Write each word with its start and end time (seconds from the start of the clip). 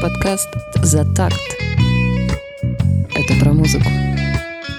Подкаст 0.00 0.48
«За 0.82 1.04
такт». 1.14 1.36
Это 3.14 3.38
про 3.38 3.52
музыку. 3.52 3.84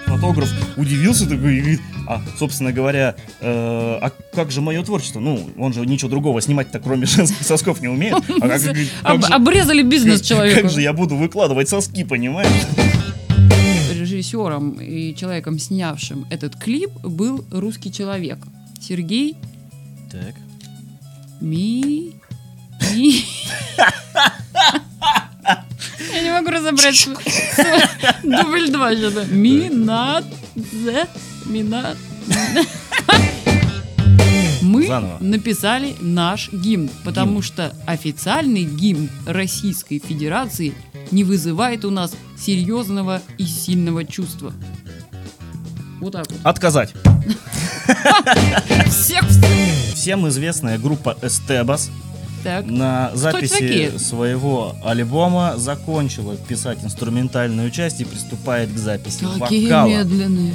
Фотограф 0.08 0.50
удивился 0.78 1.30
такой 1.30 1.58
и 1.58 1.60
говорит, 1.60 1.82
а, 2.08 2.22
собственно 2.40 2.72
говоря, 2.72 3.16
э, 3.40 4.00
а 4.02 4.12
как 4.34 4.52
же 4.52 4.62
мое 4.62 4.84
творчество? 4.84 5.20
Ну, 5.20 5.50
он 5.58 5.74
же 5.74 5.86
ничего 5.86 6.10
другого 6.10 6.42
снимать-то 6.42 6.80
кроме 6.80 7.06
женских 7.08 7.46
сосков 7.46 7.82
не 7.82 7.88
умеет. 7.88 8.16
А 8.42 8.48
как, 8.48 8.62
как 8.64 8.76
Об- 9.04 9.22
же- 9.26 9.34
обрезали 9.34 9.84
бизнес 9.84 10.22
человеку. 10.22 10.62
Как 10.62 10.72
же 10.72 10.82
я 10.82 10.92
буду 10.94 11.16
выкладывать 11.16 11.70
соски, 11.70 12.04
понимаешь? 12.04 12.50
Режиссером 13.94 14.80
и 14.82 15.16
человеком, 15.16 15.60
снявшим 15.60 16.26
этот 16.32 16.56
клип, 16.56 16.90
был 17.04 17.46
русский 17.52 17.92
человек. 17.92 18.40
Сергей 18.82 19.38
Так. 20.12 20.34
Ми... 21.40 22.14
Ми... 22.96 23.24
Разобрать. 26.52 27.08
Дубль 28.24 28.70
два 28.72 28.94
что-то. 28.96 29.26
Минат... 29.26 30.26
Зе- 30.56 31.08
Минат... 31.46 31.98
Мы 34.62 34.88
Заново. 34.88 35.18
написали 35.20 35.96
наш 36.02 36.52
гимн, 36.52 36.90
потому 37.04 37.42
что 37.42 37.76
официальный 37.88 38.64
гимн 38.64 39.10
Российской 39.26 40.00
Федерации 40.00 40.74
не 41.10 41.24
вызывает 41.24 41.84
у 41.84 41.90
нас 41.90 42.14
серьезного 42.40 43.22
и 43.38 43.46
сильного 43.46 44.06
чувства. 44.06 44.54
Вот 46.00 46.14
так 46.14 46.30
вот. 46.30 46.40
Отказать. 46.44 46.94
Всех 48.88 49.24
Всем 49.94 50.28
известная 50.30 50.78
группа 50.78 51.18
Эстебас 51.22 51.90
Так. 52.44 52.66
на 52.66 53.12
записи 53.14 53.98
своего 53.98 54.76
альбома 54.84 55.54
закончила 55.58 56.36
писать 56.36 56.80
инструментальную 56.84 57.70
часть 57.72 58.02
и 58.02 58.06
приступает 58.06 58.72
к 58.74 58.78
записи 58.78 59.26
Такие 59.40 59.68
вокала. 59.68 59.88
медленные. 59.88 60.54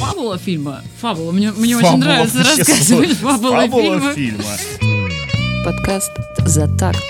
Фабула 0.00 0.38
фильма. 0.38 0.82
Фабула. 1.00 1.32
Мне, 1.32 1.52
мне 1.52 1.76
очень 1.76 1.86
Фабула 1.86 2.04
нравится 2.04 2.38
вообще 2.38 2.56
рассказывать 2.62 3.12
фабулы 3.18 3.60
Фабула 3.60 4.12
фильма. 4.12 4.12
фильма. 4.12 5.64
Подкаст 5.64 6.12
«За 6.44 6.68
такт». 6.76 7.02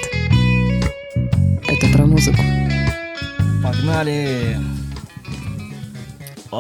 Это 1.69 1.93
про 1.93 2.07
музыку. 2.07 2.39
Погнали! 3.63 4.59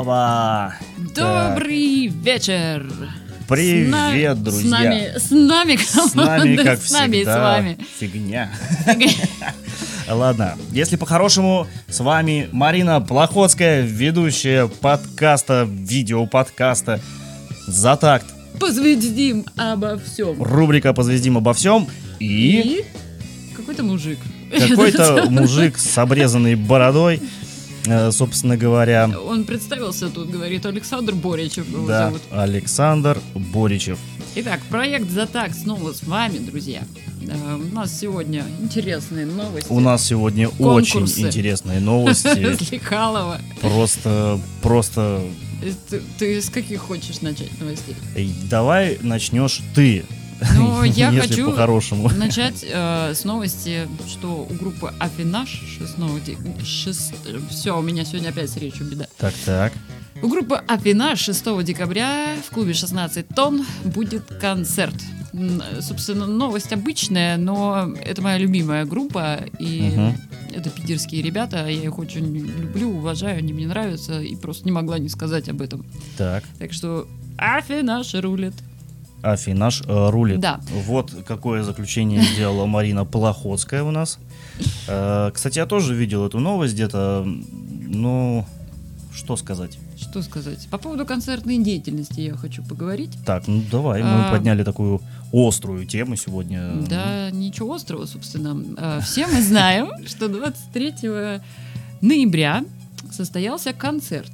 Оба! 0.00 0.75
Добрый 1.14 2.08
вечер. 2.08 2.84
Привет, 3.48 4.36
С 4.36 4.41
на- 4.41 4.44
друзья! 4.44 4.69
С 4.69 4.70
нами, 4.70 5.16
с 5.16 5.30
нами, 5.30 5.77
С 6.11 6.14
нами, 6.14 6.56
как 6.56 6.83
с 6.83 6.91
нами 6.91 7.16
и 7.16 7.20
с 7.25 7.27
всегда, 7.27 7.41
вами. 7.42 7.78
фигня. 7.98 8.50
Ладно, 10.11 10.58
если 10.70 10.97
по-хорошему, 10.97 11.66
с 11.88 12.00
вами 12.00 12.50
Марина 12.53 13.00
Плохотская, 13.00 13.80
ведущая 13.80 14.66
подкаста, 14.69 15.66
видеоподкаста 15.66 17.00
«За 17.66 17.97
такт». 17.97 18.27
Позвездим 18.60 19.47
обо 19.56 19.97
всем. 19.98 20.42
Рубрика 20.42 20.92
«Позвездим 20.92 21.38
обо 21.38 21.55
всем» 21.55 21.88
и 22.20 22.27
И 22.27 22.84
какой-то 23.56 23.83
мужик. 23.83 24.19
какой-то 24.69 25.25
мужик 25.31 25.78
с 25.78 25.97
обрезанной 25.97 26.55
бородой, 26.55 27.22
собственно 28.12 28.56
говоря, 28.56 29.10
Он 29.26 29.44
представился 29.44 30.08
тут, 30.08 30.30
говорит, 30.30 30.66
Александр 30.66 31.14
Боричев 31.14 31.68
его 31.68 31.86
да, 31.86 32.06
зовут. 32.06 32.22
Александр 32.30 33.18
Боричев. 33.34 33.98
Итак, 34.34 34.60
проект 34.68 35.10
«Затак» 35.10 35.54
снова 35.54 35.92
с 35.92 36.02
вами, 36.02 36.38
друзья. 36.38 36.82
Э, 37.26 37.54
У 37.56 37.74
нас 37.74 37.98
сегодня 37.98 38.44
интересные 38.60 39.24
новости. 39.24 39.66
У 39.70 39.80
нас 39.80 40.04
сегодня 40.04 40.48
Конкурсы. 40.48 40.98
очень 40.98 41.26
интересные 41.26 41.80
новости. 41.80 42.28
Просто, 43.62 44.38
просто... 44.60 45.22
Э, 45.62 45.70
Ты, 45.88 46.02
ты 46.19 46.42
с 46.42 46.50
каких 46.50 46.80
хочешь 46.82 47.22
начать 47.22 47.58
новостей? 47.60 47.96
Давай 48.50 48.98
начнешь 49.02 49.62
ты. 49.75 50.04
Ну, 50.56 50.82
я 50.84 51.10
хочу 51.12 51.50
по-хорошему. 51.50 52.08
начать 52.10 52.64
э, 52.69 53.14
с 53.14 53.24
новости, 53.24 53.88
что 54.08 54.47
у 54.48 54.54
группы 54.54 54.92
Афинаж 54.98 55.48
6 55.78 57.14
Все, 57.50 57.78
у 57.78 57.82
меня 57.82 58.04
сегодня 58.04 58.28
опять 58.30 58.50
с 58.50 58.56
речью 58.56 58.86
беда. 58.86 59.06
Так, 59.19 59.34
так. 59.44 59.72
У 60.22 60.28
группы 60.28 60.56
Афинаж 60.66 61.20
6 61.20 61.62
декабря 61.64 62.36
в 62.46 62.54
клубе 62.54 62.75
16 62.75 63.28
тонн 63.28 63.64
будет 63.84 64.25
концерт. 64.41 64.94
Собственно, 65.80 66.26
новость 66.26 66.72
обычная, 66.72 67.36
но 67.36 67.92
это 68.02 68.22
моя 68.22 68.38
любимая 68.38 68.86
группа, 68.86 69.41
и 69.58 69.82
Мгм. 69.94 70.16
это 70.54 70.70
питерские 70.70 71.20
ребята, 71.20 71.66
я 71.69 71.82
их 71.84 71.98
очень 71.98 72.34
люблю, 72.34 72.88
уважаю, 72.96 73.36
они 73.38 73.52
мне 73.52 73.66
нравятся, 73.66 74.22
и 74.22 74.34
просто 74.36 74.64
не 74.64 74.72
могла 74.72 74.98
не 74.98 75.10
сказать 75.10 75.50
об 75.50 75.60
этом. 75.60 75.84
Так. 76.16 76.42
Так 76.58 76.72
что 76.72 77.06
Афинаж 77.36 78.14
рулит. 78.14 78.54
Афинаж 79.22 79.82
э, 79.87 80.10
рулит. 80.10 80.41
Да. 80.41 80.60
Вот 80.87 81.12
какое 81.27 81.62
заключение 81.62 82.22
сделала 82.34 82.66
Марина 82.66 83.04
Плохотская 83.04 83.82
у 83.82 83.91
нас. 83.91 84.19
Э, 84.88 85.31
Кстати, 85.34 85.59
я 85.59 85.66
тоже 85.66 85.94
видел 85.94 86.27
эту 86.27 86.38
новость 86.38 86.75
где-то. 86.75 87.25
Ну, 87.26 88.44
что 89.15 89.37
сказать? 89.37 89.78
Что 89.99 90.22
сказать? 90.22 90.69
По 90.71 90.78
поводу 90.78 91.06
концертной 91.06 91.59
деятельности 91.59 92.21
я 92.21 92.34
хочу 92.34 92.62
поговорить. 92.62 93.12
Так, 93.25 93.49
ну 93.49 93.62
давай, 93.71 94.03
мы 94.03 94.26
А. 94.26 94.31
подняли 94.31 94.62
такую 94.62 95.00
острую 95.32 95.87
тему 95.87 96.16
сегодня. 96.16 96.72
Да, 96.88 97.31
ничего 97.31 97.75
острого, 97.75 98.05
собственно. 98.06 98.62
А, 98.76 99.00
Все 99.00 99.26
мы 99.26 99.41
знаем, 99.43 99.88
что 100.06 100.28
23 100.28 101.41
ноября 102.03 102.65
состоялся 103.10 103.72
концерт. 103.72 104.31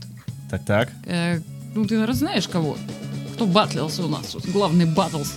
Так, 0.50 0.64
так. 0.64 0.90
Э, 1.06 1.40
Ну, 1.74 1.84
ты, 1.86 1.94
наверное, 1.94 2.14
знаешь 2.16 2.48
кого? 2.48 2.76
Кто 3.42 3.50
батлился 3.50 4.04
у 4.04 4.08
нас? 4.08 4.36
Главный 4.52 4.84
батлс 4.86 5.32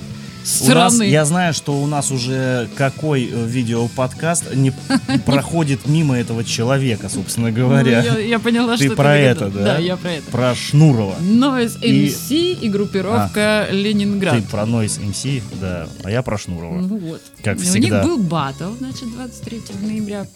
У 0.61 0.69
нас, 0.69 0.93
страны. 0.93 1.09
я 1.09 1.25
знаю, 1.25 1.55
что 1.55 1.81
у 1.81 1.88
нас 1.88 2.11
уже 2.11 2.69
какой 2.75 3.25
э, 3.25 3.45
видеоподкаст 3.47 4.53
не 4.53 4.71
проходит 5.25 5.88
мимо 5.88 6.16
этого 6.16 6.43
человека, 6.43 7.09
собственно 7.09 7.47
Ну, 7.49 7.55
говоря. 7.55 8.03
я, 8.03 8.19
я 8.19 8.38
поняла, 8.38 8.77
Ты 8.77 8.85
что 8.88 8.95
про 8.95 9.13
в 9.16 9.19
это, 9.19 9.45
виду. 9.45 9.57
да? 9.57 9.63
Да, 9.66 9.77
я 9.79 9.97
про 9.97 10.11
это. 10.11 10.29
Про 10.31 10.53
Шнурова. 10.53 11.16
Noise 11.19 11.81
MC 11.81 12.59
и, 12.61 12.69
группировка 12.69 13.67
Ленинград. 13.71 14.35
Ты 14.35 14.43
про 14.43 14.63
Noise 14.66 15.01
MC, 15.01 15.41
да, 15.59 15.87
а 16.03 16.11
я 16.11 16.22
про 16.22 16.37
Шнурова. 16.37 16.79
Ну 16.79 16.97
вот. 16.99 17.22
Как 17.43 17.57
У 17.57 17.61
всегда. 17.61 17.79
них 18.03 18.07
был 18.07 18.19
батл, 18.19 18.72
значит, 18.77 19.11
23 19.16 19.61
ноября, 19.81 20.27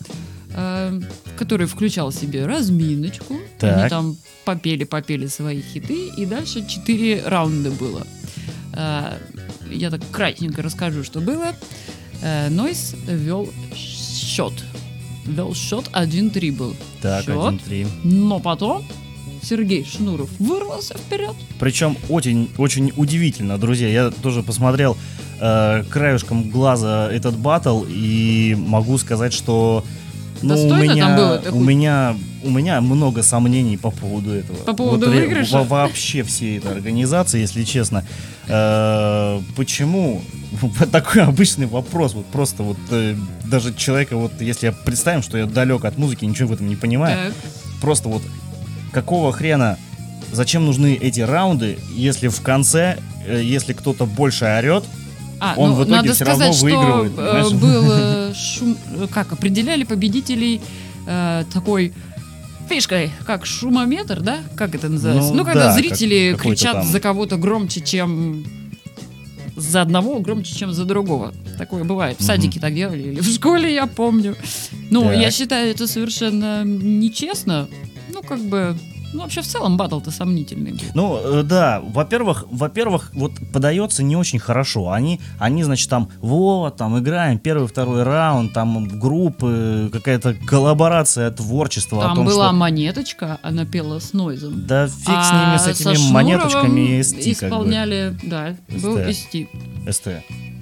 э, 0.53 0.99
который 1.37 1.67
включал 1.67 2.11
в 2.11 2.15
себе 2.15 2.45
разминочку. 2.45 3.35
Так. 3.59 3.77
Они 3.77 3.89
там 3.89 4.17
попели-попели 4.45 5.27
свои 5.27 5.61
хиты, 5.61 6.09
и 6.17 6.25
дальше 6.25 6.65
4 6.67 7.23
раунда 7.25 7.71
было. 7.71 8.05
Э, 8.73 9.17
я 9.69 9.89
так 9.89 10.01
кратенько 10.11 10.61
расскажу, 10.61 11.03
что 11.03 11.19
было. 11.19 11.53
Э, 12.21 12.49
Нойс 12.49 12.95
вел 13.07 13.49
счет. 13.75 14.53
Вел 15.25 15.53
счет 15.53 15.89
1-3 15.93 16.51
был. 16.51 16.75
Так, 17.01 17.25
счет. 17.25 17.35
1-3. 17.35 17.87
Но 18.03 18.39
потом 18.39 18.83
Сергей 19.41 19.85
Шнуров 19.85 20.29
вырвался 20.39 20.97
вперед. 20.97 21.35
Причем 21.59 21.97
очень, 22.09 22.49
очень 22.57 22.91
удивительно, 22.95 23.57
друзья. 23.57 23.87
Я 23.87 24.11
тоже 24.11 24.43
посмотрел 24.43 24.97
э, 25.39 25.83
краешком 25.89 26.49
глаза 26.49 27.09
этот 27.11 27.37
батл 27.37 27.85
и 27.87 28.55
могу 28.57 28.97
сказать, 28.97 29.33
что 29.33 29.83
ну, 30.41 30.55
у 30.67 30.75
меня, 30.75 31.05
там 31.07 31.15
было? 31.15 31.41
У 31.51 31.59
меня, 31.59 32.15
у 32.43 32.49
меня 32.49 32.81
много 32.81 33.23
сомнений 33.23 33.77
по 33.77 33.91
поводу 33.91 34.31
этого. 34.31 34.57
По 34.57 34.73
поводу 34.73 35.11
ре- 35.11 35.21
выигрыша? 35.27 35.57
во- 35.59 35.63
вообще 35.63 36.23
всей 36.23 36.57
этой 36.59 36.71
организации, 36.71 37.39
если 37.41 37.63
честно. 37.63 38.05
Э, 38.47 39.39
почему? 39.55 40.21
Вот 40.61 40.89
такой 40.91 41.21
обычный 41.23 41.67
вопрос. 41.67 42.13
Вот 42.13 42.25
просто 42.25 42.63
вот 42.63 42.77
э, 42.89 43.15
даже 43.45 43.73
человека, 43.73 44.17
вот 44.17 44.31
если 44.41 44.65
я 44.67 44.71
представим, 44.71 45.21
что 45.21 45.37
я 45.37 45.45
далек 45.45 45.85
от 45.85 45.97
музыки, 45.97 46.25
ничего 46.25 46.49
в 46.49 46.53
этом 46.53 46.67
не 46.67 46.75
понимаю 46.75 47.17
Так. 47.31 47.33
просто 47.81 48.09
вот 48.09 48.23
какого 48.91 49.31
хрена, 49.31 49.77
зачем 50.31 50.65
нужны 50.65 50.97
эти 50.99 51.19
раунды, 51.21 51.77
если 51.95 52.27
в 52.29 52.41
конце, 52.41 52.97
э, 53.27 53.41
если 53.43 53.73
кто-то 53.73 54.05
больше 54.07 54.45
орет, 54.45 54.83
А, 55.39 55.53
Он 55.57 55.69
ну, 55.71 55.75
в 55.75 55.79
итоге 55.83 55.91
надо 55.95 56.13
всё 56.13 56.25
сказать, 56.25 56.39
равно 56.39 56.53
что 56.53 56.63
выигрывает, 56.65 57.11
э, 57.13 57.15
понимаешь? 57.15 57.53
был 57.53 57.91
э, 57.91 58.33
шум, 58.35 58.77
э, 58.95 59.07
как 59.11 59.31
определяли 59.31 59.83
победителей 59.83 60.59
э, 61.07 61.43
такой 61.53 61.93
фишкой, 62.69 63.11
как 63.25 63.45
шумометр, 63.45 64.19
да? 64.21 64.39
Как 64.55 64.75
это 64.75 64.89
называется? 64.89 65.31
Ну 65.31 65.37
Ну, 65.39 65.45
когда 65.45 65.65
да, 65.67 65.73
зрители 65.73 66.33
как- 66.33 66.41
кричат 66.43 66.73
там. 66.73 66.85
за 66.87 66.99
кого-то 66.99 67.37
громче, 67.37 67.81
чем 67.81 68.43
за 69.55 69.81
одного, 69.81 70.19
громче, 70.19 70.55
чем 70.55 70.71
за 70.73 70.85
другого. 70.85 71.33
Такое 71.57 71.83
бывает. 71.83 72.17
В 72.19 72.23
садике 72.23 72.59
так 72.59 72.73
делали, 72.75 73.01
или 73.09 73.19
в 73.19 73.25
школе, 73.33 73.73
я 73.73 73.87
помню. 73.87 74.35
Ну, 74.91 75.03
Так. 75.03 75.17
я 75.17 75.31
считаю, 75.31 75.71
это 75.71 75.87
совершенно 75.87 76.63
нечестно. 76.63 77.67
Ну, 78.13 78.21
как 78.23 78.39
бы, 78.41 78.77
Ну, 79.13 79.21
вообще, 79.21 79.41
в 79.41 79.47
целом, 79.47 79.75
батл-то 79.77 80.11
сомнительный 80.11 80.71
был. 80.73 80.81
Ну, 80.93 81.39
э, 81.39 81.43
да, 81.43 81.81
во-первых, 81.83 82.45
во-первых, 82.51 83.11
вот 83.13 83.31
подается 83.51 84.03
не 84.03 84.15
очень 84.15 84.37
хорошо. 84.39 84.91
Они, 84.91 85.19
они, 85.39 85.63
значит, 85.63 85.89
там, 85.89 86.09
вот, 86.21 86.75
там, 86.77 86.97
играем 86.99 87.39
первый, 87.39 87.67
второй 87.67 88.03
раунд, 88.03 88.53
там, 88.53 88.87
группы, 88.99 89.89
какая-то 89.91 90.35
коллаборация 90.45 91.31
творчества. 91.31 91.99
о 91.99 92.07
Там 92.07 92.15
том, 92.17 92.25
была 92.25 92.47
что... 92.49 92.55
монеточка, 92.55 93.39
она 93.41 93.65
пела 93.65 93.99
с 93.99 94.13
нойзом. 94.13 94.65
Да 94.67 94.87
фиг 94.87 94.95
с 95.05 95.31
ними, 95.31 95.55
А 95.55 95.59
с 95.59 95.67
этими 95.67 95.95
со 95.95 96.13
монеточками 96.13 96.81
и 96.81 96.99
ST, 96.99 97.15
как 97.35 97.49
бы. 97.49 97.55
исполняли, 97.55 98.17
да, 98.23 98.55
был. 98.69 98.97
ST. 98.97 99.47
СТ. 99.89 100.07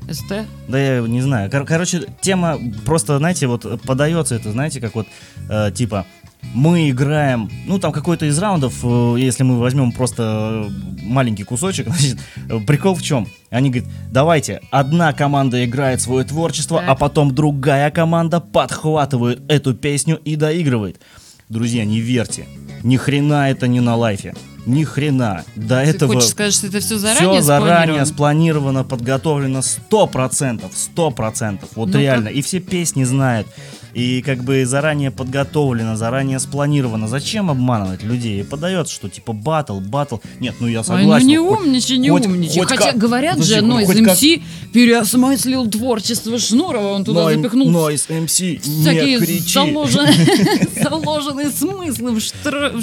СТ. 0.09 0.45
Да 0.69 0.79
я 0.79 1.01
не 1.01 1.19
знаю. 1.21 1.51
Кор- 1.51 1.65
короче, 1.65 2.05
тема 2.21 2.57
просто, 2.85 3.17
знаете, 3.17 3.47
вот 3.47 3.81
подается 3.81 4.35
это, 4.35 4.53
знаете, 4.53 4.79
как 4.79 4.95
вот, 4.95 5.05
э, 5.49 5.71
типа, 5.71 6.05
мы 6.53 6.89
играем, 6.89 7.49
ну, 7.65 7.79
там 7.79 7.91
какой-то 7.91 8.25
из 8.25 8.37
раундов, 8.39 8.73
э, 8.83 9.15
если 9.19 9.43
мы 9.43 9.59
возьмем 9.59 9.91
просто 9.91 10.67
э, 10.67 10.69
маленький 11.03 11.43
кусочек, 11.43 11.87
значит, 11.89 12.17
э, 12.49 12.59
прикол 12.59 12.95
в 12.95 13.01
чем? 13.01 13.27
Они 13.49 13.69
говорят, 13.69 13.89
давайте, 14.11 14.61
одна 14.71 15.13
команда 15.13 15.63
играет 15.65 16.01
свое 16.01 16.25
творчество, 16.25 16.79
Так. 16.79 16.89
а 16.89 16.95
потом 16.95 17.33
другая 17.33 17.91
команда 17.91 18.39
подхватывает 18.39 19.41
эту 19.49 19.73
песню 19.73 20.17
и 20.23 20.35
доигрывает. 20.35 21.01
Друзья, 21.49 21.85
не 21.85 22.01
верьте, 22.01 22.45
ни 22.83 22.97
хрена 22.97 23.49
это 23.49 23.67
не 23.67 23.79
на 23.79 23.95
лайфе. 23.95 24.33
Ни 24.65 24.83
хрена. 24.83 25.45
До 25.55 25.81
Ты 25.81 25.89
этого... 25.91 26.13
хочешь 26.15 26.29
сказать, 26.29 26.53
что 26.53 26.67
это 26.67 26.81
все 26.81 26.97
заранее 26.97 27.31
Все 27.35 27.41
заранее 27.41 28.05
спланировано? 28.05 28.83
подготовлено 28.83 29.61
сто 29.61 30.07
процентов, 30.07 30.73
сто 30.75 31.09
процентов, 31.09 31.69
вот 31.75 31.89
Ну, 31.93 31.99
реально. 31.99 32.27
И 32.27 32.41
все 32.41 32.59
песни 32.59 33.05
знают, 33.05 33.47
и 33.97 34.21
как 34.21 34.43
бы 34.43 34.63
заранее 34.67 35.09
подготовлено, 35.09 35.95
заранее 35.95 36.37
спланировано. 36.37 37.07
Зачем 37.07 37.49
обманывать 37.49 38.03
людей? 38.03 38.39
И 38.41 38.43
подается, 38.43 38.93
что 38.93 39.09
типа 39.09 39.33
батл, 39.33 39.79
батл. 39.79 40.17
Нет, 40.39 40.53
ну 40.59 40.67
я 40.67 40.79
Ой, 40.81 40.85
согласен. 40.85 41.25
ну 41.25 41.31
не 41.31 41.39
умничай, 41.39 41.97
не 41.97 42.09
хоть- 42.11 42.27
умничай. 42.27 42.59
хоть 42.59 42.69
Хотя 42.69 42.91
как- 42.91 42.97
говорят 42.97 43.33
Подожди, 43.33 43.55
же, 43.55 43.61
Нойз 43.63 43.87
хоть 43.87 44.03
как- 44.03 44.13
МС 44.13 44.23
переосмыслил 44.71 45.67
творчество 45.67 46.37
Шнурова, 46.37 46.89
он 46.93 47.03
туда 47.05 47.23
Ной- 47.23 47.35
запихнул 47.37 47.71
Нойз 47.71 48.07
МС, 48.09 48.39
не 48.39 49.17
кричи. 49.17 49.53
заложенные, 50.83 51.49
смыслы 51.49 52.11
в, 52.11 52.21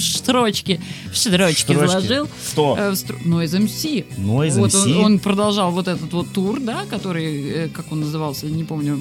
строчки. 0.01 0.81
В 1.13 1.17
строчки 1.17 1.75
заложил. 1.75 2.29
Кто? 2.53 2.77
Э, 2.77 2.93
Noise 3.25 3.61
MC. 3.61 4.05
Noise 4.19 4.59
вот 4.59 4.71
MC? 4.75 4.99
Он, 4.99 5.05
он 5.05 5.19
продолжал 5.21 5.71
вот 5.71 5.87
этот 5.87 6.13
вот 6.13 6.33
тур, 6.33 6.59
да, 6.61 6.85
который, 6.91 7.51
э, 7.51 7.69
как 7.69 7.93
он 7.93 8.01
назывался, 8.01 8.47
не 8.47 8.65
помню, 8.65 9.01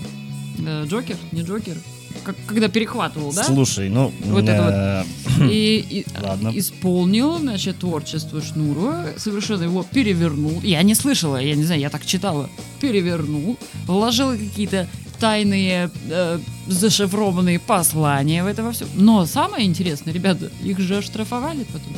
э, 0.63 0.85
Джокер, 0.87 1.17
не 1.31 1.41
Джокер, 1.41 1.77
как, 2.23 2.35
когда 2.47 2.67
перехватывал, 2.67 3.33
да? 3.33 3.43
Слушай, 3.43 3.89
ну... 3.89 4.11
Вот 4.25 4.43
это 4.43 5.05
э, 5.39 5.47
И, 5.49 5.85
и, 5.89 6.05
Ладно. 6.23 6.51
исполнил, 6.55 7.37
значит, 7.39 7.79
творчество 7.79 8.41
Шнурова, 8.41 9.07
совершенно 9.17 9.63
его 9.63 9.83
перевернул. 9.83 10.59
Я 10.63 10.81
не 10.83 10.95
слышала, 10.95 11.37
я 11.37 11.55
не 11.55 11.63
знаю, 11.63 11.81
я 11.81 11.89
так 11.89 12.05
читала. 12.05 12.49
Перевернул, 12.81 13.57
вложил 13.85 14.31
какие-то 14.31 14.87
тайные, 15.19 15.89
э, 16.09 16.39
зашифрованные 16.67 17.59
послания 17.59 18.43
в 18.43 18.47
это 18.47 18.63
во 18.63 18.71
все. 18.71 18.85
Но 18.95 19.25
самое 19.25 19.65
интересное, 19.65 20.13
ребята, 20.13 20.51
их 20.63 20.79
же 20.79 20.97
оштрафовали 20.97 21.63
потом. 21.65 21.93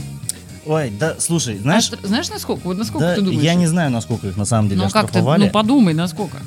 Ой, 0.67 0.91
да, 0.99 1.15
слушай, 1.19 1.57
знаешь... 1.59 1.83
Оштра- 1.91 2.05
Знаешь, 2.07 2.29
насколько? 2.29 2.61
Вот 2.65 2.77
насколько 2.77 3.05
Да, 3.05 3.15
ты 3.15 3.21
думаешь? 3.21 3.41
я 3.43 3.53
не 3.53 3.67
знаю, 3.67 3.91
насколько 3.91 4.27
их 4.27 4.35
на 4.37 4.45
самом 4.45 4.67
деле 4.69 4.81
Ну 4.81 4.89
как 4.89 5.03
ты, 5.03 5.19
оштрафовали. 5.19 5.43
ну 5.45 5.49
подумай, 5.51 5.93
насколько. 5.93 6.37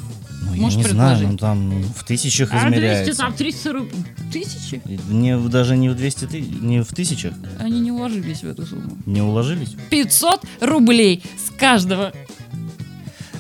Ну, 0.58 0.69
я 0.69 0.76
можешь 0.76 0.76
не 0.78 0.93
знаю, 0.93 1.28
ну 1.28 1.37
там 1.37 1.82
в 1.96 2.05
тысячах 2.05 2.50
А 2.52 2.60
200, 2.69 2.69
измеряется. 2.78 3.16
там 3.22 3.32
300 3.34 3.70
руб- 3.72 3.93
тысячи? 4.32 4.81
Не, 5.08 5.38
даже 5.49 5.76
не 5.76 5.88
в 5.88 5.94
200 5.96 6.25
ты, 6.26 6.40
не 6.40 6.82
в 6.82 6.88
тысячах. 6.88 7.32
Они 7.58 7.81
не 7.81 7.93
уложились 7.93 8.43
в 8.43 8.49
эту 8.49 8.66
сумму. 8.66 8.96
Не 9.06 9.22
уложились? 9.22 9.75
500 9.90 10.43
рублей 10.60 11.22
с 11.37 11.50
каждого. 11.58 12.12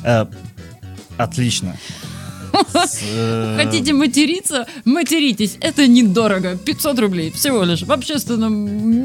Э, 0.04 0.26
отлично. 1.16 1.76
С, 2.72 3.00
э, 3.04 3.56
Хотите 3.62 3.92
материться? 3.92 4.66
Материтесь. 4.84 5.58
Это 5.60 5.86
недорого. 5.86 6.56
500 6.56 6.98
рублей 6.98 7.30
всего 7.30 7.62
лишь. 7.62 7.82
В 7.82 7.92
общественном 7.92 8.52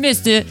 месте 0.01 0.45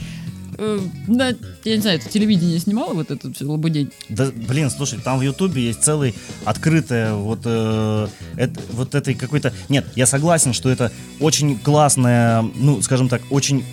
э, 0.63 0.81
на, 1.09 1.29
я 1.65 1.77
не 1.77 1.81
знаю, 1.83 1.99
это 1.99 2.09
телевидение 2.09 2.59
снимало 2.59 2.95
вот 2.95 3.11
этот 3.11 3.41
лабудень? 3.41 3.91
Да, 4.09 4.31
блин, 4.49 4.71
слушай, 4.71 4.99
там 5.03 5.19
в 5.19 5.23
Ютубе 5.23 5.63
есть 5.67 5.83
целый 5.83 6.15
открытая 6.45 7.15
вот, 7.15 7.41
э, 7.45 8.09
эт- 8.37 8.61
вот 8.73 8.95
этой 8.95 9.15
какой-то... 9.15 9.53
Нет, 9.69 9.87
я 9.97 10.07
согласен, 10.07 10.53
что 10.53 10.71
это 10.71 10.93
очень 11.21 11.59
классная, 11.59 12.43
ну, 12.43 12.81
скажем 12.83 13.09
так, 13.09 13.23
очень 13.31 13.65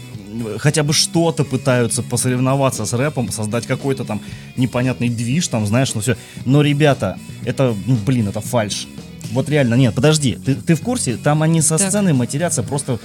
э, 0.46 0.58
хотя 0.60 0.84
бы 0.84 0.94
что-то 0.94 1.44
пытаются 1.44 2.02
посоревноваться 2.04 2.86
с 2.86 2.94
рэпом, 2.94 3.32
создать 3.32 3.66
какой-то 3.68 4.04
там 4.06 4.22
непонятный 4.58 5.10
движ, 5.10 5.48
там, 5.48 5.66
знаешь, 5.68 5.94
ну 5.94 6.02
все. 6.02 6.16
Но, 6.46 6.62
ребята, 6.62 7.18
это, 7.46 7.76
ну, 7.86 7.96
блин, 8.06 8.28
это 8.28 8.42
фальш. 8.42 8.88
Вот 9.32 9.48
реально, 9.50 9.76
нет, 9.76 9.94
подожди, 9.94 10.38
ты, 10.44 10.56
ты 10.56 10.74
в 10.74 10.82
курсе? 10.82 11.16
Там 11.18 11.44
они 11.44 11.62
со 11.62 11.78
Так. 11.78 11.90
сцены 11.90 12.14
матерятся 12.16 12.64
просто, 12.64 13.00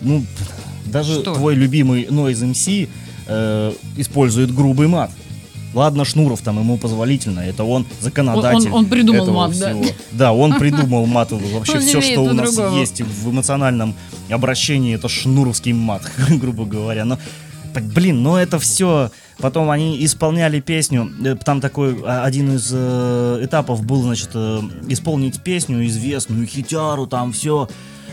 ну, 0.00 0.24
даже 0.86 1.20
Что? 1.20 1.34
твой 1.34 1.54
любимый 1.54 2.04
Noise 2.06 2.52
MC 2.52 2.88
э, 3.28 3.72
использует 3.96 4.54
грубый 4.54 4.88
мат. 4.88 5.10
Ладно, 5.74 6.04
Шнуров 6.06 6.40
там 6.40 6.58
ему 6.58 6.78
позволительно, 6.78 7.40
это 7.40 7.62
он 7.62 7.86
законодатель. 8.00 8.68
Он- 8.68 8.72
он- 8.72 8.78
он 8.84 8.86
придумал 8.86 9.22
этого 9.24 9.36
мат, 9.36 9.58
да? 9.58 9.70
всего. 9.70 9.84
Да, 10.12 10.32
он 10.32 10.54
придумал 10.58 11.06
мат. 11.06 11.30
Вообще 11.54 11.78
все, 11.80 12.00
что 12.00 12.22
у 12.22 12.32
нас 12.32 12.56
есть 12.72 13.02
в 13.02 13.30
эмоциональном 13.30 13.94
обращении, 14.30 14.94
это 14.94 15.08
шнуровский 15.08 15.72
мат, 15.74 16.02
грубо 16.30 16.64
говоря. 16.64 17.04
Но, 17.04 17.18
блин, 17.94 18.22
но 18.22 18.40
это 18.40 18.58
все... 18.58 19.10
Потом 19.40 19.70
они 19.70 20.04
исполняли 20.04 20.58
песню, 20.58 21.12
э, 21.24 21.36
там 21.36 21.60
такой 21.60 21.96
а, 22.04 22.24
один 22.24 22.56
из 22.56 22.70
э, 22.72 23.38
этапов 23.44 23.84
был, 23.84 24.02
значит, 24.02 24.30
э, 24.34 24.60
исполнить 24.88 25.40
песню 25.42 25.86
известную, 25.86 26.44
хитяру, 26.44 27.06
там 27.06 27.30
все 27.32 27.68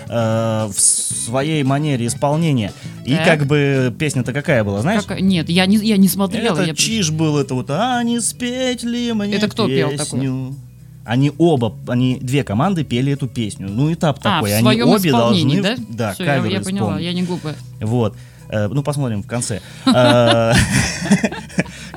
в 0.08 0.74
своей 0.80 1.64
манере 1.64 2.08
исполнения. 2.08 2.72
И 3.06 3.16
как 3.16 3.46
бы 3.46 3.94
песня-то 3.98 4.34
какая 4.34 4.64
была, 4.64 4.82
знаешь? 4.82 5.04
Как- 5.04 5.22
Нет, 5.22 5.50
я 5.50 5.66
не, 5.66 5.78
я 5.78 5.98
не 5.98 6.08
смотрела. 6.08 6.58
Это 6.58 6.64
я- 6.70 6.76
чиж 6.76 7.12
был, 7.12 7.38
это 7.38 7.54
вот, 7.56 7.70
а 7.70 8.02
не 8.04 8.20
спеть 8.20 8.84
ли 8.84 9.14
мне 9.14 9.36
Это 9.36 9.48
кто 9.48 9.68
пел 9.68 9.92
песню?» 9.92 10.56
Они 11.06 11.32
оба, 11.38 11.76
они 11.88 12.18
две 12.20 12.44
команды 12.44 12.84
пели 12.84 13.14
эту 13.14 13.28
песню. 13.28 13.68
Ну, 13.70 13.94
этап 13.94 14.18
А, 14.22 14.38
такой, 14.38 14.52
в 14.54 14.68
они 14.68 14.82
обе 14.82 15.10
исполнении, 15.10 15.62
должны... 15.62 15.86
да? 15.88 16.08
Да, 16.08 16.14
Всё, 16.14 16.24
я, 16.24 16.36
кавер 16.38 16.52
я 16.52 16.62
поняла, 16.62 17.00
я 17.00 17.14
не 17.14 17.22
глупая. 17.22 17.56
Вот. 17.80 18.16
Э, 18.50 18.68
Ну, 18.68 18.82
посмотрим 18.82 19.22
в 19.22 19.28
конце. 19.28 19.62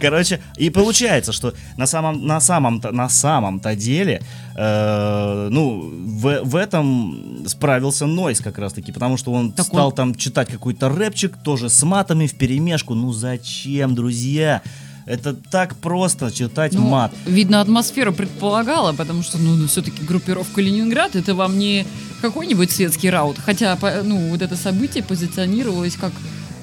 Короче, 0.00 0.40
и 0.56 0.70
получается, 0.70 1.32
что 1.32 1.54
на 1.76 1.86
самом 1.86 2.26
на 2.26 2.40
самом-то 2.40 2.92
на 2.92 3.08
самом-то 3.08 3.74
деле, 3.76 4.22
э, 4.56 5.48
ну, 5.50 5.80
в, 5.80 6.40
в 6.44 6.56
этом 6.56 7.44
справился 7.46 8.06
Нойс 8.06 8.40
как 8.40 8.58
раз-таки, 8.58 8.92
потому 8.92 9.16
что 9.16 9.32
он 9.32 9.52
Так 9.52 9.66
стал 9.66 9.88
он- 9.88 9.94
там 9.94 10.14
читать 10.14 10.48
какой-то 10.48 10.88
рэпчик, 10.88 11.36
тоже 11.42 11.68
с 11.70 11.82
матами 11.82 12.26
в 12.26 12.34
перемешку. 12.34 12.94
Ну 12.94 13.12
зачем, 13.12 13.94
друзья? 13.94 14.62
Это 15.06 15.32
так 15.32 15.74
просто 15.76 16.30
читать 16.30 16.74
Ну, 16.74 16.82
мат. 16.86 17.12
Видно, 17.24 17.62
атмосфера 17.62 18.12
предполагала, 18.12 18.92
потому 18.92 19.22
что, 19.22 19.38
ну, 19.38 19.66
все-таки 19.66 20.04
группировка 20.04 20.60
Ленинград 20.60 21.16
это 21.16 21.34
вам 21.34 21.58
не 21.58 21.86
какой-нибудь 22.20 22.70
светский 22.70 23.08
раут. 23.08 23.38
Хотя, 23.38 23.78
ну, 24.04 24.28
вот 24.28 24.42
это 24.42 24.54
событие 24.54 25.02
позиционировалось 25.02 25.94
как 25.94 26.12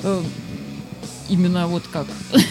э, 0.03 0.21
именно 1.29 1.65
вот 1.67 1.83
как. 1.91 2.05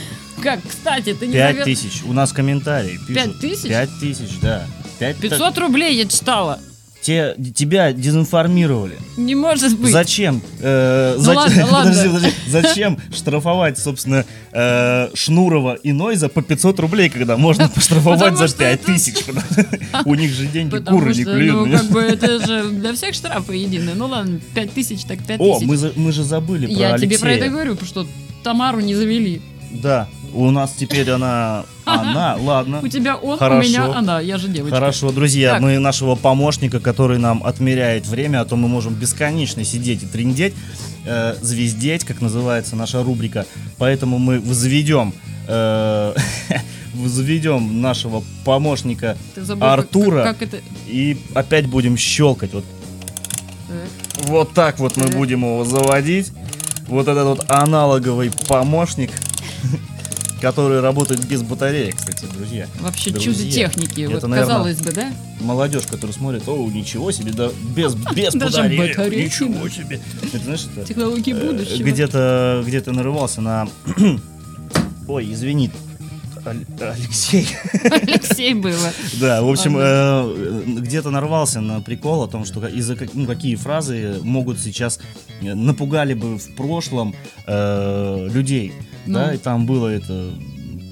Как, 0.44 0.60
кстати, 0.68 1.14
ты 1.14 1.26
не 1.26 1.32
Пять 1.32 1.56
навер- 1.56 1.64
тысяч. 1.64 2.02
У 2.06 2.12
нас 2.12 2.32
комментарии 2.32 2.98
пишут. 3.08 3.14
Пять 3.14 3.40
тысяч? 3.40 3.68
Пять 3.68 3.90
тысяч, 3.98 4.38
да. 4.40 4.66
Пять 5.00 5.16
500 5.16 5.58
рублей 5.58 5.96
я 5.96 6.04
читала. 6.06 6.60
Те, 7.02 7.34
тебя 7.54 7.92
дезинформировали. 7.92 8.96
Не 9.18 9.34
может 9.34 9.78
быть. 9.78 9.92
Зачем? 9.92 10.40
э, 10.60 11.14
Ну 11.18 11.22
зач- 11.22 11.36
ладно, 11.36 11.66
ладно. 11.70 11.90
Подожди, 11.92 12.08
подожди. 12.08 12.32
Зачем 12.48 12.98
штрафовать, 13.14 13.78
собственно, 13.78 14.24
э, 14.52 15.08
Шнурова 15.14 15.74
и 15.74 15.92
Нойза 15.92 16.28
по 16.30 16.40
500 16.40 16.80
рублей, 16.80 17.10
когда 17.10 17.36
можно 17.36 17.68
поштрафовать 17.74 18.20
Потому 18.20 18.36
за 18.38 18.48
что 18.48 18.58
5 18.58 18.80
это-? 18.80 20.02
У 20.06 20.14
них 20.14 20.32
же 20.32 20.46
деньги 20.46 20.70
Потому 20.70 20.98
куры 20.98 21.14
не 21.14 21.22
что, 21.22 21.32
ну, 21.32 21.36
клюют. 21.38 21.80
как 21.80 21.90
бы 21.90 22.00
это 22.00 22.46
же 22.46 22.70
для 22.70 22.92
всех 22.94 23.14
штрафы 23.14 23.54
единые. 23.56 23.94
Ну 23.94 24.06
ладно, 24.06 24.40
5 24.54 24.72
тысяч, 24.72 25.04
так 25.04 25.18
5 25.26 25.40
О, 25.40 25.60
мы, 25.60 25.92
мы 25.96 26.12
же 26.12 26.22
забыли 26.24 26.66
про 26.66 26.74
Я 26.74 26.98
тебе 26.98 27.18
про 27.18 27.32
это 27.32 27.44
Алексея. 27.44 27.50
говорю, 27.50 27.76
что 27.84 28.06
Тамару 28.42 28.80
не 28.80 28.94
завели. 28.94 29.42
Да, 29.72 30.08
у 30.34 30.50
нас 30.50 30.72
теперь 30.72 31.10
она... 31.10 31.64
Она, 31.84 32.36
ладно. 32.40 32.80
У 32.82 32.88
тебя 32.88 33.16
он, 33.16 33.38
Хорошо. 33.38 33.66
у 33.66 33.70
меня 33.70 33.96
она. 33.96 34.20
Я 34.20 34.38
же 34.38 34.48
девочка. 34.48 34.76
Хорошо, 34.76 35.12
друзья, 35.12 35.52
Так. 35.52 35.62
мы 35.62 35.78
нашего 35.78 36.14
помощника, 36.14 36.80
который 36.80 37.18
нам 37.18 37.44
отмеряет 37.44 38.06
время, 38.06 38.40
а 38.40 38.44
то 38.44 38.56
мы 38.56 38.68
можем 38.68 38.94
бесконечно 38.94 39.64
сидеть 39.64 40.02
и 40.02 40.06
триндеть, 40.06 40.54
э, 41.04 41.36
звездеть, 41.40 42.04
как 42.04 42.20
называется 42.20 42.74
наша 42.76 43.02
рубрика. 43.02 43.46
Поэтому 43.78 44.18
мы 44.18 44.40
возведем, 44.40 45.14
э, 45.46 46.14
возведем 46.94 47.80
нашего 47.80 48.24
помощника 48.44 49.16
забыл, 49.36 49.66
Артура. 49.66 50.24
Как, 50.24 50.38
как 50.38 50.48
это... 50.48 50.62
и 50.86 51.16
опять 51.34 51.66
будем 51.66 51.96
щелкать. 51.96 52.52
Вот, 52.52 52.64
Так. 53.68 54.28
вот 54.28 54.52
так 54.52 54.78
вот 54.78 54.96
мы 54.96 55.08
будем 55.08 55.40
его 55.40 55.64
заводить. 55.64 56.32
Вот 56.88 57.08
этот 57.08 57.24
вот 57.24 57.50
аналоговый 57.50 58.30
помощник, 58.46 59.10
который 60.44 60.80
работает 60.80 61.24
без 61.26 61.42
батареи, 61.42 61.90
кстати, 61.92 62.26
друзья. 62.36 62.68
Вообще 62.80 63.10
Друзья, 63.10 63.32
чудо 63.32 63.50
техники. 63.50 64.02
это, 64.02 64.12
Вот, 64.12 64.22
наверное, 64.24 64.40
казалось 64.40 64.80
бы, 64.82 64.92
да? 64.92 65.10
Молодежь, 65.40 65.86
которая 65.86 66.12
смотрит, 66.12 66.46
о, 66.46 66.68
ничего 66.68 67.10
себе, 67.12 67.32
да 67.32 67.48
без, 67.74 67.94
без 68.14 68.34
Даже 68.34 68.58
батареи, 68.58 69.24
ничего 69.24 69.66
себе. 69.70 70.00
Это 70.22 70.38
знаешь, 70.44 70.66
это 70.76 70.86
Технологии 70.86 71.32
э, 71.32 71.50
будущего. 71.50 71.82
где-то 71.82 72.62
где-то 72.66 72.92
нарывался 72.92 73.40
на... 73.40 73.66
Ой, 75.08 75.32
извини, 75.32 75.70
Алексей. 76.46 77.46
Алексей 77.84 78.54
было. 78.54 78.92
Да, 79.20 79.42
в 79.42 79.48
общем, 79.48 79.76
э, 79.78 80.64
где-то 80.80 81.10
нарвался 81.10 81.60
на 81.60 81.80
прикол 81.80 82.22
о 82.24 82.28
том, 82.28 82.44
что 82.44 82.66
из-за 82.66 82.96
ну, 83.14 83.26
какие 83.26 83.54
фразы 83.56 84.18
могут 84.22 84.58
сейчас 84.58 84.98
э, 85.40 85.54
напугали 85.54 86.14
бы 86.14 86.38
в 86.38 86.54
прошлом 86.56 87.14
э, 87.46 88.28
людей, 88.32 88.72
Ну. 89.06 89.14
да, 89.14 89.34
и 89.34 89.38
там 89.38 89.66
было 89.66 89.88
это 89.88 90.30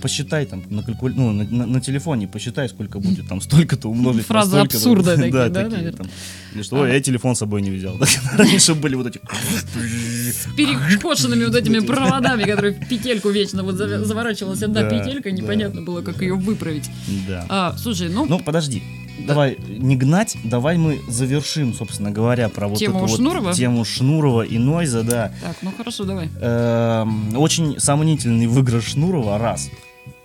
посчитай 0.00 0.46
там 0.46 0.62
на, 0.68 0.82
калькуль... 0.82 1.14
ну, 1.14 1.30
на, 1.32 1.44
на- 1.44 1.66
на 1.66 1.80
телефоне 1.80 2.26
посчитай 2.26 2.68
сколько 2.68 2.98
будет 2.98 3.28
там 3.28 3.40
столько-то 3.40 3.88
умножить 3.88 4.24
столько-то. 4.24 4.76
абсурда 4.76 5.16
такие, 5.16 5.32
да, 5.32 5.48
такие 5.48 5.68
наверное? 5.68 5.92
там. 5.92 6.06
Или 6.54 6.62
что 6.62 6.76
ой, 6.76 6.92
я 6.92 7.00
телефон 7.00 7.34
с 7.34 7.38
собой 7.38 7.62
не 7.62 7.70
взял 7.70 7.98
раньше 8.36 8.74
были 8.74 8.94
вот 8.94 9.06
эти 9.06 9.20
С 10.32 10.46
перекошенными 10.56 11.44
вот 11.44 11.54
этими 11.54 11.80
проводами, 11.80 12.44
которые 12.44 12.74
в 12.74 12.88
петельку 12.88 13.30
вечно 13.30 13.62
вот 13.62 13.74
зав- 13.76 14.04
заворачивалась 14.04 14.62
одна 14.62 14.84
петелька, 14.84 15.30
непонятно 15.30 15.82
было, 15.82 16.02
как 16.02 16.20
ее 16.22 16.34
выправить. 16.34 16.90
да 17.28 17.46
А, 17.48 17.76
слушай, 17.76 18.08
ну, 18.08 18.26
ну 18.26 18.38
подожди 18.38 18.82
Давай 19.26 19.56
не 19.68 19.96
гнать, 19.96 20.36
давай 20.44 20.78
мы 20.78 21.00
завершим, 21.08 21.74
собственно 21.74 22.10
говоря, 22.10 22.48
про 22.48 22.66
вот 22.68 22.78
Тему 22.78 22.98
эту 22.98 23.06
вот 23.08 23.16
Шнурова? 23.16 23.52
тему 23.54 23.84
Шнурова 23.84 24.42
и 24.42 24.58
Нойза, 24.58 25.02
да. 25.02 25.32
так, 25.42 25.56
ну 25.62 25.72
хорошо, 25.76 26.04
давай. 26.04 26.28
Эм, 26.40 27.36
очень 27.36 27.78
сомнительный 27.78 28.46
выигрыш 28.46 28.92
Шнурова, 28.92 29.38
раз. 29.38 29.70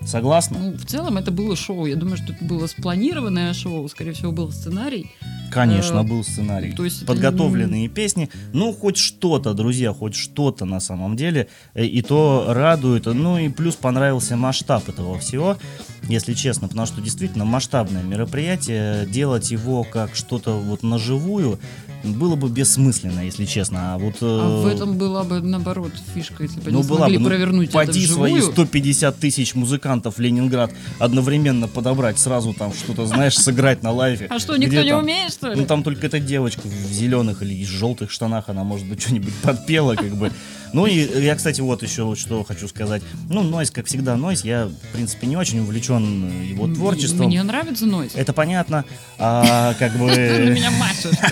Согласна? 0.06 0.60
Ну, 0.60 0.72
в 0.78 0.86
целом 0.86 1.18
это 1.18 1.32
было 1.32 1.56
шоу. 1.56 1.86
Я 1.86 1.96
думаю, 1.96 2.18
что 2.18 2.34
это 2.34 2.44
было 2.46 2.68
спланированное 2.68 3.54
шоу. 3.54 3.88
Скорее 3.90 4.14
всего, 4.14 4.32
был 4.32 4.52
сценарий. 4.52 5.12
Конечно, 5.52 6.00
э, 6.00 6.04
был 6.04 6.24
сценарий. 6.24 6.74
то 6.74 6.86
есть 6.86 6.98
это 6.98 7.08
Подготовленные 7.08 7.88
песни. 7.90 8.30
Ну, 8.54 8.74
хоть 8.74 8.98
что-то, 8.98 9.54
друзья, 9.54 9.94
хоть 9.94 10.16
что-то 10.16 10.66
на 10.66 10.80
самом 10.80 11.16
деле. 11.16 11.48
Э, 11.74 11.86
И 11.86 12.02
то 12.02 12.46
радует. 12.50 13.06
Ну 13.06 13.38
и 13.38 13.50
плюс 13.50 13.76
понравился 13.76 14.36
масштаб 14.38 14.88
этого 14.88 15.18
всего, 15.20 15.58
если 16.04 16.34
честно. 16.34 16.68
Потому 16.68 16.86
что 16.86 17.02
действительно 17.02 17.46
масштабное 17.46 18.04
мероприятие. 18.04 19.06
Делать 19.08 19.52
его 19.52 19.84
как 19.84 20.16
что-то 20.16 20.58
вот 20.58 20.84
наживую 20.84 21.60
было 22.04 22.36
бы 22.36 22.50
бессмысленно, 22.50 23.22
если 23.22 23.46
честно. 23.46 23.96
А 23.96 23.98
вот... 23.98 24.16
А 24.22 24.62
э, 24.62 24.64
в 24.64 24.68
этом 24.68 24.98
была 24.98 25.24
бы, 25.24 25.42
наоборот, 25.42 25.92
фишка, 26.14 26.44
если 26.44 26.60
бы 26.60 26.72
Ну, 26.72 26.80
они 26.80 26.88
была 26.88 26.98
смогли 27.00 27.18
бы, 27.18 27.24
ну, 27.24 27.30
провернуть 27.30 27.70
это 27.70 27.78
поди 27.78 28.06
свои 28.06 28.34
вживую. 28.34 28.54
150 28.54 29.18
тысяч 29.18 29.56
музыкантов 29.56 30.20
Ленинград 30.20 30.72
одновременно 31.00 31.68
подобрать, 31.68 32.20
сразу 32.20 32.54
там 32.54 32.74
что-то, 32.74 33.06
знаешь, 33.06 33.36
сыграть 33.36 33.84
на 33.84 33.92
лайве. 33.92 34.28
А 34.30 34.40
что, 34.40 34.56
никто 34.58 34.82
не 34.82 34.90
там? 34.90 35.04
умеет, 35.04 35.32
что 35.32 35.50
ли? 35.50 35.56
Ну, 35.56 35.66
там 35.66 35.84
только 35.84 36.08
эта 36.08 36.20
девочка 36.20 36.62
в 36.68 36.92
зеленых 36.92 37.42
или 37.42 37.64
желтых 37.64 38.12
штанах, 38.12 38.46
она, 38.48 38.64
может 38.64 38.88
быть, 38.88 39.02
что-нибудь 39.02 39.34
подпела, 39.42 39.96
как 39.96 40.16
бы. 40.16 40.32
Ну, 40.74 40.86
и 40.86 41.24
я, 41.24 41.36
кстати, 41.36 41.62
вот 41.62 41.84
еще 41.84 42.16
что 42.16 42.44
хочу 42.44 42.68
сказать. 42.68 43.02
Ну, 43.30 43.44
Нойс, 43.44 43.72
как 43.72 43.86
всегда, 43.86 44.16
Нойс, 44.18 44.44
я, 44.44 44.66
в 44.68 44.94
принципе, 44.94 45.28
не 45.28 45.38
очень 45.38 45.60
увлечен 45.60 46.44
его 46.44 46.66
М- 46.66 46.76
творчеством. 46.76 47.28
Мне 47.28 47.42
нравится 47.44 47.86
нойз. 47.86 48.14
Это 48.16 48.34
понятно. 48.34 48.86
А, 49.18 49.74
как 49.76 49.94
бы... 49.98 50.08
меня 50.56 50.72
машет. 50.72 51.14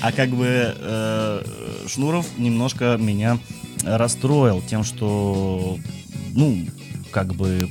А 0.00 0.10
как 0.12 0.30
бы 0.30 0.74
э, 0.76 1.42
Шнуров 1.86 2.26
немножко 2.38 2.96
меня 2.98 3.38
расстроил 3.84 4.62
тем, 4.62 4.82
что, 4.82 5.78
ну, 6.34 6.66
как 7.12 7.34
бы, 7.34 7.68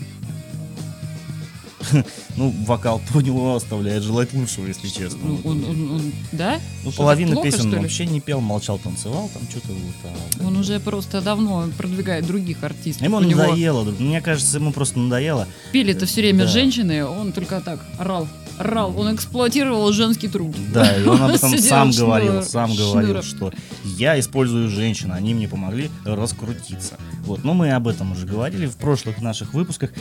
ну, 2.35 2.49
вокал 2.65 3.01
у 3.15 3.19
него 3.21 3.55
оставляет 3.55 4.03
желать 4.03 4.33
лучшего, 4.33 4.65
если 4.67 4.87
честно. 4.87 5.19
Ну, 5.23 5.39
Он, 5.43 5.63
он- 5.63 5.91
он- 5.91 6.11
да? 6.31 6.59
Ну, 6.83 6.91
Что-то 6.91 6.97
половину 6.97 7.33
плохо, 7.33 7.51
песен 7.51 7.73
он 7.73 7.81
вообще 7.81 8.05
не 8.05 8.19
пел, 8.19 8.41
молчал, 8.41 8.77
танцевал, 8.79 9.29
там 9.33 9.41
что-то 9.49 9.67
вот. 9.73 9.95
а- 10.41 10.45
Он 10.47 10.57
уже 10.57 10.79
просто 10.79 11.21
давно 11.21 11.67
продвигает 11.77 12.25
других 12.27 12.63
артистов. 12.63 13.03
Ему 13.03 13.19
него 13.21 13.41
надоело, 13.43 13.85
друг- 13.85 13.99
мне 13.99 14.21
кажется, 14.21 14.57
ему 14.57 14.71
просто 14.71 14.99
надоело. 14.99 15.47
пели-то 15.71 16.05
все 16.05 16.21
время 16.21 16.45
Да. 16.45 16.51
женщины, 16.51 17.05
он 17.05 17.31
только 17.31 17.61
так 17.61 17.79
орал. 17.97 18.27
Орал. 18.59 18.93
Он 18.99 19.15
эксплуатировал 19.15 19.91
женский 19.93 20.27
труд. 20.27 20.55
Да, 20.73 20.95
и 20.97 21.05
он 21.05 21.21
об 21.21 21.31
этом 21.31 21.57
сам 21.57 21.91
говорил, 21.91 22.43
сам 22.43 22.75
говорил, 22.75 23.23
что 23.23 23.51
я 23.83 24.19
использую 24.19 24.69
женщин, 24.69 25.11
они 25.11 25.33
мне 25.33 25.47
помогли 25.47 25.89
раскрутиться. 26.03 26.95
Вот, 27.23 27.43
но 27.43 27.53
мы 27.53 27.71
об 27.71 27.87
этом 27.87 28.11
уже 28.11 28.25
говорили 28.25 28.65
в 28.67 28.75
прошлых 28.75 29.21
наших 29.21 29.53
выпусках. 29.53 29.91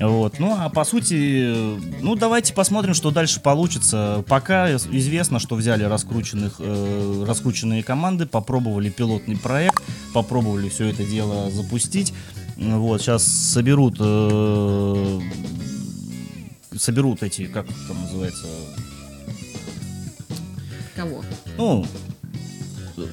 Вот, 0.00 0.38
ну 0.38 0.54
а 0.56 0.68
по 0.68 0.84
сути, 0.84 1.54
ну 2.02 2.14
давайте 2.14 2.52
посмотрим, 2.52 2.94
что 2.94 3.10
дальше 3.10 3.40
получится. 3.40 4.24
Пока 4.28 4.74
известно, 4.74 5.38
что 5.38 5.56
взяли 5.56 5.84
раскрученных, 5.84 6.56
э, 6.58 7.24
раскрученные 7.26 7.82
команды, 7.82 8.26
попробовали 8.26 8.90
пилотный 8.90 9.36
проект, 9.36 9.82
попробовали 10.12 10.68
все 10.68 10.86
это 10.86 11.04
дело 11.04 11.50
запустить. 11.50 12.12
Вот, 12.56 13.02
сейчас 13.02 13.24
соберут 13.24 13.96
э, 14.00 15.20
соберут 16.78 17.22
эти, 17.22 17.46
как 17.46 17.66
там 17.88 18.00
называется, 18.02 18.46
Кого? 20.94 21.22
ну, 21.58 21.86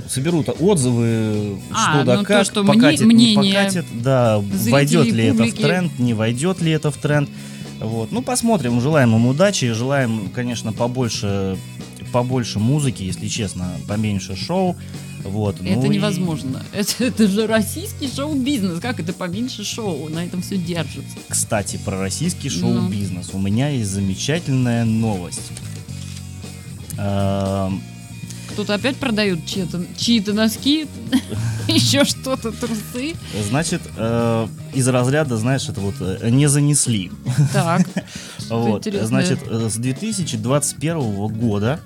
соберут 0.07 0.47
отзывы, 0.59 1.57
А, 1.71 1.95
что 1.97 2.03
да 2.05 2.15
ну 2.15 2.21
то, 2.21 2.27
как, 2.27 2.45
что 2.45 2.63
покатит, 2.63 3.01
мни- 3.01 3.05
не 3.07 3.13
мнение 3.37 3.53
покатит, 3.63 3.85
да, 4.01 4.39
войдет 4.39 5.07
ли 5.07 5.25
это 5.25 5.33
в 5.33 5.37
публики. 5.39 5.61
тренд, 5.61 5.99
не 5.99 6.13
войдет 6.13 6.61
ли 6.61 6.71
это 6.71 6.91
в 6.91 6.97
тренд. 6.97 7.29
Вот. 7.79 8.11
Ну, 8.13 8.21
посмотрим, 8.21 8.79
желаем 8.79 9.13
им 9.15 9.25
удачи, 9.25 9.73
желаем, 9.73 10.29
конечно, 10.33 10.71
побольше, 10.71 11.57
побольше 12.13 12.59
музыки, 12.59 13.03
если 13.03 13.27
честно, 13.27 13.71
поменьше 13.87 14.37
шоу. 14.37 14.77
Вот. 15.23 15.55
Это 15.61 15.79
ну 15.79 15.85
и- 15.91 15.95
невозможно. 15.95 16.61
Это, 16.73 17.05
это 17.05 17.27
же 17.27 17.47
российский 17.47 18.09
шоу-бизнес. 18.13 18.79
Как 18.79 18.99
это 18.99 19.13
поменьше 19.13 19.63
шоу? 19.63 20.09
На 20.09 20.25
этом 20.25 20.41
все 20.41 20.57
держится. 20.57 21.15
Кстати, 21.29 21.77
про 21.83 21.97
российский 21.99 22.49
Ну. 22.49 22.59
шоу-бизнес. 22.79 23.29
У 23.33 23.39
меня 23.39 23.69
есть 23.69 23.89
замечательная 23.89 24.83
новость. 24.85 25.51
Эм, 26.97 27.81
Кто-то 28.51 28.75
опять 28.75 28.97
продает 28.97 29.45
чьи-то, 29.47 29.83
чьи-то 29.97 30.33
носки, 30.33 30.85
еще 31.67 32.05
что-то, 32.05 32.51
трусы. 32.51 33.15
Значит, 33.49 33.81
э, 33.97 34.47
из 34.75 34.87
разряда, 34.87 35.37
знаешь, 35.37 35.67
это 35.69 35.79
вот 35.81 35.95
э, 35.99 36.29
не 36.29 36.47
занесли. 36.47 37.11
Так. 37.51 37.87
Вот, 38.49 38.85
значит, 38.85 39.39
э, 39.49 39.69
с 39.69 39.75
2021 39.77 41.27
года 41.27 41.79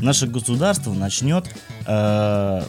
наше 0.00 0.26
государство 0.26 0.92
начнет 0.92 1.44
э, 1.86 2.62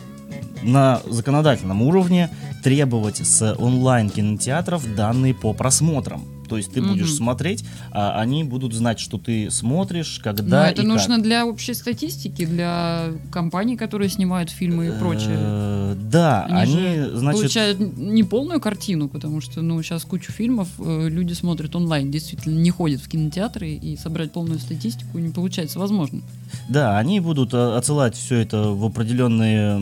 на 0.64 1.02
законодательном 1.06 1.82
уровне 1.82 2.30
требовать 2.64 3.18
с 3.18 3.56
онлайн 3.58 4.10
кинотеатров 4.10 4.96
данные 4.96 5.34
по 5.34 5.54
просмотрам. 5.54 6.39
То 6.50 6.58
есть 6.58 6.74
ты 6.74 6.82
будешь 6.82 7.08
Мгм. 7.08 7.16
смотреть, 7.18 7.64
а 7.92 8.20
они 8.20 8.44
будут 8.44 8.74
знать, 8.74 9.00
что 9.00 9.18
ты 9.18 9.50
смотришь, 9.52 10.18
Но 10.18 10.24
когда 10.24 10.70
это 10.70 10.82
и 10.82 10.86
как. 10.86 10.94
нужно 10.94 11.20
для 11.20 11.46
общей 11.46 11.74
статистики, 11.74 12.46
для 12.46 13.12
компаний, 13.32 13.78
которые 13.78 14.10
снимают 14.10 14.50
фильмы 14.50 14.88
и 14.88 14.92
прочее. 14.92 15.36
Э, 15.38 15.96
Да, 16.10 16.46
Они, 16.46 16.76
они, 16.76 17.10
значит, 17.18 17.42
получают 17.42 17.80
не 17.98 18.24
полную 18.24 18.60
картину, 18.60 19.08
потому 19.10 19.42
что, 19.42 19.62
ну, 19.62 19.82
сейчас 19.84 20.04
кучу 20.06 20.32
фильмов 20.32 20.68
э, 20.80 21.08
люди 21.10 21.34
смотрят 21.34 21.76
онлайн, 21.76 22.10
действительно 22.12 22.58
не 22.60 22.72
ходят 22.72 23.02
в 23.02 23.08
кинотеатры, 23.08 23.70
и 23.74 23.96
собрать 23.98 24.32
полную 24.32 24.60
статистику 24.60 25.20
не 25.20 25.30
получается 25.30 25.78
возможно. 25.80 26.22
да, 26.68 26.98
они 26.98 27.20
будут 27.20 27.54
э, 27.54 27.78
отсылать 27.78 28.16
все 28.16 28.38
это 28.38 28.70
в 28.72 28.84
определенные 28.86 29.80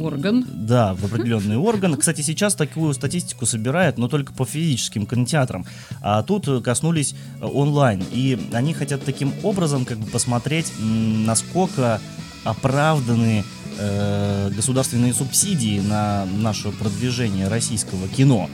Орган. 0.00 0.44
Да, 0.52 0.94
в 0.94 1.04
определенный 1.04 1.56
орган. 1.56 1.96
Кстати, 1.96 2.22
сейчас 2.22 2.54
такую 2.54 2.92
статистику 2.94 3.46
собирают, 3.46 3.98
но 3.98 4.08
только 4.08 4.32
по 4.32 4.44
физическим 4.44 5.06
кинотеатрам. 5.32 5.64
А 6.00 6.22
тут 6.22 6.46
э, 6.48 6.60
коснулись 6.60 7.14
э, 7.40 7.46
онлайн. 7.46 8.04
И 8.12 8.38
они 8.52 8.74
хотят 8.74 9.04
таким 9.04 9.32
образом 9.42 9.84
как 9.84 9.98
бы 9.98 10.06
посмотреть, 10.06 10.72
насколько 10.78 12.00
оправданы 12.44 13.44
э, 13.78 14.50
государственные 14.54 15.14
субсидии 15.14 15.80
на 15.80 16.26
наше 16.26 16.70
продвижение 16.70 17.48
российского 17.48 18.08
кино. 18.08 18.48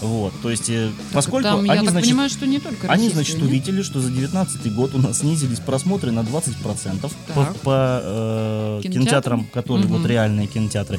Вот, 0.00 0.32
то 0.42 0.50
есть, 0.50 0.68
э, 0.68 0.90
поскольку 1.12 1.48
Там, 1.48 1.64
я 1.64 1.72
они, 1.72 1.82
так 1.82 1.90
значит, 1.92 2.08
понимаю, 2.10 2.28
что 2.30 2.46
не 2.46 2.58
только 2.58 2.88
они, 2.88 3.08
значит, 3.10 3.36
нет? 3.36 3.44
увидели, 3.44 3.82
что 3.82 4.00
за 4.00 4.08
2019 4.08 4.74
год 4.74 4.94
у 4.94 4.98
нас 4.98 5.20
снизились 5.20 5.60
просмотры 5.60 6.10
на 6.10 6.20
20% 6.20 7.12
по, 7.28 7.34
Так. 7.34 7.56
по, 7.60 8.00
э, 8.02 8.80
Кинотеатрам? 8.82 8.92
кинотеатрам, 8.92 9.44
которые 9.52 9.86
Мгм. 9.86 9.98
вот 9.98 10.06
реальные 10.06 10.46
кинотеатры. 10.48 10.98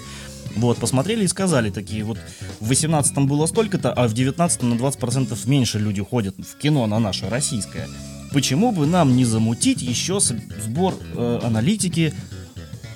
Вот, 0.56 0.78
посмотрели 0.78 1.26
и 1.26 1.28
сказали 1.28 1.70
такие, 1.70 2.04
вот 2.04 2.18
в 2.60 2.68
18 2.68 3.18
было 3.20 3.46
столько-то, 3.46 3.92
а 3.92 4.08
в 4.08 4.14
19 4.14 4.64
на 4.64 4.74
20% 4.76 5.50
меньше 5.50 5.80
люди 5.80 6.02
ходят 6.02 6.36
в 6.38 6.58
кино 6.58 6.88
на 6.88 7.00
наше 7.00 7.30
российское. 7.30 7.88
Почему 8.32 8.72
бы 8.72 8.86
нам 8.86 9.16
не 9.16 9.26
замутить 9.26 9.82
еще 9.82 10.20
сбор 10.20 10.94
э, 11.16 11.40
аналитики 11.44 12.14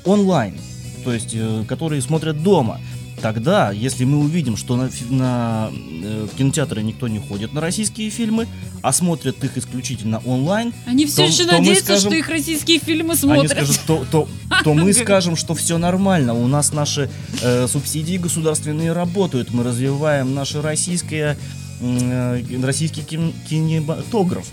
онлайн? 0.05 0.57
То 1.03 1.13
есть, 1.13 1.31
э, 1.33 1.63
которые 1.67 2.01
смотрят 2.01 2.43
дома. 2.43 2.79
Тогда, 3.21 3.71
если 3.71 4.05
мы 4.05 4.19
увидим, 4.19 4.55
что 4.55 4.75
на, 4.77 4.89
на, 5.09 5.69
э, 6.03 6.27
в 6.31 6.38
кинотеатры 6.38 6.81
никто 6.83 7.07
не 7.07 7.19
ходит 7.19 7.53
на 7.53 7.61
российские 7.61 8.09
фильмы, 8.09 8.47
а 8.81 8.93
смотрят 8.93 9.43
их 9.43 9.57
исключительно 9.57 10.19
онлайн, 10.25 10.73
Они 10.85 11.05
все 11.05 11.17
то- 11.17 11.23
еще 11.23 11.45
то 11.45 11.51
надеются, 11.57 11.83
скажем- 11.85 12.11
что 12.11 12.15
их 12.17 12.29
российские 12.29 12.79
фильмы 12.79 13.11
они 13.11 13.19
смотрят. 13.19 13.51
скажут, 13.51 13.79
то, 13.85 14.05
то, 14.09 14.27
то 14.63 14.73
мы 14.73 14.93
скажем, 14.93 15.35
что 15.35 15.53
все 15.53 15.77
нормально, 15.77 16.33
у 16.33 16.47
нас 16.47 16.71
наши 16.71 17.09
э, 17.41 17.67
субсидии 17.67 18.17
государственные 18.17 18.93
работают, 18.93 19.51
мы 19.53 19.63
развиваем 19.63 20.33
наше 20.33 20.61
российское 20.61 21.38
э, 21.81 22.41
российский 22.63 23.01
кин- 23.01 23.33
кинематограф, 23.49 24.45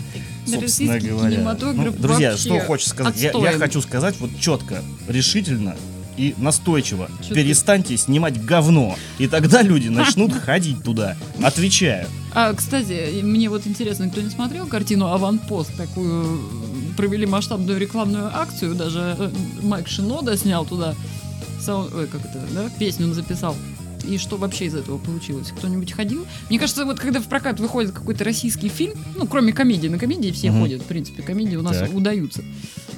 собственно 0.45 0.61
Российский 0.93 1.07
говоря. 1.09 1.35
кинематограф 1.35 1.95
Ну, 1.95 2.01
друзья, 2.01 2.35
что 2.37 2.59
хочешь 2.59 2.87
сказать? 2.87 3.15
Я, 3.21 3.31
я 3.31 3.53
хочу 3.57 3.81
сказать 3.81 4.15
вот 4.19 4.29
четко, 4.39 4.81
решительно 5.07 5.75
и 6.17 6.33
настойчиво. 6.37 7.09
Чё 7.21 7.29
ты- 7.29 7.35
Перестаньте 7.35 7.95
снимать 7.97 8.43
говно, 8.43 8.95
и 9.19 9.27
тогда 9.27 9.61
люди 9.61 9.87
начнут 9.89 10.33
ходить 10.45 10.83
туда. 10.83 11.15
Отвечаю. 11.41 12.07
А, 12.33 12.53
кстати, 12.53 13.21
мне 13.21 13.49
вот 13.49 13.65
интересно, 13.67 14.09
кто 14.09 14.21
не 14.21 14.29
смотрел 14.29 14.67
картину 14.67 15.07
«Аванпост», 15.07 15.75
такую 15.77 16.39
провели 16.97 17.25
масштабную 17.25 17.79
рекламную 17.79 18.27
акцию, 18.35 18.75
даже 18.75 19.15
э, 19.19 19.29
Майк 19.63 19.87
Шинода 19.87 20.35
снял 20.37 20.65
туда 20.65 20.95
сау- 21.63 21.89
ой, 21.95 22.07
как 22.07 22.21
это, 22.21 22.39
да, 22.53 22.69
песню 22.79 23.05
он 23.07 23.13
записал. 23.13 23.55
И 24.07 24.17
что 24.17 24.37
вообще 24.37 24.65
из 24.65 24.75
этого 24.75 24.97
получилось? 24.97 25.51
Кто-нибудь 25.57 25.91
ходил? 25.91 26.25
Мне 26.49 26.59
кажется, 26.59 26.85
вот 26.85 26.99
когда 26.99 27.19
в 27.19 27.25
прокат 27.27 27.59
выходит 27.59 27.91
какой-то 27.91 28.23
российский 28.23 28.69
фильм, 28.69 28.93
ну, 29.15 29.27
кроме 29.27 29.51
комедии, 29.53 29.87
на 29.89 29.99
комедии 29.99 30.31
все 30.31 30.49
Мгм. 30.51 30.61
ходят, 30.61 30.81
в 30.81 30.85
принципе, 30.85 31.21
комедии 31.23 31.55
у 31.57 31.61
нас 31.61 31.77
Так. 31.77 31.93
удаются. 31.93 32.41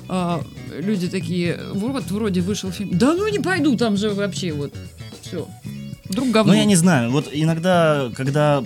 А, 0.08 0.44
люди 0.78 1.08
такие, 1.08 1.60
вот, 1.74 2.10
вроде 2.12 2.42
вышел 2.42 2.72
фильм, 2.72 2.92
да 2.98 3.14
ну 3.14 3.28
не 3.28 3.40
пойду, 3.40 3.76
там 3.76 3.98
же 3.98 4.10
вообще 4.12 4.52
вот, 4.54 4.74
все. 5.22 5.48
Вдруг 6.10 6.32
говно. 6.32 6.54
Ну, 6.54 6.58
я 6.60 6.66
не 6.66 6.76
знаю, 6.76 7.12
вот 7.12 7.30
иногда, 7.32 8.10
когда 8.16 8.64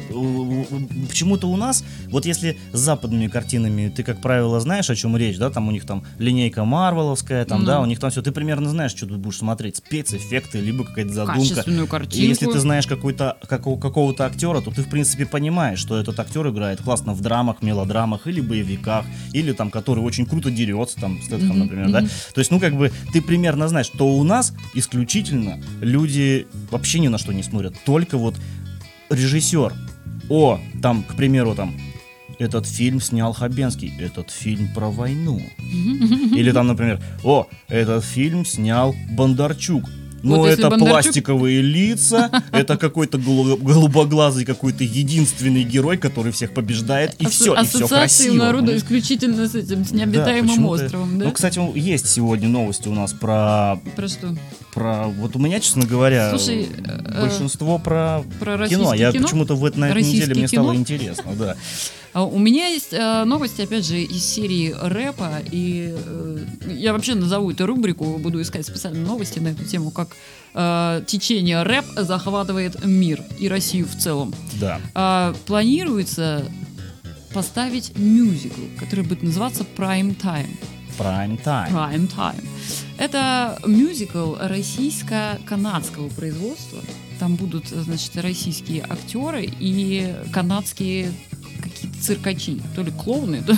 почему-то 1.10 1.48
у 1.48 1.58
нас, 1.58 1.84
вот 2.10 2.26
если 2.26 2.58
с 2.72 2.80
западными 2.80 3.28
картинами, 3.28 3.90
ты, 3.96 4.04
как 4.04 4.22
правило, 4.22 4.60
знаешь, 4.60 4.90
о 4.90 4.96
чем 4.96 5.18
речь, 5.18 5.38
да, 5.38 5.50
там 5.50 5.68
у 5.68 5.72
них 5.72 5.86
там 5.86 6.04
линейка 6.20 6.64
марвеловская, 6.64 7.46
там, 7.46 7.62
Ну. 7.62 7.66
да, 7.66 7.82
у 7.82 7.86
них 7.86 8.00
там 8.00 8.12
все, 8.12 8.22
ты 8.22 8.32
примерно 8.32 8.70
знаешь, 8.70 8.92
что 8.92 9.06
ты 9.06 9.14
будешь 9.16 9.38
смотреть, 9.38 9.78
спецэффекты, 9.78 10.60
либо 10.60 10.86
какая-то 10.86 11.12
задумка. 11.14 11.42
Качественную 11.42 11.86
И 11.86 11.90
картинку. 11.90 12.26
если 12.26 12.46
ты 12.46 12.60
знаешь 12.60 12.88
какой-то, 12.88 13.38
какого, 13.48 13.80
какого-то 13.80 14.26
актера, 14.26 14.62
то 14.62 14.72
ты, 14.72 14.82
в 14.82 14.88
принципе, 14.90 15.26
понимаешь, 15.26 15.80
что 15.80 15.98
этот 16.00 16.20
актер 16.20 16.48
играет 16.50 16.82
классно 16.82 17.14
в 17.14 17.22
драмах, 17.22 17.62
мелодрамах 17.62 18.28
или 18.28 18.42
боевиках, 18.42 19.06
или 19.34 19.52
там, 19.52 19.70
который 19.70 20.04
очень 20.04 20.26
круто 20.26 20.50
дерется, 20.50 21.00
там, 21.00 21.20
Стэтхэм, 21.22 21.50
Мгм, 21.50 21.60
например, 21.60 21.90
да. 21.92 22.00
мгм. 22.02 22.10
То 22.34 22.40
есть, 22.40 22.52
ну, 22.52 22.60
как 22.60 22.76
бы, 22.78 22.92
ты 23.12 23.22
примерно 23.22 23.68
знаешь, 23.68 23.88
что 23.88 24.08
у 24.16 24.24
нас 24.24 24.54
исключительно 24.74 25.60
люди 25.82 26.48
вообще 26.72 27.00
ни 27.00 27.08
на 27.08 27.18
что 27.18 27.33
не 27.34 27.44
смотрят, 27.44 27.76
только 27.86 28.18
вот 28.18 28.36
режиссер. 29.10 29.74
О, 30.30 30.60
там, 30.82 31.04
к 31.04 31.16
примеру, 31.16 31.56
там, 31.56 31.76
этот 32.40 32.66
фильм 32.66 33.00
снял 33.00 33.34
Хабенский, 33.34 33.94
этот 34.00 34.32
фильм 34.32 34.74
про 34.74 34.90
войну. 34.90 35.42
Или 35.60 36.52
там, 36.52 36.68
например, 36.68 37.02
о, 37.24 37.48
этот 37.68 38.04
фильм 38.04 38.46
снял 38.46 38.96
Бондарчук. 39.12 39.84
Ну, 40.24 40.38
Вот 40.38 40.48
это 40.50 40.68
Бондарчук- 40.70 40.90
пластиковые 40.90 41.62
лица, 41.62 42.32
это 42.54 42.78
какой-то 42.78 43.18
голу- 43.18 43.58
голубоглазый 43.58 44.46
какой-то 44.46 44.86
единственный 44.86 45.64
герой, 45.64 45.98
который 45.98 46.32
всех 46.32 46.54
побеждает, 46.54 47.14
и 47.20 47.26
все, 47.26 47.54
и 47.62 47.66
все 47.66 47.88
красиво. 47.88 48.36
народа 48.36 48.76
исключительно 48.78 49.48
с 49.48 49.54
этим, 49.54 49.84
с 49.84 49.92
необитаемым 49.92 50.66
островом, 50.66 51.20
да? 51.20 51.26
Ну, 51.26 51.32
кстати, 51.32 51.60
есть 51.78 52.08
сегодня 52.10 52.48
новости 52.48 52.88
у 52.88 52.94
нас 52.94 53.12
про, 53.12 53.80
Про 53.98 54.08
что? 54.08 54.36
про... 54.74 55.08
Вот 55.08 55.36
у 55.36 55.40
меня, 55.40 55.60
честно 55.60 55.86
говоря, 55.86 56.30
Слушай, 56.30 56.68
э, 56.86 57.22
большинство 57.22 57.78
про 57.78 58.24
Про 58.40 58.68
кино. 58.68 58.92
российское 58.92 58.98
Я 58.98 59.12
почему-то 59.12 59.56
в, 59.56 59.66
этой 59.66 60.02
неделе 60.02 60.36
мне 60.36 60.48
стало 60.48 60.74
интересно, 60.74 61.34
да. 61.38 61.56
А 62.14 62.24
У 62.26 62.38
меня 62.38 62.68
есть 62.68 62.94
э, 62.94 63.24
новости, 63.24 63.62
опять 63.62 63.86
же, 63.86 64.00
из 64.02 64.24
серии 64.24 64.76
рэпа, 64.80 65.42
и 65.52 65.96
э, 65.98 66.38
я 66.68 66.94
вообще 66.94 67.16
назову 67.16 67.52
эту 67.52 67.66
рубрику, 67.66 68.18
буду 68.20 68.40
искать 68.40 68.66
специальные 68.68 69.04
новости 69.04 69.40
на 69.40 69.50
эту 69.50 69.66
тему, 69.66 69.90
как 69.90 70.10
э, 70.54 71.04
течение 71.08 71.64
рэп 71.64 71.86
захватывает 71.98 72.86
мир 72.86 73.22
и 73.40 73.48
Россию 73.50 73.88
в 73.88 73.98
целом. 73.98 74.34
Да. 74.60 74.80
А, 74.94 75.34
планируется 75.48 76.46
поставить 77.34 77.98
мюзикл, 77.98 78.62
который 78.80 79.06
будет 79.06 79.24
называться 79.24 79.66
Prime 79.76 80.16
Time. 80.16 80.56
Prime 81.00 81.44
time. 81.44 81.72
Prime 81.72 82.08
Time. 82.16 82.48
Это 83.00 83.58
мюзикл 83.66 84.36
российско-канадского 84.40 86.10
производства. 86.10 86.80
Там 87.20 87.36
будут, 87.36 87.70
значит, 87.70 88.16
российские 88.18 88.84
актеры 88.84 89.46
и 89.60 90.14
канадские 90.32 91.12
циркачи. 92.06 92.62
То 92.76 92.82
ли 92.84 92.92
клоуны, 92.92 93.42
то 93.48 93.54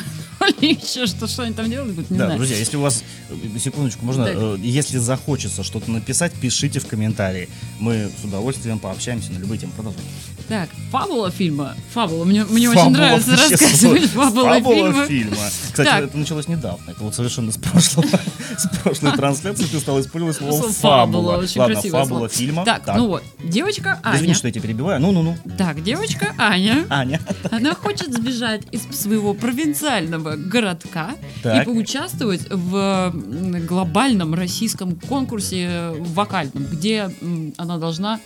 ли 0.61 0.71
еще 0.73 1.07
что, 1.07 1.27
что 1.27 1.43
они 1.43 1.53
там 1.53 1.69
делают, 1.69 1.97
не 2.09 2.17
да, 2.17 2.25
знаю. 2.25 2.37
друзья, 2.39 2.57
если 2.57 2.77
у 2.77 2.81
вас, 2.81 3.03
э, 3.29 3.59
секундочку, 3.59 4.05
можно, 4.05 4.25
Да. 4.25 4.31
э, 4.33 4.57
если 4.61 4.97
захочется 4.97 5.63
что-то 5.63 5.91
написать, 5.91 6.33
пишите 6.33 6.79
в 6.79 6.87
комментарии. 6.87 7.49
Мы 7.79 8.09
с 8.21 8.23
удовольствием 8.23 8.79
пообщаемся 8.79 9.31
на 9.31 9.39
любые 9.39 9.59
темы. 9.59 9.73
Продолжаем. 9.75 10.05
Так, 10.47 10.69
фабула 10.91 11.31
фильма. 11.31 11.75
Фабула. 11.93 12.23
Мне, 12.23 12.45
мне 12.45 12.69
очень 12.69 12.79
Фабула, 12.79 12.97
нравится 12.97 13.31
вообще 13.31 13.49
рассказывать 13.55 14.05
фабула, 14.05 14.53
Фабула 14.53 14.91
фильма. 14.91 15.05
фильма. 15.07 15.37
Кстати, 15.71 15.87
Так. 15.89 16.03
это 16.03 16.17
началось 16.17 16.47
недавно. 16.47 16.91
Это 16.91 17.03
вот 17.03 17.15
совершенно 17.15 17.51
с 17.51 17.57
прошлого, 17.57 18.07
с 18.57 18.67
прошлой 18.83 19.11
трансляции 19.13 19.65
ты 19.65 19.79
стал 19.79 19.99
использовать 19.99 20.37
слово 20.37 20.71
фабула. 20.71 21.37
очень 21.37 21.59
Ладно, 21.61 21.81
фабула 21.81 22.05
слово. 22.05 22.29
фильма. 22.29 22.63
Так, 22.65 22.83
ну 22.95 23.07
вот, 23.07 23.23
девочка 23.43 23.99
Аня. 24.03 24.17
Извини, 24.17 24.33
что 24.35 24.47
я 24.47 24.53
тебя 24.53 24.61
перебиваю. 24.63 25.01
Ну-ну-ну. 25.01 25.35
Так, 25.57 25.83
девочка 25.83 26.33
Аня. 26.37 26.85
Аня. 26.89 27.19
Она 27.51 27.73
хочет 27.73 28.13
сбежать 28.13 28.61
из 28.71 28.81
своего 28.95 29.33
провинциального 29.33 30.35
городка 30.35 31.11
Так. 31.41 31.63
и 31.63 31.65
поучаствовать 31.65 32.41
в 32.51 33.11
глобальном 33.67 34.35
российском 34.35 34.95
конкурсе 34.95 35.91
вокальном, 35.99 36.65
где 36.65 37.09
она 37.57 37.77
должна 37.77 38.19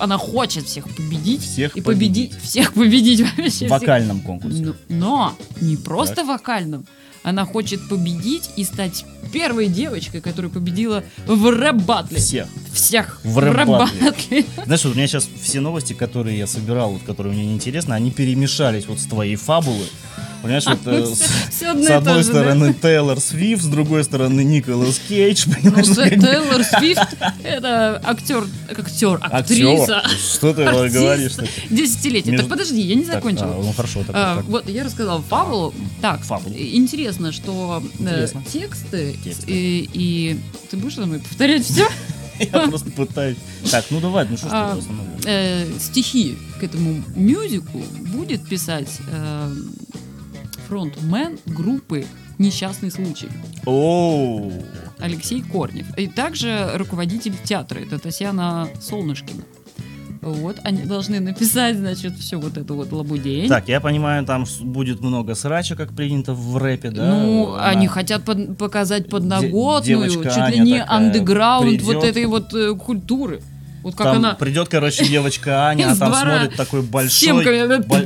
она 0.00 0.18
хочет 0.18 0.64
всех 0.66 0.84
победить 0.94 1.42
Всех 1.42 1.76
и 1.76 1.80
победить, 1.80 2.30
победить. 2.30 2.42
всех 2.48 2.72
победить 2.72 3.20
вообще 3.20 3.42
В 3.42 3.52
всех. 3.52 3.70
вокальном 3.70 4.20
конкурсе. 4.20 4.62
Но, 4.62 4.74
но 4.88 5.36
не 5.60 5.76
просто 5.76 6.24
вокальном. 6.24 6.86
Она 7.22 7.44
хочет 7.44 7.86
победить 7.88 8.48
и 8.56 8.64
стать 8.64 9.04
первой 9.30 9.66
девочкой, 9.68 10.22
которая 10.22 10.50
победила 10.50 11.04
в 11.26 11.50
рэп-батле. 11.50 12.18
Всех. 12.18 12.48
Всех 12.72 13.20
В 13.24 13.38
рэп-батле. 13.38 14.46
Знаешь, 14.64 14.84
вот 14.84 14.94
у 14.94 14.96
меня 14.96 15.06
сейчас 15.06 15.28
все 15.42 15.60
новости, 15.60 15.92
которые 15.92 16.38
я 16.38 16.46
собирал, 16.46 16.92
вот, 16.92 17.02
которые 17.02 17.34
мне 17.34 17.44
неинтересны, 17.44 17.92
они 17.92 18.10
перемешались 18.10 18.86
вот 18.86 19.00
с 19.00 19.04
твоей 19.04 19.36
фабулы. 19.36 19.84
Понимаешь, 20.42 20.64
вот 20.64 20.78
э, 20.86 21.06
с, 21.06 21.62
одной 21.62 22.24
стороны 22.24 22.72
Тейлор 22.74 23.20
Свифт, 23.20 23.62
с 23.62 23.66
другой 23.66 24.04
стороны 24.04 24.42
Николас 24.42 24.98
Кейдж, 25.08 25.46
Ну, 25.62 25.70
Тейлор 25.82 26.64
Свифт 26.64 27.16
это 27.42 28.00
актер, 28.04 28.46
актер, 28.70 29.18
актриса. 29.22 30.02
Что 30.34 30.54
ты 30.54 30.64
говоришь? 30.64 31.32
Десятилетие. 31.68 32.38
Так 32.38 32.48
подожди, 32.48 32.80
я 32.80 32.94
не 32.94 33.04
закончила. 33.04 33.54
а, 33.54 33.62
ну 33.62 33.72
хорошо, 33.72 34.04
А, 34.08 34.42
вот 34.46 34.68
я 34.68 34.84
рассказала 34.84 35.20
фабулу. 35.22 35.74
Так, 36.00 36.20
интересно, 36.56 37.32
что 37.32 37.82
э, 37.98 38.28
тексты. 38.52 39.16
И, 39.46 40.40
ты 40.70 40.76
будешь 40.76 40.94
со 40.94 41.06
мной 41.06 41.18
повторять 41.18 41.64
все? 41.64 41.86
Я 42.38 42.68
просто 42.68 42.90
пытаюсь. 42.90 43.36
Так, 43.70 43.84
ну 43.90 44.00
давай, 44.00 44.26
ну 44.28 44.36
что 44.36 44.46
ж 44.46 44.50
ты 44.50 44.56
А? 44.56 44.78
Э, 45.26 45.66
стихи 45.78 46.38
к 46.58 46.62
этому 46.62 47.02
мюзиклу 47.14 47.82
будет 48.14 48.48
писать 48.48 48.88
э, 49.12 49.54
фронтмен 50.70 51.36
группы 51.46 52.06
«Несчастный 52.38 52.92
случай» 52.92 53.28
Оу. 53.66 54.52
Алексей 55.00 55.42
Корнев. 55.42 55.86
И 55.98 56.06
также 56.06 56.70
руководитель 56.76 57.34
театра, 57.42 57.80
это 57.80 57.98
Татьяна 57.98 58.68
Солнышкина. 58.80 59.42
Вот, 60.22 60.58
они 60.62 60.82
должны 60.82 61.18
написать, 61.18 61.76
значит, 61.76 62.12
все 62.18 62.38
вот 62.38 62.56
это 62.56 62.74
вот 62.74 62.92
лабудень. 62.92 63.48
Так, 63.48 63.68
я 63.68 63.80
понимаю, 63.80 64.24
там 64.24 64.44
будет 64.60 65.00
много 65.00 65.34
срача, 65.34 65.74
как 65.74 65.92
принято 65.92 66.34
в 66.34 66.56
рэпе, 66.56 66.90
да? 66.90 67.08
Ну, 67.08 67.54
Она- 67.54 67.68
они 67.70 67.86
хотят 67.88 68.22
под- 68.22 68.56
показать 68.58 69.08
подноготную, 69.08 69.82
девочка 69.82 70.28
чуть 70.28 70.36
ли 70.36 70.60
Аня 70.60 70.62
не 70.62 70.84
андеграунд 70.84 71.68
придет. 71.70 71.84
вот 71.86 72.04
этой 72.04 72.26
вот 72.26 72.54
э, 72.54 72.74
культуры. 72.76 73.42
Вот 73.82 73.94
как 73.94 74.08
Там 74.08 74.16
она 74.16 74.34
придет, 74.34 74.68
короче, 74.68 75.04
девочка 75.06 75.66
Аня, 75.68 75.90
а 75.92 75.96
там 75.96 76.14
смотрит 76.14 76.56
такой 76.56 76.82
большой, 76.82 77.44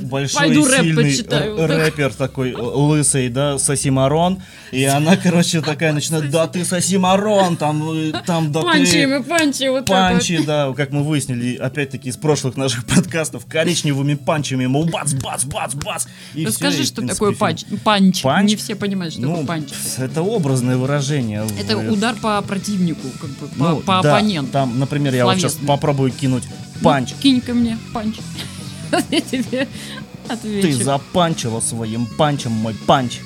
большой 0.02 0.56
сильный 0.56 1.66
рэпер 1.66 2.14
такой 2.14 2.52
э, 2.52 2.56
лысый, 2.56 3.28
да, 3.28 3.58
Сосимарон, 3.58 4.42
и 4.70 4.84
она, 4.84 5.16
короче, 5.16 5.60
такая 5.60 5.92
начинает, 5.92 6.30
да 6.30 6.46
ты 6.46 6.64
Сосимарон, 6.64 7.56
там, 7.56 7.90
э, 7.92 8.12
там, 8.24 8.52
да 8.52 8.62
панчи 8.62 8.98
ему, 8.98 9.22
панчи, 9.24 9.68
вот. 9.68 9.86
Панчи, 9.86 10.42
да, 10.44 10.72
как 10.76 10.90
мы 10.90 11.02
выяснили, 11.02 11.56
опять-таки, 11.56 12.08
из 12.08 12.16
прошлых 12.16 12.56
наших 12.56 12.84
подкастов, 12.86 13.46
коричневыми 13.46 14.14
панчами 14.14 14.64
ему 14.64 14.84
бац, 14.84 15.12
бац, 15.14 15.44
бац, 15.44 15.74
бац. 15.74 16.06
И 16.34 16.46
Расскажи, 16.46 16.84
что 16.84 17.06
такое 17.06 17.32
панч. 17.32 17.64
панч. 17.82 18.22
Не 18.44 18.56
все 18.56 18.74
понимают, 18.74 19.14
что 19.14 19.22
Ну, 19.22 19.30
такое 19.30 19.46
панч. 19.46 19.68
это 19.98 20.22
образное 20.22 20.76
выражение. 20.76 21.46
Это 21.58 21.76
удар 21.76 22.14
по 22.16 22.40
противнику, 22.42 23.08
как 23.20 23.30
бы, 23.30 23.46
по, 23.46 23.56
ну, 23.56 23.98
оппоненту. 23.98 24.52
Там, 24.52 24.78
например, 24.78 25.14
я 25.14 25.24
вот 25.24 25.36
сейчас. 25.36 25.56
Попробую 25.64 26.10
кинуть 26.12 26.44
панч. 26.82 27.10
Ну, 27.16 27.22
кинь 27.22 27.40
ко 27.40 27.54
мне 27.54 27.78
панч. 27.92 28.16
Я 29.10 29.20
тебе 29.20 29.68
Ты 30.28 30.32
отвечу. 30.32 30.84
запанчила 30.84 31.60
своим 31.60 32.06
панчем 32.06 32.52
мой 32.52 32.74
панч. 32.86 33.20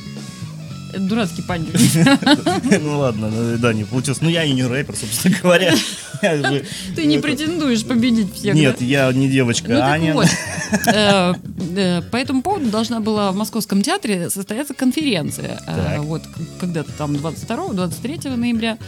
Это 0.90 1.00
Дурацкий 1.00 1.42
панч. 1.42 1.68
Ну 2.80 2.98
ладно, 2.98 3.30
ну, 3.30 3.58
да, 3.58 3.72
не 3.72 3.84
получилось. 3.84 4.20
Ну 4.20 4.28
я 4.28 4.44
и 4.44 4.52
не 4.52 4.64
рэпер, 4.64 4.94
собственно 4.96 5.36
говоря. 5.42 5.74
Ты 6.96 7.04
не 7.06 7.18
претендуешь 7.18 7.84
победить 7.84 8.34
всех? 8.34 8.54
Нет, 8.54 8.80
я 8.80 9.12
не 9.12 9.28
девочка 9.28 9.68
Ну 9.68 9.80
Аня. 9.80 10.14
э, 10.86 11.34
э, 11.76 12.02
по 12.02 12.16
этому 12.16 12.42
поводу 12.42 12.70
должна 12.70 13.00
была 13.00 13.32
в 13.32 13.36
Московском 13.36 13.82
театре 13.82 14.30
состояться 14.30 14.74
конференция. 14.74 15.60
э. 15.66 16.00
Вот 16.00 16.22
когда-то 16.60 16.92
там 16.92 17.14
22-23 17.14 18.36
ноября. 18.36 18.78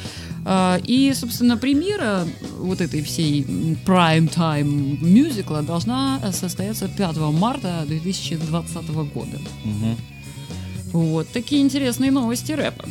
И, 0.87 1.13
собственно, 1.15 1.59
премьера 1.59 2.27
вот 2.59 2.81
этой 2.81 3.03
всей 3.03 3.43
prime-time 3.43 5.05
мюзикла 5.05 5.63
должна 5.63 6.19
состояться 6.33 6.89
5 6.89 7.17
марта 7.33 7.85
2020 7.87 8.89
года. 9.13 9.39
Мгм. 9.65 9.97
Вот 10.93 11.29
такие 11.33 11.63
интересные 11.63 12.11
новости 12.11 12.53
рэпа. 12.53 12.85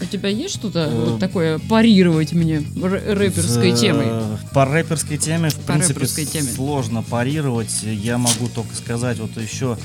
У 0.00 0.04
тебя 0.04 0.28
есть 0.28 0.54
что-то 0.54 0.88
вот 0.88 1.18
такое 1.18 1.58
парировать 1.58 2.32
мне 2.32 2.58
рэ- 2.58 3.14
рэперской 3.14 3.72
За- 3.72 3.80
темой? 3.80 4.06
По 4.54 4.64
рэперской 4.64 5.18
теме, 5.18 5.50
в 5.50 5.56
По 5.56 5.72
принципе, 5.72 6.06
теме. 6.24 6.48
сложно 6.48 7.02
парировать. 7.02 7.82
Я 7.82 8.16
могу 8.18 8.48
только 8.54 8.74
сказать 8.76 9.18
вот 9.18 9.36
еще... 9.36 9.76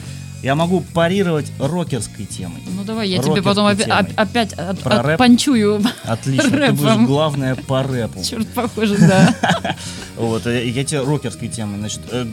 Я 0.44 0.56
могу 0.56 0.82
парировать 0.94 1.46
рокерской 1.58 2.26
темой. 2.26 2.60
Ну 2.76 2.84
давай, 2.84 3.08
я 3.08 3.20
тебе 3.20 3.30
рокерской 3.30 3.44
потом 3.44 3.66
опя- 3.68 3.84
темой. 3.86 4.02
оп- 4.02 4.08
опять 4.18 4.54
от- 4.54 4.80
Про 4.82 5.02
рэп? 5.02 5.12
отпанчую. 5.14 5.82
Отлично, 6.04 6.50
ты 6.50 6.72
будешь 6.74 6.82
Рэпом. 6.90 7.06
главное 7.06 7.56
по 7.56 7.82
рэпу. 7.82 8.22
Черт, 8.24 8.48
похоже, 8.50 8.98
да. 8.98 9.76
Вот, 10.18 10.46
э, 10.46 10.68
я 10.68 10.84
тебе 10.84 11.00
рокерской 11.02 11.48
темой. 11.48 11.80
Значит, 11.80 12.02
э, 12.12 12.26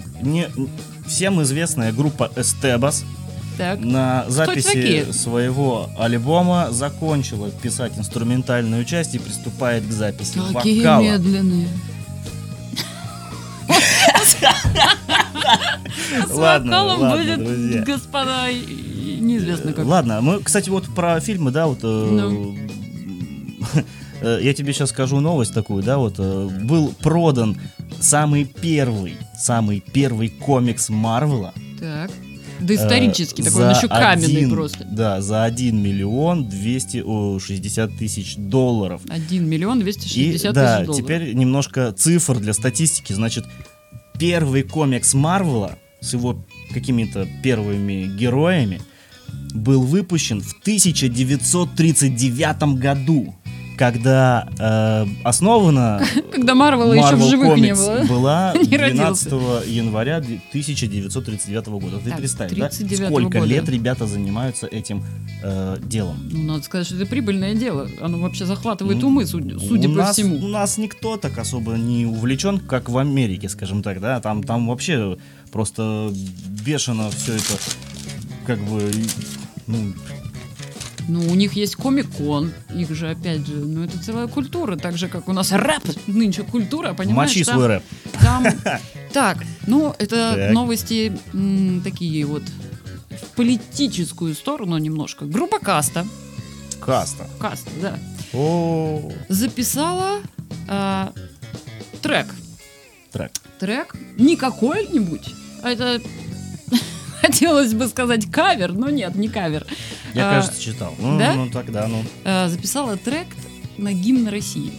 всем 1.06 1.40
известная 1.42 1.92
группа 1.92 2.30
Эстебас 2.36 3.04
Так. 3.60 3.80
на 3.80 4.24
записи 4.28 5.12
своего 5.12 5.90
альбома 5.98 6.68
закончила 6.70 7.50
писать 7.50 7.92
инструментальную 7.98 8.86
часть 8.86 9.14
и 9.14 9.18
приступает 9.18 9.86
к 9.86 9.92
записи 9.92 10.40
Какие 10.52 10.78
вокала. 10.80 11.02
медленные. 11.02 11.68
С 16.28 16.34
Ладно, 16.34 16.96
будет, 16.98 17.38
друзья. 17.44 17.82
господа, 17.82 18.48
неизвестно 18.50 19.72
как. 19.72 19.84
Ладно, 19.86 20.20
мы, 20.20 20.40
кстати, 20.42 20.68
вот 20.70 20.86
про 20.94 21.20
фильмы, 21.20 21.50
да, 21.50 21.66
вот... 21.66 21.80
э, 21.82 21.86
Ну. 21.86 22.56
э, 24.22 24.40
Я 24.42 24.54
тебе 24.54 24.72
сейчас 24.72 24.90
скажу 24.90 25.20
новость 25.20 25.54
такую, 25.54 25.82
да, 25.82 25.98
вот 25.98 26.14
э, 26.18 26.48
был 26.62 26.94
продан 27.00 27.60
самый 28.00 28.44
первый, 28.44 29.16
самый 29.38 29.80
первый 29.80 30.28
комикс 30.30 30.88
Марвела. 30.88 31.52
Так. 31.78 32.10
Да 32.60 32.74
исторический 32.74 33.42
э, 33.42 33.46
такой, 33.46 33.64
он 33.66 33.70
еще 33.76 33.88
каменный 33.88 34.36
один- 34.38 34.50
просто. 34.50 34.84
Да, 34.84 35.20
за 35.20 35.44
1 35.44 35.76
миллион 35.82 36.48
260 36.48 37.96
тысяч 37.98 38.36
долларов. 38.36 39.02
1 39.08 39.48
миллион 39.48 39.80
И 39.80 39.82
260 39.82 40.54
да, 40.54 40.76
тысяч 40.78 40.86
долларов. 40.86 41.04
теперь 41.04 41.34
немножко 41.34 41.92
цифр 41.92 42.38
для 42.38 42.52
статистики. 42.52 43.12
Значит, 43.12 43.44
первый 44.18 44.62
комикс 44.62 45.14
Марвела 45.14 45.76
с 46.00 46.12
его 46.12 46.44
какими-то 46.72 47.26
первыми 47.42 48.04
героями 48.16 48.80
был 49.54 49.82
выпущен 49.82 50.40
в 50.40 50.54
1939 50.62 52.78
году, 52.78 53.34
когда 53.80 54.46
э, 54.58 55.06
основана 55.24 56.02
Когда 56.32 56.54
Марвела 56.54 56.92
еще 56.92 57.16
в 57.16 57.22
живых 57.22 57.56
не 57.56 57.74
было. 57.74 58.04
была 58.10 58.52
Не 58.54 58.76
12 58.76 59.32
января 59.68 60.18
1939 60.18 61.66
года. 61.68 61.98
Ты 62.04 62.10
Так, 62.10 62.18
представь, 62.18 62.50
да? 62.50 62.68
39 62.68 63.06
Сколько 63.06 63.38
года. 63.38 63.50
лет 63.50 63.68
ребята 63.70 64.06
занимаются 64.06 64.66
этим 64.66 65.02
э, 65.42 65.78
делом? 65.82 66.18
Ну, 66.30 66.42
надо 66.42 66.62
сказать, 66.62 66.88
что 66.88 66.96
это 66.96 67.06
прибыльное 67.06 67.54
дело. 67.54 67.88
Оно 68.02 68.18
вообще 68.18 68.44
захватывает 68.44 69.00
Ну, 69.00 69.08
умы, 69.08 69.24
судя, 69.24 69.56
по 69.88 69.94
нас, 69.94 70.12
всему. 70.14 70.44
У 70.44 70.48
нас 70.48 70.76
никто 70.76 71.16
так 71.16 71.38
особо 71.38 71.72
не 71.72 72.04
увлечен, 72.04 72.58
как 72.58 72.90
в 72.90 72.98
Америке, 72.98 73.48
скажем 73.48 73.82
так, 73.82 73.98
да. 74.02 74.20
Там, 74.20 74.42
там 74.42 74.68
вообще 74.68 75.16
просто 75.50 76.12
бешено 76.66 77.10
все 77.10 77.32
это, 77.32 77.54
как 78.46 78.58
бы, 78.58 78.92
ну, 79.66 79.94
Ну, 81.08 81.20
у 81.28 81.34
них 81.34 81.54
есть 81.54 81.76
комик-кон, 81.76 82.52
их 82.74 82.90
же, 82.94 83.10
опять 83.10 83.46
же, 83.46 83.54
ну, 83.54 83.84
это 83.84 83.98
целая 84.02 84.26
культура, 84.28 84.76
так 84.76 84.96
же, 84.96 85.08
как 85.08 85.28
у 85.28 85.32
нас 85.32 85.50
рэп, 85.52 85.82
нынче 86.06 86.42
культура, 86.44 86.92
понимаешь? 86.94 87.30
мочи 87.30 87.44
там- 87.44 87.54
свой 87.56 87.66
рэп. 87.66 87.82
Там, 88.20 88.44
так, 89.12 89.38
ну, 89.66 89.94
это 89.98 90.34
Так. 90.36 90.52
новости 90.52 91.12
м, 91.32 91.80
такие 91.82 92.24
вот 92.26 92.42
в 93.10 93.36
политическую 93.36 94.34
сторону 94.34 94.78
немножко. 94.78 95.24
Группа 95.24 95.58
Каста, 95.58 96.06
Каста. 96.80 97.28
Каста, 97.38 97.70
да, 97.82 97.98
О, 98.32 99.10
записала 99.28 100.20
а, 100.68 101.12
трек. 102.02 102.26
трек. 103.12 103.32
Трек 103.58 103.94
не 104.16 104.36
какой-нибудь, 104.36 105.34
а 105.62 105.70
это 105.70 106.00
хотелось 107.20 107.74
бы 107.74 107.86
сказать 107.88 108.30
кавер, 108.30 108.72
но 108.72 108.90
нет, 108.90 109.14
не 109.14 109.28
кавер. 109.28 109.66
Я, 110.14 110.30
А, 110.30 110.34
кажется, 110.36 110.60
читал. 110.60 110.94
Ну, 110.98 111.18
да? 111.18 111.34
ну, 111.34 111.50
тогда, 111.50 111.86
ну. 111.86 112.02
э, 112.24 112.48
записала 112.48 112.96
трек 112.96 113.26
на 113.78 113.92
гимн 113.92 114.28
России. 114.28 114.72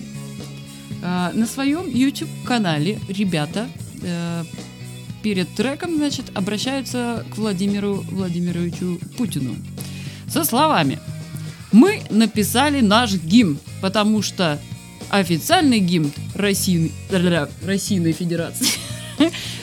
Э, 1.01 1.31
на 1.33 1.45
своем 1.45 1.87
YouTube-канале 1.89 2.99
ребята 3.07 3.67
э, 4.01 4.43
перед 5.23 5.53
треком, 5.55 5.95
значит, 5.97 6.25
обращаются 6.35 7.25
к 7.33 7.37
Владимиру 7.37 8.03
Владимировичу 8.09 8.99
Путину 9.17 9.55
со 10.27 10.43
словами 10.43 10.99
«Мы 11.71 12.01
написали 12.09 12.81
наш 12.81 13.13
гимн, 13.13 13.59
потому 13.81 14.21
что 14.21 14.59
официальный 15.09 15.79
гимн 15.79 16.11
России, 16.35 16.91
Российной 17.65 18.13
Федерации 18.13 18.67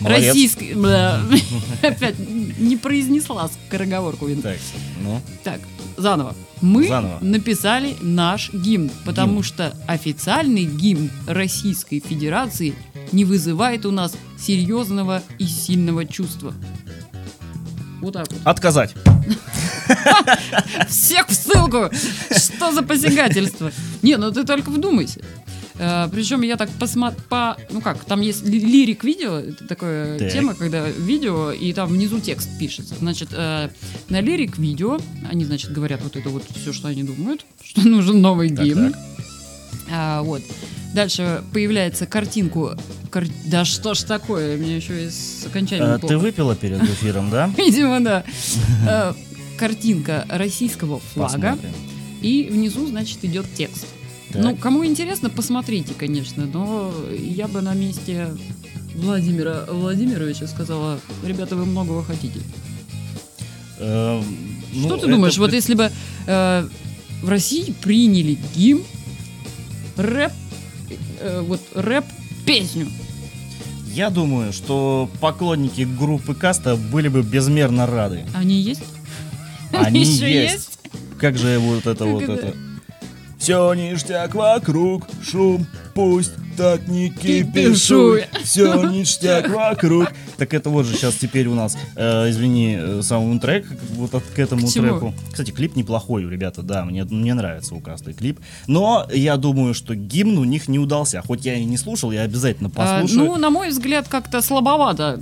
Бля, 0.01 1.21
Опять 1.83 2.17
не 2.59 2.77
произнесла 2.77 3.49
скороговорку. 3.49 4.29
Так, 4.43 4.57
ну. 5.03 5.21
Так, 5.45 5.61
заново. 5.97 6.35
Мы 6.61 6.89
Заново. 6.89 7.19
написали 7.21 7.97
наш 8.01 8.53
гимн, 8.53 8.91
потому 9.05 9.35
Гимн. 9.35 9.43
что 9.45 9.77
официальный 9.87 10.65
гимн 10.65 11.11
Российской 11.27 12.01
Федерации 12.01 12.75
не 13.13 13.25
вызывает 13.25 13.87
у 13.87 13.91
нас 13.93 14.15
серьезного 14.39 15.23
и 15.39 15.47
сильного 15.47 16.05
чувства. 16.05 16.53
Вот 18.01 18.13
так 18.15 18.31
вот. 18.31 18.41
Отказать. 18.45 18.95
Всех 20.89 21.29
в 21.29 21.35
ссылку! 21.35 21.91
Что 22.31 22.73
за 22.73 22.83
посягательство? 22.83 23.73
Не, 24.03 24.17
ну 24.17 24.31
ты 24.31 24.45
только 24.45 24.71
вдумайся. 24.71 25.21
Причем 26.13 26.43
я 26.43 26.57
так 26.57 26.69
посмотрю, 26.71 27.21
по, 27.29 27.57
ну 27.71 27.81
как, 27.81 28.05
там 28.05 28.21
есть 28.21 28.45
ли- 28.45 28.59
лирик-видео, 28.61 29.37
это 29.39 29.67
такая 29.67 30.19
Так. 30.19 30.33
тема, 30.33 30.55
когда 30.55 30.89
видео, 30.89 31.53
и 31.53 31.73
там 31.73 31.89
внизу 31.89 32.21
текст 32.21 32.49
пишется. 32.59 32.95
Значит, 32.99 33.29
э, 33.33 33.69
на 34.09 34.21
лирик-видео 34.21 34.99
они, 35.31 35.45
значит, 35.45 35.73
говорят 35.73 36.03
вот 36.03 36.17
это 36.17 36.29
вот 36.31 36.45
все, 36.55 36.73
что 36.73 36.89
они 36.89 37.03
думают, 37.05 37.45
что 37.63 37.83
нужен 37.87 38.21
новый 38.21 38.51
Так, 38.51 38.65
гимн. 38.65 38.93
так. 38.93 39.01
А, 39.91 40.23
вот. 40.23 40.43
Дальше 40.95 41.43
появляется 41.53 42.07
картинку. 42.07 42.73
кар- 43.11 43.27
Да 43.47 43.65
что 43.65 43.95
ж 43.95 44.03
такое, 44.03 44.57
мне 44.57 44.77
еще 44.77 45.05
и 45.07 45.11
с 45.11 45.45
окончанием 45.47 45.91
Э, 45.91 45.99
плохо. 45.99 46.15
Ты 46.15 46.19
выпила 46.19 46.55
перед 46.57 46.83
эфиром, 46.83 47.31
да? 47.31 47.51
Видимо, 47.57 48.01
да. 48.01 48.25
Э, 48.87 49.13
Картинка 49.59 50.25
российского 50.29 51.01
флага. 51.01 51.33
Посмотрим. 51.53 51.73
И 52.23 52.49
внизу, 52.51 52.87
значит, 52.87 53.19
идет 53.25 53.47
текст. 53.55 53.87
Так. 54.33 54.43
Ну, 54.43 54.57
кому 54.57 54.85
интересно, 54.85 55.31
посмотрите, 55.31 55.95
конечно. 55.95 56.47
Но 56.47 56.93
я 57.19 57.49
бы 57.49 57.63
на 57.63 57.75
месте 57.75 58.29
Владимира 58.95 59.65
Владимировича 59.69 60.47
сказала, 60.47 61.01
ребята, 61.25 61.57
вы 61.57 61.65
многого 61.65 62.05
хотите. 62.05 62.41
Эм, 63.79 64.25
ну, 64.75 64.81
Что 64.89 64.97
ты 64.97 65.07
это- 65.07 65.11
думаешь, 65.17 65.39
вот 65.39 65.53
если 65.53 65.75
бы 65.75 65.91
э, 66.27 66.69
в 67.23 67.29
России 67.29 67.73
приняли 67.81 68.39
гимн, 68.55 68.83
рэп, 69.97 70.33
э, 71.21 71.41
вот 71.47 71.61
рэп-песню, 71.75 72.89
Я 73.95 74.11
думаю, 74.11 74.53
что 74.53 75.11
поклонники 75.21 75.81
группы 75.81 76.33
Каста 76.35 76.77
были 76.77 77.09
бы 77.09 77.23
безмерно 77.23 77.85
рады. 77.87 78.27
Они 78.33 78.61
есть? 78.61 78.83
Они 79.73 80.03
Еще 80.03 80.31
есть. 80.33 80.79
Как 81.19 81.37
же 81.37 81.59
вот 81.59 81.87
это 81.87 82.05
вот 82.05 82.23
это? 82.23 82.55
Все 83.49 83.73
ништяк 83.73 84.35
вокруг, 84.35 85.09
шум, 85.23 85.67
пусть 85.95 86.33
так 86.59 86.87
не 86.87 87.09
кипишуй. 87.09 88.25
Все 88.45 88.75
ништяк 88.91 89.49
вокруг. 89.49 90.13
Так 90.37 90.53
это 90.53 90.69
вот 90.69 90.85
же 90.85 90.95
сейчас 90.95 91.15
теперь 91.15 91.47
у 91.47 91.55
нас, 91.55 91.75
э, 91.97 92.29
извини, 92.29 92.77
э, 92.79 93.01
саундтрек 93.03 93.65
вот 93.93 94.15
от- 94.15 94.23
к 94.25 94.39
этому 94.39 94.67
К 94.69 94.71
треку. 94.75 95.15
Кстати, 95.31 95.51
клип 95.51 95.77
неплохой 95.77 96.29
ребята, 96.29 96.61
да, 96.61 96.85
мне, 96.85 97.05
мне 97.05 97.33
нравится 97.33 97.75
у 97.75 97.81
Каста 97.81 98.13
клип. 98.13 98.39
Но 98.67 99.07
я 99.15 99.39
думаю, 99.39 99.73
что 99.73 99.95
гимн 99.95 100.37
у 100.37 100.45
них 100.45 100.69
не 100.69 100.79
удался. 100.79 101.23
Хоть 101.27 101.47
я 101.47 101.55
и 101.55 101.65
не 101.65 101.79
слушал, 101.79 102.13
я 102.13 102.25
обязательно 102.25 102.71
А, 102.75 103.01
послушаю. 103.01 103.29
ну, 103.31 103.37
на 103.39 103.49
мой 103.49 103.71
взгляд, 103.71 104.09
как-то 104.09 104.43
слабовато. 104.43 105.19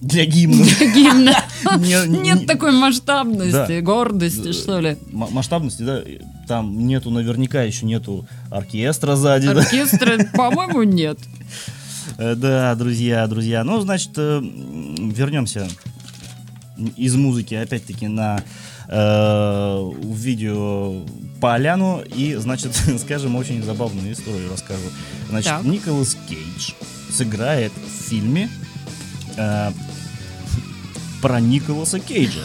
Для 0.00 0.24
гимна. 0.24 0.64
Гимна. 0.94 1.34
Не- 1.78 2.08
не- 2.08 2.18
Нет 2.20 2.46
такой 2.46 2.72
масштабности, 2.72 3.80
гордости, 3.80 4.52
что 4.52 4.80
ли. 4.80 4.96
Масштабности, 5.12 5.82
да, 5.82 6.00
там 6.48 6.86
нету, 6.86 7.10
наверняка 7.10 7.62
еще 7.62 7.84
нету 7.84 8.26
оркестра 8.50 9.14
сзади. 9.16 9.48
Оркестра, 9.48 10.18
по-моему, 10.34 10.84
нет. 10.84 11.18
Э, 12.16 12.34
Да, 12.34 12.74
друзья, 12.76 13.26
друзья. 13.26 13.62
Ну, 13.62 13.78
значит, 13.82 14.12
э, 14.16 14.40
вернемся 14.42 15.68
из 16.96 17.14
музыки 17.14 17.54
опять-таки 17.54 18.08
на 18.08 18.42
э, 18.88 19.90
видео 20.02 21.04
Поляну 21.42 22.00
и, 22.02 22.34
значит, 22.36 22.72
скажем, 23.00 23.36
очень 23.36 23.62
забавную 23.62 24.12
историю 24.12 24.50
расскажу. 24.50 24.80
Значит, 25.28 25.50
Так. 25.50 25.64
Николас 25.64 26.16
Кейдж 26.28 26.72
сыграет 27.12 27.72
в 27.72 28.08
фильме 28.08 28.48
э, 29.36 29.72
про 31.22 31.40
Николаса 31.40 31.98
Кейджа. 32.00 32.44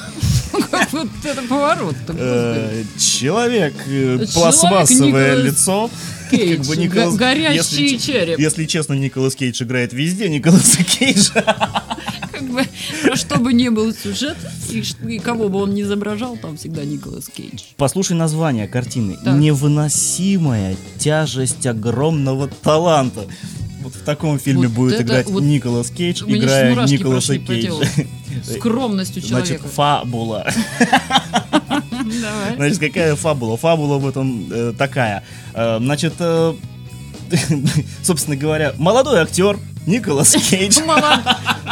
Вот 0.92 1.08
это 1.24 1.42
поворот. 1.44 1.96
Э, 2.10 2.84
Человек, 2.98 3.74
э, 3.88 4.18
Человек 4.18 4.34
пластмассовое 4.34 5.36
лицо. 5.44 5.90
Кейдж, 6.32 6.58
как 6.58 6.66
бы 6.68 6.76
Николас- 6.78 7.16
горящий 7.16 7.84
если- 7.84 7.98
череп. 7.98 8.40
Если 8.40 8.66
честно, 8.66 8.94
Николас 8.94 9.36
Кейдж 9.36 9.62
играет 9.64 9.94
везде 9.94 10.28
Николаса 10.30 10.84
Кейджа. 10.84 11.44
Как 12.32 12.44
бы, 12.50 12.66
про 13.04 13.16
что 13.16 13.38
бы 13.38 13.54
ни 13.54 13.70
был 13.70 13.94
сюжет, 13.94 14.36
и, 14.70 15.20
кого 15.20 15.48
бы 15.48 15.62
он 15.62 15.74
не 15.74 15.84
изображал, 15.84 16.36
там 16.36 16.58
всегда 16.58 16.84
Николас 16.84 17.30
Кейдж. 17.34 17.62
Послушай 17.78 18.18
название 18.18 18.68
картины. 18.68 19.18
Так. 19.24 19.36
Невыносимая 19.36 20.76
тяжесть 20.98 21.66
огромного 21.66 22.48
таланта. 22.50 23.26
Вот 23.86 23.94
в 23.94 24.04
таком 24.04 24.40
фильме 24.40 24.68
Вот 24.68 24.76
будет 24.76 24.94
это 24.96 25.04
играть 25.04 25.28
вот- 25.28 25.44
Николас 25.44 25.92
Кейдж, 25.92 26.24
У 26.24 26.28
играя 26.32 26.74
Николаса. 26.88 27.38
Кейджа. 27.38 27.86
Скромностью 28.58 29.22
Значит, 29.22 29.48
человека. 29.48 29.68
фабула. 29.68 30.48
Давай. 31.70 32.56
Значит, 32.56 32.80
какая 32.80 33.16
фабула? 33.16 33.58
Фабула 33.58 33.98
в 34.00 34.08
этом 34.08 34.48
э, 34.52 34.74
такая. 34.76 35.24
Э, 35.54 35.78
значит, 35.80 36.14
э, 36.18 36.54
собственно 38.04 38.36
говоря, 38.38 38.74
молодой 38.78 39.20
актер 39.20 39.60
Николас 39.86 40.32
Кейдж. 40.50 40.80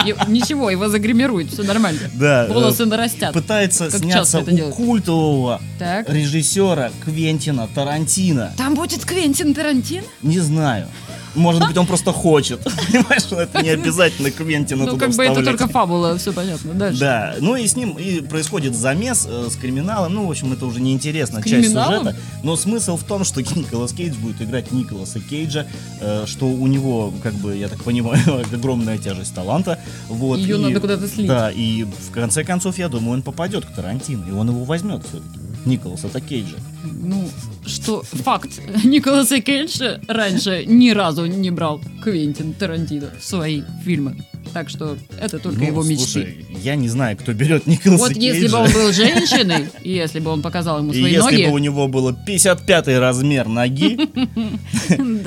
И- 0.06 0.16
Ничего, 0.32 0.70
его 0.70 0.88
загримируют, 0.90 1.52
все 1.52 1.64
нормально. 1.64 2.00
Да, 2.14 2.46
э, 2.46 2.54
Волосы 2.54 2.86
нарастят. 2.86 3.34
пытается 3.34 3.90
сняться 3.90 4.40
у 4.40 4.72
культового 4.72 5.60
режиссера 6.08 6.92
Квентина 7.04 7.68
Тарантино. 7.74 8.54
Там 8.58 8.76
будет 8.76 9.04
Квентин 9.06 9.54
Тарантино? 9.54 10.04
Не 10.22 10.40
знаю. 10.40 10.88
Может 11.36 11.68
быть, 11.68 11.78
он 11.78 11.88
просто 11.88 12.12
хочет. 12.12 12.64
Понимаешь, 12.92 13.24
это 13.32 13.62
не 13.62 13.70
обязательно 13.70 14.32
Квентина 14.32 14.86
Ну, 14.86 14.98
как 14.98 15.12
бы 15.12 15.24
это 15.24 15.44
только 15.44 15.68
фабула, 15.68 16.18
все 16.18 16.32
понятно. 16.34 16.74
Дальше. 16.74 17.00
Да, 17.00 17.36
ну 17.40 17.56
и 17.56 17.68
с 17.68 17.76
ним 17.76 17.98
и 17.98 18.22
происходит 18.22 18.76
замес 18.76 19.28
э, 19.30 19.50
с 19.50 19.56
криминалом. 19.56 20.14
Ну, 20.14 20.28
в 20.28 20.32
общем, 20.32 20.54
это 20.54 20.66
уже 20.66 20.80
неинтересно, 20.82 21.42
часть 21.44 21.70
сюжета. 21.70 22.16
Но 22.44 22.56
смысл 22.56 22.98
в 22.98 23.04
том, 23.04 23.24
что 23.24 23.42
Николас 23.56 23.94
Кейдж 23.94 24.16
будет 24.16 24.42
играть 24.42 24.72
Николаса 24.72 25.20
Кейджа, 25.20 25.68
э, 26.02 26.26
что 26.28 26.46
у 26.48 26.68
него, 26.68 27.14
как 27.24 27.34
бы, 27.36 27.56
я 27.56 27.68
так 27.68 27.84
понимаю, 27.84 28.46
огромная 28.54 28.98
тяжесть 28.98 29.34
таланта. 29.34 29.80
Вот, 30.10 30.40
и- 30.40 30.54
надо 30.54 30.80
куда-то 30.80 31.08
слить. 31.08 31.28
Да, 31.28 31.52
и 31.52 31.84
в 31.84 32.12
конце 32.12 32.44
концов, 32.44 32.78
я 32.78 32.90
думаю, 32.90 33.14
он 33.16 33.22
попадет 33.22 33.66
к 33.66 33.74
Тарантино, 33.74 34.26
и 34.28 34.32
он 34.32 34.50
его 34.50 34.64
возьмет 34.64 35.04
все-таки. 35.04 35.43
Николаса-то 35.66 36.20
Кейджа. 36.20 36.58
Ну, 36.84 37.30
что, 37.66 38.04
факт. 38.04 38.50
Николаса 38.84 39.40
Кейджа 39.42 40.00
раньше 40.08 40.66
ни 40.66 40.90
разу 40.92 41.26
не 41.26 41.52
брал 41.52 41.82
Квентин 42.04 42.54
Тарантино 42.54 43.10
в 43.20 43.24
свои 43.26 43.62
фильмы. 43.86 44.18
Так 44.52 44.70
что 44.70 44.98
это 45.20 45.40
только 45.40 45.60
Ну, 45.62 45.66
его 45.68 45.84
мечты. 45.84 46.06
слушай, 46.06 46.46
я 46.62 46.76
не 46.76 46.90
знаю, 46.90 47.18
кто 47.18 47.34
берет 47.34 47.66
Николаса 47.66 48.04
Вот 48.04 48.14
Кейджа. 48.14 48.36
если 48.36 48.48
бы 48.50 48.58
он 48.58 48.72
был 48.72 48.92
женщиной, 48.94 49.66
и 49.82 49.92
если 49.94 50.20
бы 50.20 50.32
он 50.32 50.42
показал 50.42 50.80
ему 50.80 50.92
И 50.92 51.00
свои 51.00 51.12
если 51.14 51.32
ноги, 51.32 51.46
бы 51.46 51.52
у 51.54 51.58
него 51.58 51.88
было 51.88 52.14
55 52.14 52.88
размер 53.00 53.48
ноги, 53.48 53.98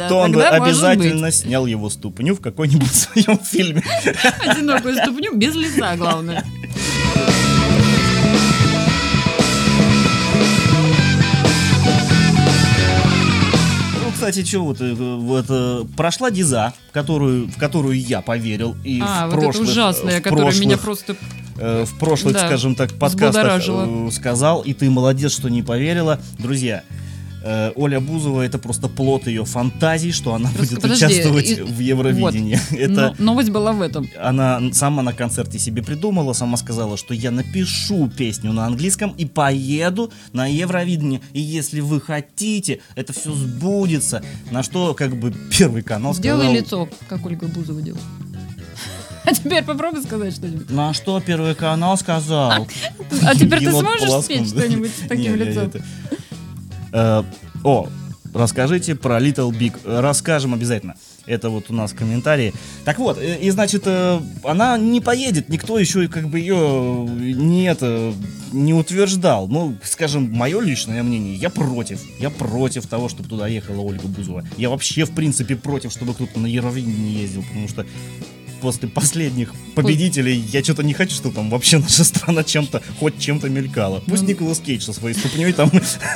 то 0.09 0.17
он 0.17 0.33
бы 0.33 0.45
обязательно 0.45 1.31
снял 1.33 1.67
его 1.67 1.89
ступню 1.91 2.35
в 2.35 2.41
какой-нибудь 2.41 2.93
своем 2.93 3.39
фильме. 3.39 3.83
одинокую 4.47 4.97
ступню 4.97 5.35
без 5.35 5.55
лица, 5.55 5.97
главное. 5.97 6.45
Кстати, 14.17 14.45
что 14.45 14.61
вот, 14.61 14.81
э, 14.81 14.95
вот 14.95 15.47
э, 15.49 15.85
прошла 15.97 16.31
Диза, 16.31 16.73
которую, 16.93 17.49
в 17.49 17.57
которую 17.59 18.01
я 18.01 18.23
поверил. 18.23 18.75
И 18.83 19.01
А, 19.03 19.27
в 19.27 19.31
вот 19.31 19.37
это 19.37 19.43
прошлых, 19.45 19.69
ужасное, 19.69 20.21
в 20.21 20.23
которое 20.23 20.59
меня 20.59 20.79
просто... 20.79 21.17
э, 21.59 21.85
в 21.85 21.99
прошлых, 21.99 22.33
Да, 22.35 22.47
скажем 22.47 22.75
так, 22.75 22.93
подкастах 22.95 23.63
сказал, 24.13 24.63
и 24.63 24.73
ты 24.73 24.89
молодец, 24.91 25.33
что 25.33 25.49
не 25.49 25.63
поверила. 25.63 26.19
Друзья, 26.39 26.83
э, 27.47 27.73
Оля 27.77 28.01
Бузова 28.01 28.43
это 28.43 28.59
просто 28.59 28.89
плод 28.89 29.27
ее 29.27 29.45
фантазий, 29.45 30.13
что 30.13 30.35
она 30.35 30.51
Просто 30.51 30.75
будет 30.75 30.83
подожди, 30.83 31.07
участвовать 31.07 31.51
и- 31.51 31.63
в 31.63 31.79
Евровидении. 31.79 32.59
Это 32.77 33.15
Но- 33.19 33.25
новость 33.33 33.51
была 33.51 33.73
в 33.73 33.81
этом. 33.83 34.09
она 34.21 34.61
сама 34.73 35.03
на 35.03 35.13
концерте 35.13 35.59
себе 35.59 35.83
придумала, 35.83 36.33
сама 36.33 36.57
сказала, 36.57 36.97
что 36.97 37.15
я 37.15 37.31
напишу 37.31 38.09
песню 38.09 38.53
на 38.53 38.67
английском 38.67 39.15
и 39.17 39.25
поеду 39.25 40.13
на 40.33 40.47
Евровидение. 40.47 41.21
И 41.33 41.41
если 41.41 41.81
вы 41.81 42.01
хотите, 42.01 42.81
это 42.97 43.13
все 43.13 43.33
сбудется. 43.33 44.23
На 44.51 44.63
что 44.63 44.95
как 44.95 45.17
бы 45.17 45.33
первый 45.51 45.83
канал 45.83 46.15
сказал... 46.15 46.53
лицо, 46.53 46.89
как 47.09 47.25
Ольга 47.25 47.47
Бузова 47.47 47.81
делала. 47.81 48.03
А 49.25 49.35
теперь 49.35 49.65
попробуй 49.65 50.03
сказать 50.05 50.35
что-нибудь. 50.35 50.71
На 50.71 50.95
что 50.95 51.19
первый 51.21 51.57
канал 51.57 51.97
сказал? 51.99 52.69
А 53.23 53.35
теперь 53.35 53.59
ты 53.65 53.73
сможешь 53.73 54.23
спеть 54.25 54.49
что-нибудь 54.49 54.91
с 54.91 55.09
таким 55.09 55.35
лицом? 55.35 55.73
Э, 56.97 57.23
О, 57.63 57.89
расскажите 58.33 58.95
про 58.95 59.21
Little 59.21 59.51
Big. 59.51 59.75
Расскажем 59.85 60.55
обязательно. 60.55 60.97
Это 61.27 61.51
вот 61.51 61.67
у 61.69 61.75
нас 61.75 61.93
комментарии. 61.93 62.55
Так 62.87 62.99
вот, 62.99 63.19
э, 63.19 63.39
и 63.39 63.51
значит, 63.51 63.83
э, 63.85 64.19
она 64.45 64.79
не 64.79 65.03
поедет, 65.03 65.51
никто 65.51 65.79
еще 65.79 66.09
как 66.09 66.29
бы 66.29 66.39
ее 66.39 67.07
не 67.07 67.65
это 67.65 68.15
не 68.51 68.73
утверждал. 68.73 69.47
Ну, 69.47 69.77
скажем, 69.83 70.33
мое 70.33 70.59
личное 70.61 71.03
мнение, 71.03 71.35
я 71.35 71.51
против. 71.51 72.01
Я 72.19 72.31
против 72.31 72.87
того, 72.87 73.11
чтобы 73.11 73.29
туда 73.29 73.47
ехала 73.47 73.83
Ольга 73.83 74.07
Бузова. 74.07 74.45
Я 74.57 74.71
вообще, 74.71 75.05
в 75.05 75.11
принципе, 75.11 75.55
против, 75.55 75.93
чтобы 75.93 76.15
кто-то 76.15 76.41
на 76.41 76.47
Евровидение 76.47 77.23
ездил, 77.23 77.43
потому 77.43 77.69
что 77.69 77.85
после 78.67 78.89
последних 78.89 79.55
победителей 79.77 80.35
я 80.53 80.61
что-то 80.65 80.83
не 80.83 80.93
хочу, 80.93 81.15
чтобы 81.15 81.37
там 81.37 81.51
вообще 81.51 81.79
наша 81.79 82.03
страна 82.03 82.43
чем-то, 82.43 82.83
хоть 82.99 83.17
чем-то 83.17 83.49
мелькала. 83.49 84.03
Пусть 84.09 84.23
Ну, 84.23 84.29
Николас 84.31 84.59
Кейдж 84.59 84.83
со 84.83 84.93
своей 84.93 85.15
ступней 85.15 85.53
там 85.53 85.71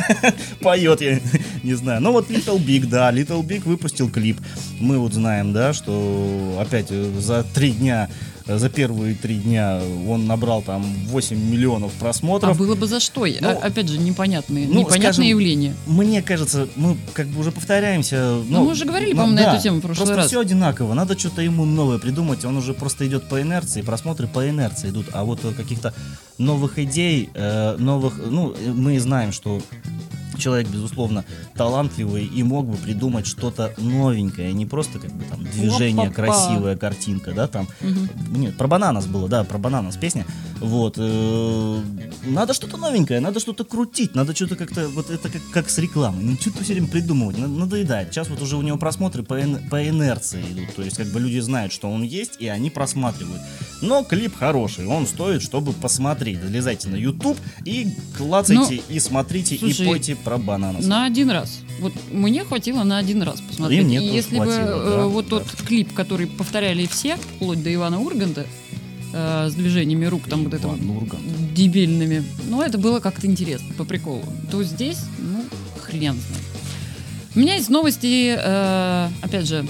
поет, 0.61 1.01
я 1.01 1.21
не 1.63 1.75
знаю. 1.75 2.01
Ну 2.01 2.11
вот 2.11 2.29
Little 2.29 2.59
Big, 2.59 2.87
да, 2.87 3.13
Little 3.13 3.47
Big 3.47 3.63
выпустил 3.63 4.11
клип. 4.11 4.41
Мы 4.81 4.99
вот 4.99 5.15
знаем, 5.15 5.53
да, 5.53 5.73
что 5.73 6.59
опять 6.61 6.87
э, 6.91 7.13
за 7.21 7.45
три 7.45 7.71
дня, 7.71 8.11
за 8.59 8.69
первые 8.71 9.15
три 9.15 9.37
дня 9.37 9.81
он 10.09 10.27
набрал 10.27 10.63
там 10.63 10.83
8 11.07 11.37
миллионов 11.51 11.93
А 11.99 12.01
просмотров. 12.01 12.57
было 12.59 12.75
бы 12.75 12.87
за 12.87 13.01
что? 13.01 13.27
Ну, 13.27 13.49
А- 13.49 13.67
Опять 13.67 13.89
же, 13.89 13.99
непонятные, 13.99 14.67
ну, 14.67 14.81
непонятные 14.81 15.03
скажем, 15.13 15.25
явления. 15.25 15.75
Мне 15.87 16.23
кажется, 16.23 16.69
мы 16.77 16.97
как 17.13 17.27
бы 17.29 17.41
уже 17.41 17.53
повторяемся. 17.53 18.41
Ну, 18.49 18.65
мы 18.65 18.73
уже 18.73 18.85
говорили, 18.85 19.13
по-моему, 19.13 19.35
на 19.37 19.41
эту 19.55 19.63
тему 19.63 19.79
в 19.79 19.83
прошлый 19.83 19.97
просто 20.07 20.17
раз. 20.17 20.27
все 20.29 20.41
одинаково. 20.41 20.95
Надо 20.95 21.19
что-то 21.19 21.43
ему 21.43 21.65
новое 21.65 21.99
придумать. 21.99 22.45
Он 22.45 22.57
уже 22.57 22.75
просто 22.75 23.07
идет 23.07 23.29
по 23.29 23.41
инерции, 23.41 23.83
просмотры 23.83 24.27
по 24.27 24.49
инерции 24.49 24.91
идут. 24.91 25.07
А 25.13 25.25
вот 25.25 25.41
каких-то 25.57 25.93
новых 26.39 26.79
идей, 26.79 27.29
э, 27.35 27.77
новых... 27.79 28.19
Ну, 28.25 28.55
мы 28.75 28.99
знаем, 29.01 29.33
что 29.33 29.61
человек, 30.41 30.69
безусловно, 30.69 31.25
талантливый 31.55 32.25
и 32.25 32.43
мог 32.43 32.67
бы 32.67 32.77
придумать 32.77 33.27
что-то 33.27 33.73
новенькое, 33.79 34.53
не 34.53 34.67
просто 34.67 34.99
как 34.99 35.13
бы 35.13 35.25
там 35.25 35.45
движение, 35.45 36.09
Опа-па. 36.09 36.15
красивая 36.15 36.77
картинка, 36.77 37.33
да, 37.33 37.47
там. 37.47 37.69
Мгм. 37.81 38.09
Нет, 38.41 38.57
про 38.57 38.67
бананас 38.67 39.07
было, 39.07 39.29
да, 39.29 39.45
про 39.45 39.59
бананас 39.59 39.97
песня. 39.97 40.25
Вот. 40.61 40.95
э, 40.99 41.81
Надо 42.25 42.53
что-то 42.55 42.77
новенькое, 42.77 43.21
надо 43.21 43.41
что-то 43.41 43.65
крутить, 43.65 44.15
надо 44.15 44.35
что-то 44.35 44.57
как-то, 44.57 44.89
вот 44.89 45.11
это 45.11 45.29
как, 45.31 45.43
как 45.53 45.71
с 45.71 45.79
рекламой. 45.79 46.23
Ну, 46.25 46.37
что-то 46.41 46.63
все 46.65 46.75
время 46.75 46.89
придумывать, 46.89 47.39
на- 47.39 47.49
надоедает. 47.49 48.13
Сейчас 48.13 48.29
вот 48.29 48.43
уже 48.43 48.57
у 48.57 48.63
него 48.63 48.77
просмотры 48.77 49.23
по, 49.23 49.41
ин- 49.41 49.69
по 49.71 49.89
инерции 49.89 50.43
идут. 50.53 50.75
То 50.77 50.83
есть, 50.83 50.97
как 50.97 51.07
бы 51.09 51.21
люди 51.21 51.39
знают, 51.41 51.73
что 51.73 51.91
он 51.91 52.03
есть, 52.03 52.33
и 52.39 52.47
они 52.49 52.69
просматривают. 52.71 53.41
Но 53.83 54.05
клип 54.05 54.37
хороший, 54.37 54.87
он 54.87 55.07
стоит, 55.07 55.43
чтобы 55.43 55.73
посмотреть. 55.73 56.43
Залезайте 56.43 56.89
на 56.91 56.97
YouTube 56.97 57.39
и 57.65 57.95
клацайте, 58.19 58.83
и 58.89 58.99
смотрите, 59.01 59.57
Ну, 59.61 59.69
слушай, 59.69 59.87
и 59.87 59.89
пойте 59.89 60.17
про 60.17 60.30
бананос. 60.39 60.87
На 60.87 61.05
один 61.05 61.31
раз. 61.31 61.61
Вот 61.81 61.93
мне 62.11 62.45
хватило 62.45 62.83
на 62.85 62.99
один 62.99 63.23
раз 63.23 63.41
посмотреть. 63.41 63.83
И 63.83 63.85
мне 63.85 63.99
И 63.99 64.15
если 64.15 64.39
бы 64.39 64.45
хватило, 64.45 64.83
э, 64.83 64.97
да, 64.97 65.07
вот 65.07 65.25
да. 65.29 65.39
тот 65.39 65.47
клип, 65.67 65.93
который 65.95 66.27
повторяли 66.27 66.87
все, 66.87 67.17
вплоть 67.17 67.63
до 67.63 67.73
Ивана 67.73 68.01
Урганта, 68.01 68.47
э, 69.13 69.49
с 69.51 69.55
движениями 69.55 70.05
рук 70.07 70.23
там 70.29 70.45
вот 70.45 70.55
это 70.55 70.69
вот 70.69 70.79
Иван 70.79 70.97
Ургант. 70.97 71.55
дебильными, 71.55 72.25
ну 72.49 72.63
это 72.63 72.79
было 72.79 73.01
как-то 73.01 73.27
интересно, 73.27 73.75
по 73.75 73.85
приколу. 73.85 74.23
То 74.51 74.63
здесь, 74.63 74.99
ну, 75.19 75.45
хрен 75.81 76.15
знает. 76.15 76.45
У 77.35 77.39
меня 77.39 77.55
есть 77.55 77.71
новости, 77.71 78.35
э, 78.37 79.09
опять 79.23 79.47
же, 79.47 79.65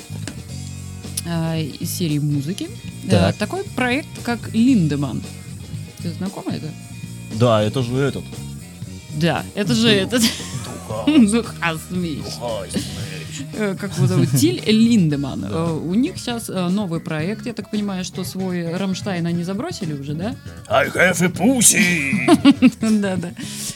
э, 1.27 1.63
из 1.63 1.91
серии 1.91 2.19
музыки. 2.19 2.69
Э, 3.07 3.11
Так. 3.11 3.37
такой 3.37 3.65
проект, 3.65 4.09
как 4.23 4.53
Линдеман. 4.55 5.23
Ты 6.03 6.11
знакома 6.13 6.53
это? 6.53 6.69
Да, 7.39 7.63
это 7.63 7.83
же 7.83 7.97
этот. 7.97 8.25
Да, 9.21 9.45
это 9.55 9.75
же 9.75 9.89
этот 9.89 10.23
Духасмич. 11.07 12.25
Э, 13.55 13.75
Как 13.79 13.97
его 13.97 14.07
зовут? 14.07 14.29
Тиль 14.33 14.61
Линдеман. 14.67 15.45
Э, 15.45 15.73
У 15.73 15.95
них 15.95 16.17
сейчас 16.19 16.49
новый 16.49 17.01
проект. 17.01 17.47
Я 17.47 17.53
так 17.53 17.71
понимаю, 17.71 18.05
что 18.05 18.25
свой 18.25 18.77
Рамштайн 18.77 19.27
они 19.27 19.45
забросили 19.45 19.95
уже, 19.95 20.15
да? 20.15 20.35
I 20.69 20.89
have 20.89 21.23
a 21.23 21.29
pussy, 21.29 22.27
Да, 23.01 23.17
да. 23.17 23.31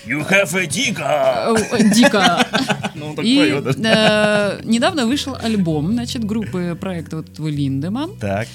you 0.06 0.26
have 0.28 0.54
a 0.54 0.66
dick. 0.66 0.98
Э, 1.00 1.94
Дико. 1.94 2.46
Ну, 2.96 3.12
И 3.22 3.38
э, 3.84 4.60
недавно 4.64 5.06
вышел 5.06 5.34
альбом, 5.42 5.92
значит, 5.92 6.24
группы 6.24 6.76
проекта 6.80 7.16
вот 7.16 7.28
этого 7.28 7.48
Линдеман. 7.48 8.16
Так, 8.20 8.46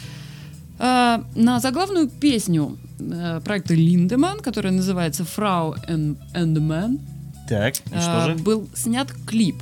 Э, 0.81 1.19
На 1.35 1.59
заглавную 1.59 2.07
песню 2.07 2.77
э, 2.99 3.41
проекта 3.43 3.73
Линдеман, 3.73 4.39
которая 4.39 4.71
называется 4.71 5.23
«Frau 5.23 5.75
and 5.87 6.15
Man», 6.33 6.99
так, 7.49 7.75
и 7.77 7.81
э, 7.91 7.99
что 7.99 8.25
же? 8.27 8.35
был 8.35 8.69
снят 8.75 9.11
клип. 9.25 9.55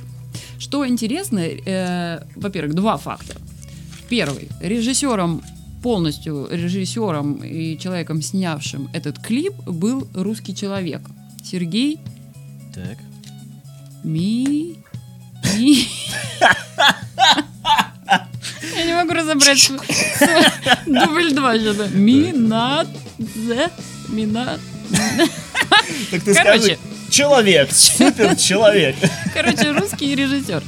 Что 0.58 0.86
интересно, 0.86 1.38
э, 1.40 2.22
во-первых, 2.36 2.74
два 2.74 2.98
факта. 2.98 3.34
Первый. 4.10 4.48
Режиссером, 4.60 5.42
полностью 5.82 6.48
режиссером 6.50 7.42
и 7.42 7.78
человеком, 7.78 8.20
снявшим 8.20 8.90
этот 8.92 9.18
клип, 9.18 9.54
был 9.66 10.06
русский 10.14 10.54
человек. 10.54 11.00
Сергей 11.42 11.98
Так. 12.74 12.98
Ми... 14.04 14.76
Ми... 15.58 15.86
Я 18.76 18.84
не 18.84 18.94
могу 18.94 19.12
разобрать. 19.12 19.72
Дубль 20.86 21.32
два 21.34 21.58
что-то. 21.58 21.88
Минат... 21.88 22.88
Минат... 24.08 24.60
Так 26.10 26.22
ты 26.22 26.34
скажи, 26.34 26.78
человек, 27.10 27.72
супер 27.72 28.36
человек. 28.36 28.96
Короче, 29.34 29.72
русский 29.72 30.14
режиссер. 30.14 30.62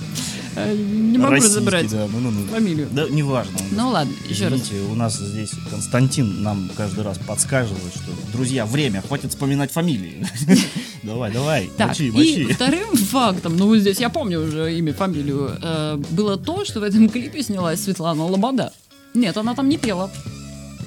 Э, 0.57 0.75
Не 0.75 1.17
могу 1.17 1.35
Российский, 1.35 1.59
разобрать 1.59 1.91
да, 1.91 2.09
ну, 2.13 2.19
ну, 2.19 2.31
ну. 2.33 2.47
фамилию. 2.49 2.89
Да, 2.91 3.09
неважно. 3.09 3.57
Ну 3.71 3.91
ладно, 3.91 4.13
еще 4.29 4.49
раз. 4.49 4.61
У 4.91 4.95
нас 4.95 5.17
здесь 5.17 5.51
Константин 5.71 6.43
нам 6.43 6.69
каждый 6.77 7.05
раз 7.05 7.19
подсказывает, 7.19 7.93
что, 7.95 8.11
друзья, 8.33 8.67
время, 8.67 9.01
хватит 9.07 9.31
вспоминать 9.31 9.71
фамилии. 9.71 10.27
Давай, 11.03 11.33
давай, 11.33 11.71
Так, 11.79 11.89
мочи, 11.89 12.09
и 12.09 12.11
мочи. 12.11 12.53
вторым 12.53 12.95
фактом, 12.95 13.57
ну 13.57 13.75
здесь 13.77 14.01
я 14.01 14.11
помню 14.11 14.41
уже 14.41 14.77
имя, 14.77 14.93
фамилию, 14.93 15.57
э, 15.63 15.97
было 16.11 16.37
то, 16.37 16.67
что 16.67 16.81
в 16.81 16.83
этом 16.83 17.09
клипе 17.09 17.43
снялась 17.43 17.83
Светлана 17.83 18.25
Лобода. 18.25 18.73
Нет, 19.15 19.35
она 19.39 19.55
там 19.55 19.69
не 19.71 19.79
пела. 19.79 20.11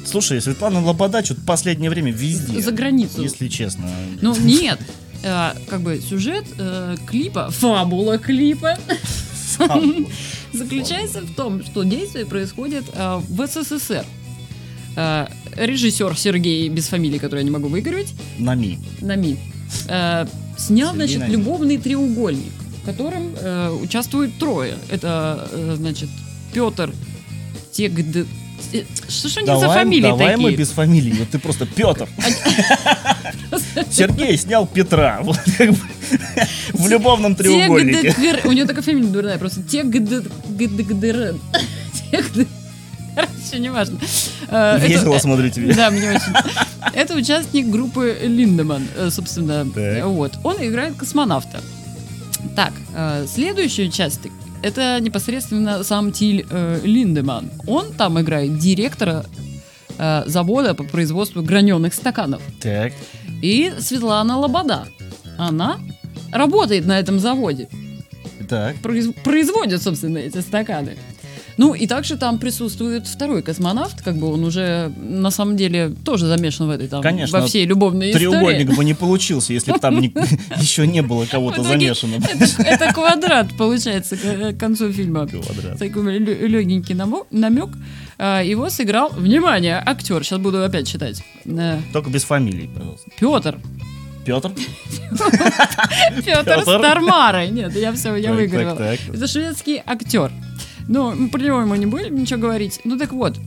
Слушай, 0.05 0.39
Светлана 0.41 0.81
Лобода 0.85 1.23
что-то 1.25 1.41
последнее 1.47 1.89
время 1.89 2.11
везде. 2.11 2.61
За 2.61 2.71
границу. 2.71 3.23
Если 3.23 3.47
честно. 3.47 3.89
Ну, 4.21 4.35
нет. 4.37 4.79
Э, 5.23 5.53
как 5.69 5.81
бы 5.81 5.99
сюжет 6.01 6.45
э, 6.57 6.97
клипа, 7.07 7.49
фабула 7.49 8.17
клипа 8.17 8.77
заключается 10.53 11.21
в 11.21 11.33
том, 11.33 11.63
что 11.63 11.83
действие 11.83 12.25
происходит 12.25 12.85
э, 12.93 13.21
в 13.29 13.47
СССР. 13.47 14.05
Э, 14.95 15.27
режиссер 15.55 16.17
Сергей, 16.17 16.67
без 16.69 16.87
фамилии, 16.87 17.17
которую 17.17 17.39
я 17.41 17.45
не 17.45 17.51
могу 17.51 17.67
выигрывать, 17.69 18.13
Нами. 18.37 18.79
Нами, 19.01 19.37
э, 19.87 20.25
снял, 20.57 20.89
Сергей 20.89 21.07
значит, 21.07 21.19
Нами. 21.19 21.31
любовный 21.31 21.77
треугольник, 21.77 22.53
в 22.81 22.85
котором 22.85 23.33
э, 23.39 23.69
участвуют 23.81 24.37
трое. 24.37 24.75
Это, 24.89 25.47
э, 25.51 25.75
значит, 25.77 26.09
Петр 26.53 26.93
Тегд... 27.71 28.27
э, 28.71 28.83
Что 29.09 29.29
ж 29.29 29.37
у 29.37 29.39
них 29.41 29.47
за 29.47 29.59
Давай, 29.61 29.77
фамилии 29.79 30.01
давай 30.01 30.37
мы 30.37 30.43
такие? 30.43 30.57
без 30.57 30.69
фамилии. 30.69 31.13
Вот 31.19 31.29
ты 31.29 31.39
просто 31.39 31.65
Петр. 31.65 32.07
Сергей 33.91 34.37
снял 34.37 34.65
Петра. 34.67 35.19
Вот 35.21 35.39
как 35.57 35.71
бы 35.71 35.77
в 36.73 36.87
любовном 36.87 37.35
треугольнике. 37.35 38.15
У 38.45 38.51
него 38.51 38.67
такая 38.67 38.83
фамилия 38.83 39.07
дурная, 39.07 39.37
просто 39.37 39.61
Тегдетгдр. 39.63 41.35
Тегд- 42.11 42.47
Короче, 43.15 43.59
неважно. 43.59 43.99
Э, 44.47 44.79
Весело 44.87 45.19
смотрю 45.19 45.49
тебе. 45.49 45.73
Да, 45.75 45.91
мне 45.91 46.11
очень. 46.11 46.33
Это 46.93 47.13
участник 47.15 47.67
группы 47.67 48.17
Линдеман, 48.23 48.87
э, 48.97 49.09
собственно. 49.11 49.65
Вот. 50.07 50.33
Он 50.43 50.55
играет 50.65 50.95
космонавта. 50.95 51.61
Так, 52.55 52.73
следующий 53.27 53.83
участник 53.87 54.31
это 54.63 54.99
непосредственно 55.01 55.83
сам 55.83 56.11
Тиль 56.11 56.45
э, 56.49 56.79
Линдеман. 56.83 57.51
Он 57.67 57.93
там 57.93 58.19
играет 58.19 58.57
директора 58.57 59.25
э, 59.97 60.23
завода 60.25 60.73
по 60.73 60.83
производству 60.83 61.43
граненых 61.43 61.93
стаканов. 61.93 62.41
Так. 62.61 62.93
И 63.41 63.73
Светлана 63.79 64.37
Лобода. 64.37 64.87
Она 65.37 65.77
работает 66.31 66.85
на 66.85 66.97
этом 66.97 67.19
заводе. 67.19 67.67
Так. 68.49 68.77
Произ- 68.81 69.13
производит, 69.23 69.81
собственно, 69.81 70.17
эти 70.17 70.39
стаканы. 70.39 70.97
Ну, 71.57 71.73
и 71.73 71.87
также 71.87 72.17
там 72.17 72.39
присутствует 72.39 73.07
второй 73.07 73.41
космонавт, 73.41 74.01
как 74.01 74.15
бы 74.15 74.31
он 74.31 74.43
уже 74.43 74.91
на 74.97 75.31
самом 75.31 75.55
деле 75.57 75.93
тоже 76.03 76.27
замешан 76.27 76.67
в 76.67 76.69
этой 76.71 76.87
там, 76.87 77.01
Конечно, 77.01 77.39
во 77.39 77.45
всей 77.45 77.65
любовной 77.65 78.11
Треугольник 78.13 78.61
истории. 78.61 78.77
бы 78.77 78.85
не 78.85 78.93
получился, 78.93 79.53
если 79.53 79.71
бы 79.71 79.79
там 79.79 79.99
еще 80.57 80.87
не 80.87 81.01
было 81.01 81.25
кого-то 81.25 81.63
замешанного. 81.63 82.23
Это, 82.59 82.93
квадрат, 82.93 83.55
получается, 83.57 84.17
к, 84.17 84.53
к 84.53 84.59
концу 84.59 84.91
фильма. 84.91 85.27
Квадрат. 85.27 85.77
Такой 85.77 86.17
легенький 86.17 86.95
намек. 86.95 87.69
Его 88.19 88.69
сыграл, 88.69 89.09
внимание, 89.09 89.81
актер. 89.85 90.23
Сейчас 90.23 90.39
буду 90.39 90.63
опять 90.63 90.87
читать. 90.87 91.23
Только 91.91 92.09
без 92.09 92.23
фамилии, 92.23 92.69
пожалуйста. 92.73 93.09
Петр. 93.19 93.59
Петр? 94.25 94.51
Петр. 96.25 96.61
Стармара. 96.61 97.47
Нет, 97.47 97.75
я 97.75 97.91
все, 97.93 98.15
я 98.15 98.33
выиграла. 98.33 98.79
Это 98.79 99.27
шведский 99.27 99.81
актер. 99.85 100.31
Ну, 100.87 101.13
мы 101.15 101.29
про 101.29 101.41
него 101.41 101.61
мы 101.61 101.77
не 101.77 101.85
будем 101.85 102.15
ничего 102.15 102.39
говорить. 102.39 102.81
Ну 102.83 102.97
так 102.97 103.11
вот, 103.13 103.37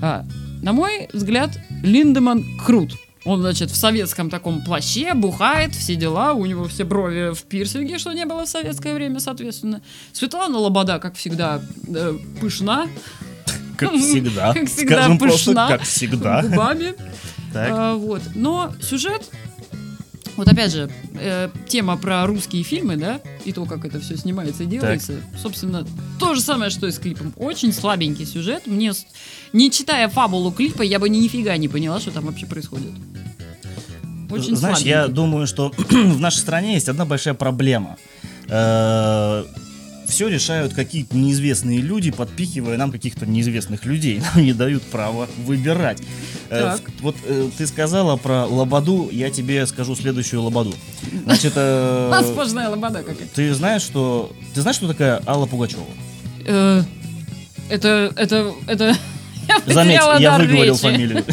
а, 0.00 0.24
на 0.62 0.72
мой 0.72 1.08
взгляд, 1.12 1.50
Линдеман 1.82 2.44
крут. 2.64 2.92
Он, 3.24 3.40
значит, 3.40 3.70
в 3.70 3.76
советском 3.76 4.30
таком 4.30 4.62
плаще, 4.64 5.12
бухает, 5.12 5.74
все 5.74 5.96
дела, 5.96 6.32
у 6.32 6.46
него 6.46 6.64
все 6.66 6.84
брови 6.84 7.34
в 7.34 7.42
пирсинге, 7.42 7.98
что 7.98 8.12
не 8.12 8.24
было 8.24 8.46
в 8.46 8.48
советское 8.48 8.94
время, 8.94 9.20
соответственно. 9.20 9.82
Светлана 10.12 10.56
Лобода, 10.58 10.98
как 10.98 11.14
всегда, 11.16 11.60
э, 11.88 12.14
пышна, 12.40 12.86
Как 13.76 13.92
всегда. 13.92 14.54
Как 14.54 14.66
всегда, 14.68 14.96
Скажем 15.02 15.18
просто, 15.18 15.50
пышна. 15.50 15.68
как 15.68 15.82
всегда. 15.82 16.42
губами. 16.42 16.94
Так. 17.52 17.70
А, 17.72 17.94
вот. 17.96 18.22
Но 18.34 18.72
сюжет, 18.80 19.30
вот 20.38 20.46
опять 20.46 20.72
же, 20.72 20.88
э, 21.14 21.50
тема 21.66 21.96
про 21.96 22.24
русские 22.24 22.62
фильмы, 22.62 22.96
да, 22.96 23.20
и 23.44 23.52
то, 23.52 23.64
как 23.64 23.84
это 23.84 23.98
все 23.98 24.16
снимается 24.16 24.62
и 24.62 24.66
делается, 24.66 25.14
собственно, 25.36 25.84
то 26.20 26.34
же 26.36 26.40
самое, 26.40 26.70
что 26.70 26.86
и 26.86 26.92
с 26.92 26.98
клипом. 26.98 27.34
Очень 27.36 27.72
слабенький 27.72 28.24
сюжет. 28.24 28.66
Мне, 28.66 28.92
не 29.52 29.70
читая 29.70 30.08
фабулу 30.08 30.52
клипа, 30.52 30.82
я 30.82 31.00
бы 31.00 31.08
ни 31.08 31.18
нифига 31.18 31.56
не 31.56 31.66
поняла, 31.66 31.98
что 31.98 32.12
там 32.12 32.26
вообще 32.26 32.46
происходит. 32.46 32.92
Очень 34.30 34.54
Знаешь, 34.54 34.78
я 34.78 34.98
слабенький. 34.98 35.14
думаю, 35.14 35.46
что 35.48 35.72
в 35.90 36.20
нашей 36.20 36.38
стране 36.38 36.74
есть 36.74 36.88
одна 36.88 37.04
большая 37.04 37.34
проблема. 37.34 37.96
Все 40.08 40.28
решают 40.28 40.72
какие-то 40.74 41.16
неизвестные 41.16 41.80
люди, 41.80 42.10
подпихивая 42.10 42.76
нам 42.78 42.90
каких-то 42.90 43.26
неизвестных 43.26 43.84
людей. 43.84 44.20
Нам 44.34 44.44
не 44.44 44.52
дают 44.54 44.82
права 44.84 45.28
выбирать. 45.44 45.98
Э, 46.48 46.76
Так. 46.76 46.80
Вот 47.00 47.14
э, 47.26 47.50
ты 47.56 47.66
сказала 47.66 48.16
про 48.16 48.46
Лободу, 48.46 49.10
я 49.12 49.30
тебе 49.30 49.66
скажу 49.66 49.94
следующую 49.94 50.42
Лободу. 50.42 50.74
Значит, 51.24 51.52
э, 51.56 52.22
сплошная 52.32 52.68
лобода 52.70 53.02
какая-то. 53.02 53.34
ты 53.34 53.52
знаешь, 53.54 53.82
что... 53.82 54.32
Ты 54.54 54.62
знаешь, 54.62 54.76
что 54.76 54.88
такая 54.88 55.22
Алла 55.26 55.46
Пугачева? 55.46 55.84
Э, 56.46 56.82
Это, 57.68 58.12
это, 58.16 58.54
это... 58.66 58.96
Заметь, 59.66 59.98
потеряла 59.98 60.18
я 60.18 60.38
выговорил 60.38 60.72
речи. 60.74 60.82
фамилию. 60.82 61.24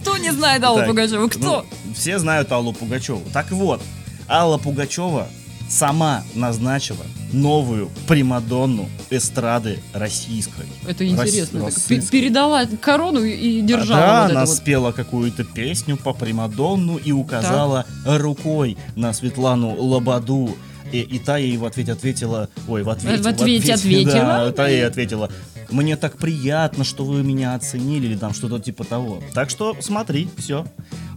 Кто 0.00 0.16
не 0.18 0.32
знает 0.32 0.62
Аллу 0.64 0.78
Так, 0.78 0.88
Пугачеву? 0.88 1.28
Кто? 1.28 1.64
ну, 1.86 1.92
все 1.94 2.18
знают 2.18 2.50
Аллу 2.52 2.72
Пугачеву. 2.72 3.22
Так 3.32 3.50
вот, 3.52 3.80
Алла 4.28 4.58
Пугачева 4.58 5.28
сама 5.70 6.24
назначила 6.34 7.04
новую 7.32 7.90
примадонну 8.06 8.88
эстрады 9.08 9.78
российской. 9.94 10.66
Это 10.86 11.06
интересно. 11.08 11.64
Рас- 11.64 11.74
так. 11.74 12.08
Передала 12.10 12.66
корону 12.66 13.22
и 13.22 13.60
держала 13.62 14.00
да, 14.00 14.22
вот 14.22 14.30
она 14.32 14.44
вот. 14.46 14.54
спела 14.54 14.92
какую-то 14.92 15.44
песню 15.44 15.96
по 15.96 16.12
Примадонну 16.12 16.96
и 16.96 17.12
указала 17.12 17.86
рукой 18.04 18.76
на 18.96 19.12
Светлану 19.12 19.74
Лободу. 19.74 20.56
И, 20.92 21.00
и 21.02 21.20
та 21.20 21.36
ей 21.36 21.56
в 21.56 21.64
ответ 21.64 21.88
ответила, 21.88 22.48
ой, 22.66 22.82
в 22.82 22.90
ответе, 22.90 23.22
В 23.22 23.26
ответе 23.28 23.74
ответила? 23.74 24.46
да, 24.46 24.52
та 24.52 24.68
ей 24.68 24.84
ответила, 24.84 25.30
мне 25.70 25.96
так 25.96 26.16
приятно, 26.18 26.84
что 26.84 27.04
вы 27.04 27.22
меня 27.22 27.54
оценили, 27.54 28.06
или 28.06 28.16
там 28.16 28.34
что-то 28.34 28.58
типа 28.60 28.84
того. 28.84 29.22
Так 29.34 29.50
что 29.50 29.76
смотри, 29.80 30.28
все. 30.36 30.66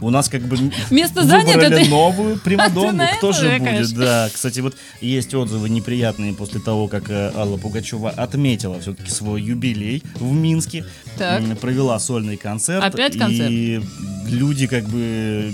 У 0.02 0.10
нас 0.10 0.28
как 0.28 0.42
бы 0.42 0.58
Место 0.90 1.24
занято. 1.24 1.60
выбрали 1.60 1.84
ты- 1.86 1.90
новую 1.90 2.36
Ты 2.38 2.42
Примадонну. 2.42 3.04
Кто 3.18 3.32
же 3.32 3.58
будет? 3.58 3.94
Да, 3.94 4.30
кстати, 4.34 4.60
вот 4.60 4.76
есть 5.00 5.34
отзывы 5.34 5.70
неприятные 5.70 6.34
после 6.34 6.60
того, 6.60 6.88
как 6.90 7.10
э, 7.10 7.32
Алла 7.36 7.58
Пугачева 7.58 8.10
отметила 8.10 8.80
все-таки 8.82 9.10
свой 9.10 9.42
юбилей 9.42 10.04
в 10.16 10.32
Минске. 10.34 10.86
Так. 11.18 11.42
Провела 11.60 11.98
сольный 12.00 12.36
концерт. 12.38 12.84
Опять 12.84 13.18
концерт? 13.18 13.50
И 13.50 13.82
люди 14.28 14.68
как 14.68 14.84
бы... 14.86 15.54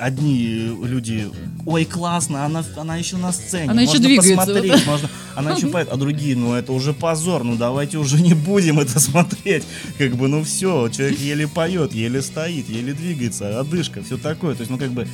Одни 0.00 0.70
люди, 0.84 1.28
ой, 1.68 1.84
классно, 1.84 2.44
она, 2.46 2.64
она 2.76 2.96
еще 2.96 3.16
на 3.18 3.32
сцене, 3.32 3.70
Она 3.70 3.82
еще 3.82 3.92
можно 3.98 4.06
двигается, 4.06 4.36
посмотреть, 4.36 4.72
вот. 4.72 4.86
можно, 4.86 5.10
она 5.36 5.50
еще 5.52 5.66
поет, 5.74 5.88
а 5.90 5.96
другие, 5.96 6.34
ну 6.36 6.54
это 6.54 6.72
уже 6.72 6.92
позор, 6.94 7.44
ну 7.44 7.56
давайте 7.56 7.98
уже 7.98 8.20
не 8.20 8.34
будем 8.34 8.80
это 8.80 8.98
смотреть, 9.10 9.64
как 9.98 10.16
бы, 10.16 10.28
ну 10.28 10.42
все, 10.44 10.88
человек 10.88 11.18
еле 11.18 11.46
поет, 11.46 11.92
еле 11.94 12.22
стоит, 12.22 12.68
еле 12.68 12.92
двигается, 12.94 13.60
одышка, 13.60 14.02
все 14.02 14.16
такое, 14.16 14.54
то 14.54 14.60
есть, 14.62 14.70
ну 14.70 14.78
как 14.78 14.90
бы 14.92 15.06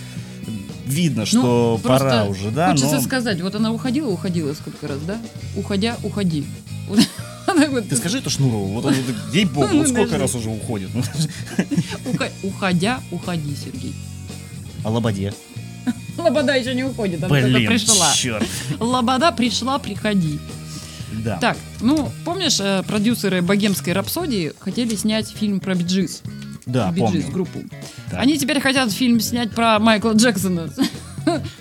видно, 0.86 1.24
что 1.26 1.80
Ну, 1.82 1.88
пора 1.88 2.24
уже, 2.24 2.50
да, 2.50 2.70
Хочется 2.70 2.96
но 2.96 3.00
сказать, 3.00 3.40
вот 3.40 3.54
она 3.54 3.72
уходила, 3.72 4.08
уходила 4.10 4.52
сколько 4.52 4.86
раз, 4.86 4.98
да? 5.06 5.18
Уходя, 5.56 5.96
уходи. 6.02 6.44
Ты 7.88 7.96
скажи 7.96 8.18
это 8.18 8.30
Шнурову, 8.30 8.66
вот 8.74 8.84
он, 8.86 8.94
вот, 8.94 9.34
ей-богу, 9.34 9.68
Ну, 9.72 9.78
вот 9.78 9.88
сколько 9.88 10.18
раз 10.18 10.34
уже 10.34 10.50
уходит, 10.50 10.90
ну, 10.94 11.02
ухо- 12.12 12.30
Уходя, 12.42 13.00
уходи, 13.10 13.54
Сергей. 13.56 13.94
а 14.82 14.90
Лободе, 14.90 15.32
Лобода 16.22 16.54
еще 16.56 16.74
не 16.74 16.84
уходит, 16.84 17.22
она 17.24 17.28
блин, 17.34 17.66
пришла. 17.66 18.12
черт, 18.14 18.46
Лобода 18.80 19.32
пришла, 19.32 19.78
приходи. 19.78 20.38
да. 21.24 21.38
Так, 21.38 21.56
ну, 21.80 22.10
помнишь, 22.24 22.58
э, 22.60 22.82
продюсеры 22.86 23.42
«Богемской 23.42 23.92
рапсодии» 23.92 24.52
хотели 24.58 24.94
снять 24.96 25.28
фильм 25.28 25.60
про 25.60 25.74
Биджис? 25.74 26.22
Да, 26.66 26.92
помню. 26.96 27.22
группу. 27.30 27.60
Так. 28.10 28.20
Они 28.20 28.38
теперь 28.38 28.58
хотят 28.60 28.90
фильм 28.90 29.20
снять 29.20 29.50
про 29.50 29.78
Майкла 29.78 30.12
Джексона. 30.12 30.70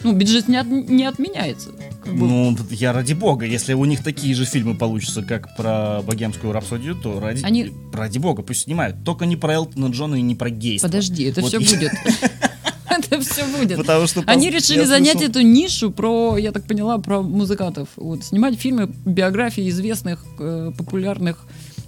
Ну, 0.04 0.12
Биджис 0.12 0.50
не, 0.50 0.58
от- 0.58 0.68
не 0.68 1.06
отменяется. 1.06 1.70
Как 2.04 2.14
бы. 2.14 2.28
Ну, 2.28 2.58
я 2.70 2.92
ради 2.92 3.14
бога, 3.14 3.46
если 3.46 3.72
у 3.74 3.86
них 3.86 4.04
такие 4.04 4.36
же 4.36 4.44
фильмы 4.44 4.76
получатся, 4.76 5.22
как 5.24 5.56
про 5.56 6.02
богемскую 6.02 6.52
рапсодию, 6.52 6.96
то 6.96 7.18
ради, 7.22 7.46
Они- 7.46 7.72
ради 7.94 8.18
бога 8.18 8.44
пусть 8.44 8.64
снимают. 8.64 9.06
Только 9.06 9.26
не 9.26 9.38
про 9.38 9.54
Элтона 9.54 9.86
Джона 9.86 10.16
и 10.16 10.22
не 10.22 10.36
про 10.36 10.50
гейство. 10.50 10.90
Подожди, 10.90 11.24
это 11.24 11.40
Вот 11.40 11.48
все 11.54 11.60
я- 11.60 11.76
будет. 11.78 11.92
Это 13.00 13.20
все 13.22 13.46
будет. 13.46 13.78
Потому 13.78 14.08
что 14.08 14.24
Они 14.26 14.50
решили 14.50 14.84
занять 14.86 15.18
слышал- 15.18 15.30
эту 15.30 15.42
нишу 15.42 15.92
про, 15.92 16.38
я 16.38 16.52
так 16.52 16.66
поняла, 16.66 16.98
про 16.98 17.22
музыкантов. 17.22 17.88
Вот, 17.96 18.24
снимать 18.24 18.60
фильмы, 18.60 18.90
биографии 19.06 19.70
известных, 19.70 20.20
э, 20.40 20.72
популярных 20.78 21.38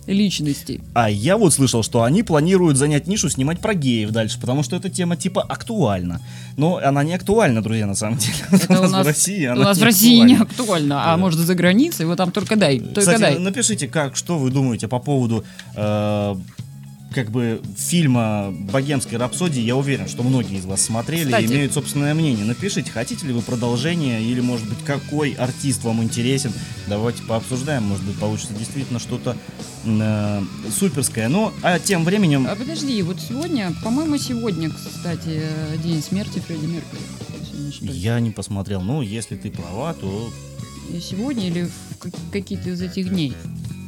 личностей. 0.07 0.81
А 0.93 1.09
я 1.09 1.35
вот 1.35 1.51
слышал, 1.53 1.81
что 1.81 2.03
они 2.03 2.21
планируют 2.21 2.77
занять 2.77 3.07
нишу, 3.07 3.27
снимать 3.29 3.59
про 3.59 3.73
геев 3.73 4.11
дальше, 4.11 4.39
потому 4.39 4.61
что 4.61 4.75
эта 4.75 4.87
тема 4.87 5.15
типа 5.17 5.41
актуальна. 5.41 6.21
Но 6.57 6.77
она 6.77 7.03
не 7.03 7.15
актуальна, 7.15 7.63
друзья, 7.63 7.87
на 7.87 7.95
самом 7.95 8.17
деле. 8.19 8.35
Это 8.51 8.79
у 8.81 8.83
нас, 8.87 9.03
в 9.03 9.07
России 9.07 9.47
у 9.47 9.55
нас 9.55 9.77
не 9.77 9.81
в 9.81 9.83
России 9.85 10.17
не 10.19 10.35
актуальна. 10.35 10.43
актуально, 10.43 11.03
а 11.03 11.11
Да. 11.11 11.17
может 11.17 11.39
за 11.39 11.55
границей, 11.55 12.05
вот 12.05 12.17
там 12.17 12.31
только 12.31 12.55
дай, 12.55 12.79
только 12.79 12.99
Кстати, 12.99 13.19
дай. 13.19 13.39
напишите, 13.39 13.87
как, 13.87 14.15
что 14.15 14.37
вы 14.37 14.51
думаете 14.51 14.87
по 14.87 14.99
поводу 14.99 15.43
э, 15.75 16.35
как 17.13 17.31
бы 17.31 17.61
фильма 17.77 18.51
«Богемской 18.51 19.17
рапсодии». 19.17 19.61
Я 19.61 19.75
уверен, 19.75 20.07
что 20.07 20.23
многие 20.23 20.57
из 20.57 20.65
вас 20.65 20.81
смотрели 20.81 21.25
Кстати. 21.25 21.43
и 21.45 21.47
имеют 21.47 21.73
собственное 21.73 22.13
мнение. 22.13 22.45
Напишите, 22.45 22.91
хотите 22.91 23.25
ли 23.27 23.33
вы 23.33 23.41
продолжение 23.41 24.21
или, 24.21 24.41
может 24.41 24.67
быть, 24.67 24.83
какой 24.83 25.31
артист 25.31 25.83
вам 25.83 26.03
интересен. 26.03 26.51
Давайте 26.87 27.23
пообсуждаем, 27.23 27.83
может 27.83 28.03
быть, 28.05 28.17
получится 28.17 28.53
действительно 28.53 28.99
что-то 28.99 29.37
э, 29.85 30.41
суперское. 30.77 31.29
Ну, 31.29 31.53
а 31.61 31.79
тем 31.79 32.03
временем... 32.03 32.47
А 32.49 32.55
подожди, 32.55 33.01
вот 33.01 33.19
сегодня, 33.19 33.73
по-моему, 33.83 34.17
сегодня, 34.17 34.69
кстати, 34.69 35.41
э, 35.41 35.77
день 35.83 36.01
смерти 36.01 36.39
Фредди 36.39 36.65
Меркьюри. 36.65 37.01
Я 37.81 38.19
не 38.19 38.31
посмотрел. 38.31 38.81
Ну, 38.81 39.01
если 39.01 39.35
ты 39.35 39.51
права, 39.51 39.93
то... 39.93 40.29
Сегодня 41.01 41.47
или 41.47 41.63
в 41.63 41.97
как- 41.97 42.13
какие-то 42.31 42.69
из 42.69 42.81
этих 42.81 43.09
дней? 43.09 43.33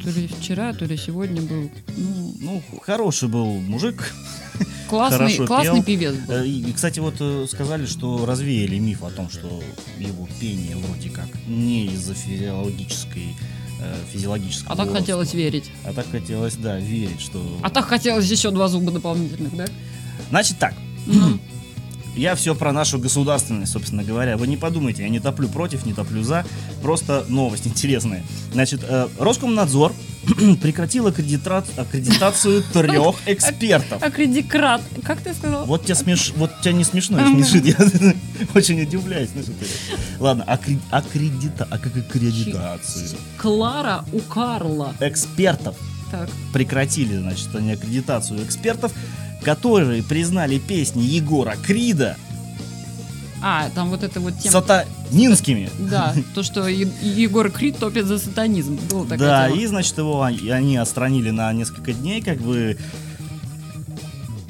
То 0.08 0.12
ли 0.22 0.28
вчера, 0.28 0.72
то 0.74 0.86
ли 0.86 0.95
сегодня 0.95 1.41
был. 1.41 1.70
Ну, 1.97 2.34
Ну, 2.39 2.64
хороший 2.82 3.28
был 3.28 3.60
мужик. 3.60 4.14
классный, 4.89 5.36
классный 5.45 5.84
пел. 5.84 5.84
певец 5.84 6.16
был. 6.26 6.34
Э, 6.34 6.47
И, 6.47 6.72
кстати, 6.72 6.99
вот 6.99 7.16
э, 7.20 7.45
сказали, 7.51 7.86
что 7.86 8.26
развеяли 8.26 8.78
миф 8.80 9.03
о 9.03 9.10
том, 9.10 9.30
что 9.30 9.62
его 9.99 10.26
пение 10.39 10.78
вроде 10.78 11.10
как 11.10 11.28
не 11.45 11.88
из-за 11.88 12.14
физиологической 12.14 13.36
э, 13.82 13.95
физиологического 14.14 14.72
А 14.72 14.78
так 14.78 14.86
роста. 14.88 15.01
хотелось 15.01 15.34
верить. 15.34 15.72
А 15.84 15.91
так 15.91 16.10
хотелось, 16.10 16.55
да, 16.55 16.80
верить, 16.80 17.20
что... 17.20 17.43
А 17.62 17.70
так 17.70 17.86
хотелось 17.86 18.32
еще 18.32 18.51
два 18.51 18.70
зуба 18.70 18.91
дополнительных, 18.93 19.58
да? 19.58 19.66
Значит 20.30 20.58
так, 20.58 20.74
Ну, 21.05 21.38
я 22.18 22.36
все 22.36 22.55
про 22.55 22.72
нашу 22.74 22.99
государственность, 22.99 23.72
собственно 23.72 24.03
говоря. 24.03 24.38
Вы 24.38 24.47
не 24.47 24.57
подумайте, 24.57 25.03
я 25.03 25.09
не 25.09 25.20
топлю 25.20 25.47
против, 25.47 25.86
не 25.86 25.93
топлю 25.93 26.24
за. 26.24 26.45
Просто 26.82 27.26
новость 27.30 27.68
интересная. 27.68 28.24
Значит, 28.53 28.82
э, 28.84 29.07
Роскомнадзор 29.20 29.93
прекратил 30.61 31.07
аккредитра- 31.07 31.63
аккредитацию 31.80 32.63
трех 32.74 33.15
экспертов. 33.26 34.01
аккредикрат. 34.03 34.82
Как 35.03 35.22
ты 35.22 35.34
сказал? 35.34 35.65
Вот 35.65 35.86
тебя 35.86 35.95
смеш... 35.95 36.34
вот 36.36 36.51
тебя 36.61 36.74
не 36.74 36.84
смешно 36.84 37.20
смешит. 37.20 37.65
Я 37.65 37.76
очень 38.55 38.82
удивляюсь. 38.82 39.30
Ладно, 40.20 40.43
аккре- 40.47 40.80
аккредита... 40.91 41.68
а 41.70 41.78
как 41.78 41.95
аккредитацию? 41.95 43.18
Клара 43.38 44.03
у 44.11 44.20
Карла. 44.20 44.93
Экспертов 44.99 45.76
Так. 46.11 46.30
прекратили, 46.53 47.18
значит, 47.18 47.55
они 47.55 47.72
аккредитацию 47.74 48.43
экспертов, 48.43 48.91
которые 49.44 50.04
признали 50.04 50.58
песни 50.60 51.02
Егора 51.04 51.56
Крида 51.66 52.18
А, 53.42 53.70
там 53.76 53.90
вот 53.90 54.04
это 54.04 54.20
вот 54.20 54.38
тема. 54.40 54.52
сатанинскими. 54.62 55.70
Да, 55.80 56.14
то, 56.36 56.44
что 56.44 56.68
Егор 56.68 57.50
Крид 57.52 57.78
топит 57.78 58.06
за 58.06 58.18
сатанизм. 58.20 58.80
Была 58.90 59.04
такая 59.04 59.20
Да, 59.20 59.48
тема. 59.50 59.62
и, 59.62 59.66
значит, 59.68 59.98
его 59.98 60.24
они 60.24 60.50
они 60.50 60.78
отстранили 60.78 61.30
на 61.30 61.54
несколько 61.54 61.94
дней, 61.94 62.22
как 62.22 62.40
бы 62.40 62.78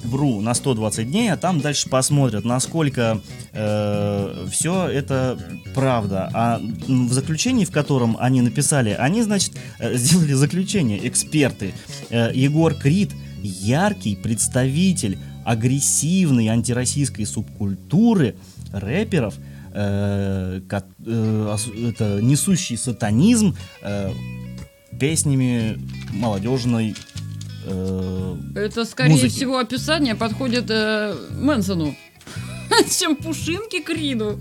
вру, 0.04 0.40
на 0.40 0.54
120 0.54 1.10
дней, 1.10 1.34
а 1.34 1.38
там 1.38 1.60
дальше 1.60 1.90
посмотрят, 1.90 2.46
насколько 2.46 3.20
все 4.52 4.88
это 4.88 5.38
правда. 5.76 6.30
А 6.34 6.62
в 6.88 7.12
заключении, 7.12 7.66
в 7.66 7.72
котором 7.72 8.16
они 8.20 8.42
написали, 8.42 8.92
они, 8.92 9.22
значит, 9.24 9.52
э, 9.80 9.96
сделали 9.98 10.34
заключение, 10.34 11.06
эксперты. 11.08 11.74
Э, 12.10 12.32
Егор 12.34 12.74
Крид 12.74 13.12
яркий 13.42 14.16
представитель 14.16 15.18
агрессивной 15.46 16.48
антироссийской 16.48 17.26
субкультуры 17.26 18.36
рэперов, 18.72 19.36
э, 19.74 20.62
ко- 20.68 20.86
э, 21.06 21.56
это, 21.90 22.20
несущий 22.22 22.78
сатанизм 22.78 23.56
э, 23.82 24.12
песнями 25.00 25.80
молодежной 26.14 26.96
э, 27.66 28.38
Это, 28.56 28.86
скорее 28.86 29.12
музыки. 29.12 29.30
всего, 29.30 29.58
описание 29.60 30.16
подходит 30.16 30.66
э, 30.70 31.16
Мэнсону, 31.40 31.96
чем 33.00 33.16
Пушинки 33.16 33.82
Криду. 33.82 34.40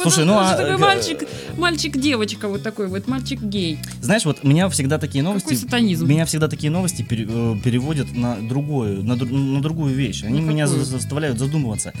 Слушай, 0.00 0.24
ну, 0.24 0.34
а, 0.38 0.54
такой 0.56 0.74
э, 0.74 0.76
мальчик, 0.76 1.26
мальчик-девочка 1.56 2.48
вот 2.48 2.62
такой 2.62 2.88
вот, 2.88 3.06
мальчик-гей. 3.08 3.78
Знаешь, 4.00 4.24
вот 4.24 4.42
меня 4.44 4.68
всегда 4.68 4.98
такие 4.98 5.22
новости... 5.22 5.46
Какой 5.48 5.58
сатанизм? 5.58 6.06
Меня 6.06 6.24
всегда 6.26 6.48
такие 6.48 6.70
новости 6.70 7.02
э, 7.02 7.58
переводят 7.62 8.14
на 8.14 8.36
другую, 8.36 9.02
на, 9.04 9.16
на 9.16 9.62
другую 9.62 9.94
вещь. 9.94 10.24
Они 10.24 10.40
На 10.40 10.50
меня 10.50 10.66
заставляют 10.66 11.38
задумываться, 11.38 11.92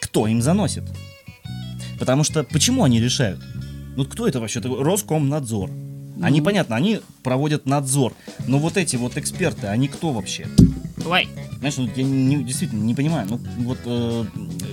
кто 0.00 0.26
им 0.26 0.40
заносит. 0.42 0.84
Потому 1.98 2.24
что 2.24 2.44
почему 2.44 2.84
они 2.84 3.00
решают? 3.00 3.40
Ну 3.96 4.04
кто 4.04 4.26
это 4.26 4.40
вообще 4.40 4.60
такой? 4.60 4.82
Роскомнадзор. 4.82 5.70
Они, 6.22 6.38
Ну. 6.40 6.44
понятно, 6.44 6.76
они 6.76 7.00
проводят 7.22 7.66
надзор. 7.66 8.14
Но 8.46 8.58
вот 8.58 8.76
эти 8.76 8.96
вот 8.96 9.16
эксперты, 9.16 9.66
они 9.66 9.88
кто 9.88 10.12
вообще? 10.12 10.46
Давай. 10.96 11.28
Знаешь, 11.58 11.76
ну, 11.76 11.88
я 11.96 12.02
не- 12.04 12.44
действительно 12.44 12.82
не 12.84 12.94
понимаю. 12.94 13.26
Ну, 13.28 13.40
вот 13.64 13.78
э, 13.84 14.24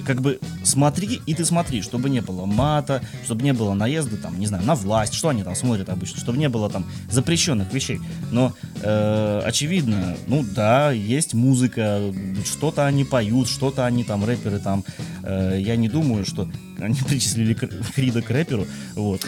как 0.06 0.22
бы 0.22 0.40
смотри, 0.64 1.22
и 1.26 1.34
ты 1.34 1.46
смотри, 1.46 1.82
чтобы 1.82 2.10
не 2.10 2.22
было 2.22 2.46
мата, 2.46 3.02
чтобы 3.26 3.44
не 3.44 3.54
было 3.54 3.74
наезда, 3.74 4.18
там, 4.18 4.40
не 4.40 4.48
знаю, 4.48 4.64
на 4.66 4.76
власть, 4.76 5.14
что 5.14 5.30
они 5.30 5.44
там 5.44 5.56
смотрят 5.56 5.90
обычно, 5.90 6.20
чтобы 6.20 6.38
не 6.38 6.50
было 6.50 6.70
там 6.70 6.86
запрещенных 7.10 7.74
вещей. 7.74 8.00
Но, 8.32 8.54
э, 8.82 9.42
очевидно, 9.46 10.16
ну 10.28 10.44
да, 10.44 10.92
есть 10.92 11.34
музыка, 11.34 12.02
что-то 12.46 12.86
они 12.86 13.04
поют, 13.04 13.48
что-то 13.48 13.86
они 13.86 14.04
там, 14.04 14.26
рэперы 14.26 14.60
там, 14.60 14.84
э, 15.24 15.60
я 15.60 15.76
не 15.76 15.90
думаю, 15.90 16.26
что 16.26 16.48
они 16.82 16.96
причислили 17.08 17.54
Кр- 17.54 17.72
Крида 17.96 18.22
к 18.22 18.30
рэперу, 18.30 18.68
вот. 18.96 19.22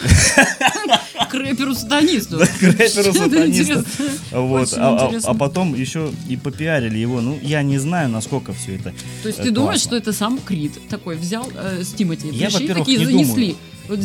К 1.30 1.34
рэперу-сатанисту. 1.36 2.40
К 2.40 2.64
рэперу 2.64 2.90
Что-то 2.90 3.14
сатанисту. 3.14 3.74
интересное. 3.74 3.86
Вот, 4.32 4.74
а, 4.78 5.10
а- 5.10 5.20
а 5.24 5.34
потом 5.34 5.74
еще 5.74 6.12
и 6.30 6.38
попиарили 6.38 6.98
его. 6.98 7.22
Ну, 7.22 7.40
я 7.42 7.64
не 7.64 7.78
знаю, 7.80 8.10
насколько 8.10 8.54
все 8.54 8.76
это. 8.76 8.94
То 9.24 9.28
есть 9.30 9.40
э, 9.40 9.44
ты 9.44 9.52
думаешь, 9.52 9.80
что 9.82 9.96
это 9.96 10.14
сам 10.14 10.40
Крид 10.40 10.74
такой 10.90 11.16
взял 11.16 11.50
э, 11.56 11.84
с 11.84 11.94
Тимати, 11.94 12.28
Я, 12.30 12.50
во-первых, 12.50 12.86
такие 12.86 13.00
не 13.00 13.06
занесли. 13.06 13.34
думаю. 13.34 13.56
Э, 13.90 13.98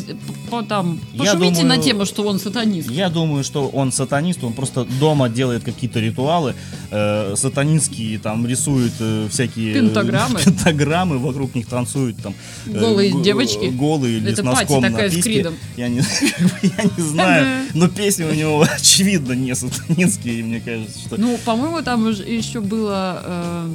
по- 0.50 0.62
там, 0.62 0.98
пошумите 1.16 1.62
думаю- 1.62 1.66
на 1.76 1.78
тему, 1.78 2.04
что 2.04 2.22
он 2.24 2.38
сатанист. 2.40 2.90
Я 2.90 3.08
думаю, 3.10 3.44
что 3.44 3.68
он 3.68 3.92
сатанист, 3.92 4.42
он 4.42 4.52
просто 4.52 4.84
дома 5.00 5.28
делает 5.28 5.62
какие-то 5.64 6.00
ритуалы 6.00 6.54
э, 6.90 7.34
сатанинские, 7.36 8.18
там 8.18 8.46
рисует 8.46 8.92
э, 9.00 9.28
всякие 9.30 9.70
э, 9.70 9.74
Пентаграммы. 9.74 10.40
пентаграммы, 10.44 11.18
вокруг 11.18 11.54
них 11.54 11.66
танцуют 11.68 12.16
там 12.22 12.34
э, 12.66 12.72
Голые 12.78 13.12
го- 13.12 13.22
девочки. 13.22 13.66
голые 13.66 14.18
или 14.18 14.32
Это 14.32 14.42
с 14.42 14.44
носком 14.44 14.82
такая 14.82 15.04
на 15.06 15.10
с 15.10 15.14
письке. 15.14 15.32
Кридом. 15.34 15.54
Я 15.76 15.88
не, 15.88 15.98
я 16.62 16.84
не 16.96 17.02
знаю, 17.02 17.66
но 17.74 17.88
песни 17.88 18.24
у 18.24 18.34
него 18.34 18.62
очевидно 18.76 19.32
не 19.34 19.54
сатанинские, 19.54 20.42
мне 20.42 20.60
кажется, 20.60 20.98
что 20.98 21.20
Ну, 21.20 21.38
по-моему, 21.44 21.82
там 21.82 22.08
еще 22.10 22.60
было, 22.60 23.22
э, 23.24 23.68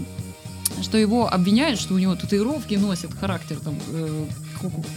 что 0.82 0.98
его 0.98 1.32
обвиняют, 1.32 1.80
что 1.80 1.94
у 1.94 1.98
него 1.98 2.16
татуировки 2.16 2.76
носят 2.76 3.12
характер 3.20 3.58
там 3.64 3.76
э, 3.94 4.26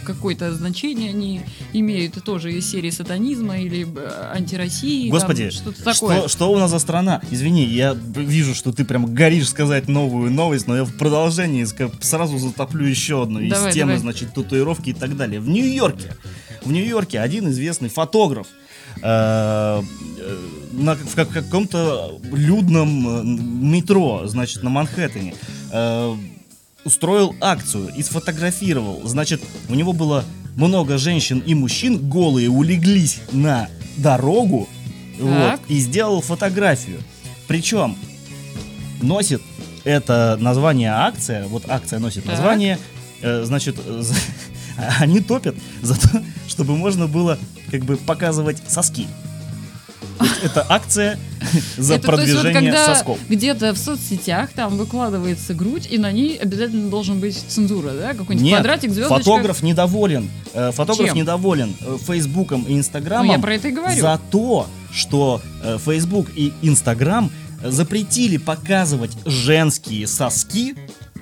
какое-то 0.03 0.53
значение 0.53 1.09
они 1.09 1.41
имеют 1.73 2.23
тоже 2.23 2.53
из 2.53 2.69
серии 2.69 2.89
сатанизма 2.89 3.57
или 3.59 3.85
э, 3.85 4.31
антироссии. 4.35 5.03
там 5.09 5.11
Господи, 5.11 5.49
что-то 5.49 5.83
такое. 5.83 6.19
Что, 6.19 6.27
что 6.27 6.51
у 6.51 6.57
нас 6.57 6.71
за 6.71 6.79
страна? 6.79 7.21
Извини, 7.31 7.65
я 7.65 7.93
вижу, 7.93 8.53
что 8.55 8.71
ты 8.71 8.85
прям 8.85 9.13
горишь 9.13 9.49
сказать 9.49 9.87
новую 9.87 10.31
новость, 10.31 10.67
но 10.67 10.75
я 10.77 10.83
в 10.83 10.93
продолжении 10.97 11.65
сразу 12.01 12.37
затоплю 12.37 12.85
еще 12.85 13.23
одну 13.23 13.39
из 13.39 13.51
Давай, 13.51 13.73
темы, 13.73 13.91
давай. 13.93 14.01
значит, 14.01 14.33
татуировки 14.33 14.89
и 14.89 14.93
так 14.93 15.15
далее. 15.17 15.39
В 15.39 15.49
Нью-Йорке, 15.49 16.15
в 16.63 16.71
Нью-Йорке 16.71 17.19
один 17.19 17.49
известный 17.49 17.89
фотограф 17.89 18.47
э, 19.01 19.01
э, 19.03 19.81
на, 20.73 20.95
в 20.95 21.15
как- 21.15 21.29
каком-то 21.29 22.19
людном 22.31 23.69
метро, 23.71 24.23
значит, 24.25 24.63
на 24.63 24.69
Манхэттене, 24.69 25.33
э, 25.71 26.15
устроил 26.87 27.35
акцию 27.41 27.91
и 27.95 28.01
сфотографировал. 28.01 29.01
Значит, 29.03 29.41
у 29.69 29.75
него 29.75 29.93
было 29.93 30.23
много 30.55 30.97
женщин 30.97 31.43
и 31.45 31.53
мужчин, 31.53 32.09
голые 32.09 32.49
улеглись 32.49 33.19
на 33.31 33.69
дорогу, 33.97 34.67
вот, 35.19 35.59
и 35.67 35.79
сделал 35.79 36.21
фотографию. 36.21 36.99
Причем 37.47 37.95
носит 39.01 39.41
это 39.83 40.37
название 40.39 40.91
акция, 40.91 41.47
вот 41.47 41.63
акция 41.67 41.99
носит 41.99 42.23
Так. 42.23 42.33
название, 42.33 42.79
э, 43.21 43.43
значит, 43.43 43.77
э, 43.85 44.03
они 44.99 45.19
топят 45.19 45.55
за 45.81 45.95
то, 45.99 46.23
чтобы 46.47 46.75
можно 46.77 47.07
было 47.07 47.37
как 47.69 47.83
бы 47.83 47.97
показывать 47.97 48.57
соски. 48.67 49.07
Это 50.43 50.65
акция 50.69 51.17
за 51.77 51.95
Это, 51.95 52.07
то 52.07 52.21
есть, 52.21 52.33
вот 52.33 52.41
продвижение 52.43 52.53
когда 52.71 52.95
сосков. 52.95 53.19
где-то 53.29 53.73
в 53.73 53.77
соцсетях 53.77 54.51
там 54.53 54.77
выкладывается 54.77 55.53
грудь, 55.53 55.87
и 55.89 55.97
на 55.97 56.11
ней 56.11 56.37
обязательно 56.37 56.89
должен 56.89 57.19
быть 57.19 57.37
цензура, 57.47 57.91
да? 57.91 58.09
Какой-нибудь 58.13 58.41
Нет, 58.41 58.55
квадратик, 58.55 58.91
звездочка. 58.91 59.23
фотограф 59.23 59.63
недоволен. 59.63 60.29
Э, 60.53 60.71
Фотограф 60.73 61.07
Чем? 61.09 61.17
недоволен 61.17 61.75
э, 61.81 61.97
Фейсбуком 62.05 62.63
и 62.63 62.73
Ну, 62.73 62.79
Инстаграмом 62.79 63.31
я 63.31 63.39
про 63.39 63.53
это 63.55 63.67
и 63.67 63.71
говорю. 63.71 63.99
за 64.01 64.19
то, 64.31 64.67
что 64.91 65.41
э, 65.63 65.77
Фейсбук 65.83 66.27
и 66.35 66.53
Инстаграм 66.61 67.31
запретили 67.63 68.37
показывать 68.37 69.11
женские 69.25 70.05
соски. 70.07 70.75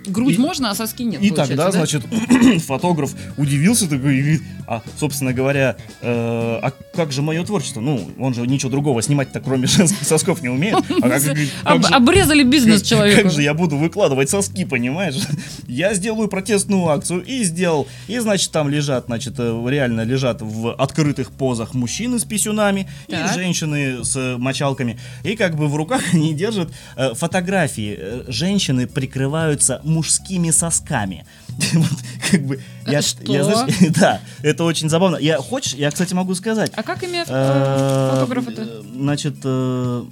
Грудь 0.07 0.35
и- 0.35 0.37
можно, 0.37 0.71
а 0.71 0.75
соски 0.75 1.03
нет, 1.03 1.21
И 1.21 1.31
тогда, 1.31 1.65
да? 1.65 1.71
значит, 1.71 2.03
фотограф 2.65 3.13
удивился 3.37 3.89
такой, 3.89 4.17
и 4.17 4.21
говорит, 4.21 4.41
а, 4.67 4.81
собственно 4.99 5.33
говоря, 5.33 5.75
э, 6.01 6.59
а 6.61 6.71
как 6.95 7.11
же 7.11 7.21
мое 7.21 7.43
творчество? 7.45 7.81
Ну, 7.81 8.09
он 8.19 8.33
же 8.33 8.41
ничего 8.47 8.71
другого 8.71 9.01
снимать-то, 9.01 9.39
кроме 9.39 9.67
женских 9.67 10.03
сосков, 10.07 10.41
не 10.41 10.49
умеет. 10.49 10.75
А 11.01 11.09
как, 11.09 11.23
как 11.23 11.37
Об- 11.63 11.85
же- 11.87 11.93
обрезали 11.93 12.43
бизнес 12.43 12.79
как- 12.81 12.87
человеку. 12.89 13.21
Как 13.23 13.31
же 13.31 13.41
я 13.41 13.53
буду 13.53 13.77
выкладывать 13.77 14.29
соски, 14.29 14.65
понимаешь? 14.65 15.15
Я 15.67 15.93
сделаю 15.93 16.27
протестную 16.27 16.87
акцию 16.87 17.23
и 17.25 17.43
сделал. 17.43 17.87
И, 18.07 18.17
значит, 18.19 18.51
там 18.51 18.69
лежат, 18.69 19.05
значит, 19.07 19.33
э, 19.37 19.65
реально 19.67 20.01
лежат 20.01 20.41
в 20.41 20.73
открытых 20.73 21.31
позах 21.31 21.73
мужчины 21.73 22.19
с 22.19 22.23
писюнами 22.23 22.87
Так. 23.09 23.31
и 23.31 23.33
женщины 23.33 24.03
с 24.03 24.37
мочалками. 24.37 24.99
И 25.23 25.35
как 25.35 25.55
бы 25.55 25.67
в 25.67 25.75
руках 25.75 26.01
они 26.13 26.33
держат 26.33 26.69
э, 26.95 27.13
фотографии. 27.13 27.95
Э, 27.97 28.23
Женщины 28.27 28.87
прикрываются 28.87 29.81
мужскими 29.95 30.51
сосками. 30.51 31.25
Вот, 31.73 31.99
как 32.31 32.41
бы, 32.45 32.61
я, 32.85 33.01
Что? 33.01 33.31
я, 33.31 33.43
знаешь, 33.43 33.73
да, 33.95 34.19
это 34.43 34.65
очень 34.65 34.89
забавно. 34.89 35.15
Я, 35.17 35.37
хочешь, 35.37 35.73
я, 35.73 35.89
кстати, 35.89 36.13
могу 36.13 36.35
сказать. 36.35 36.71
А 36.75 36.83
как 36.83 37.03
имя 37.03 37.23
э, 37.25 37.25
Э, 37.29 38.09
фотографа-то? 38.13 38.81
Значит, 38.81 39.35
э, 39.43 40.03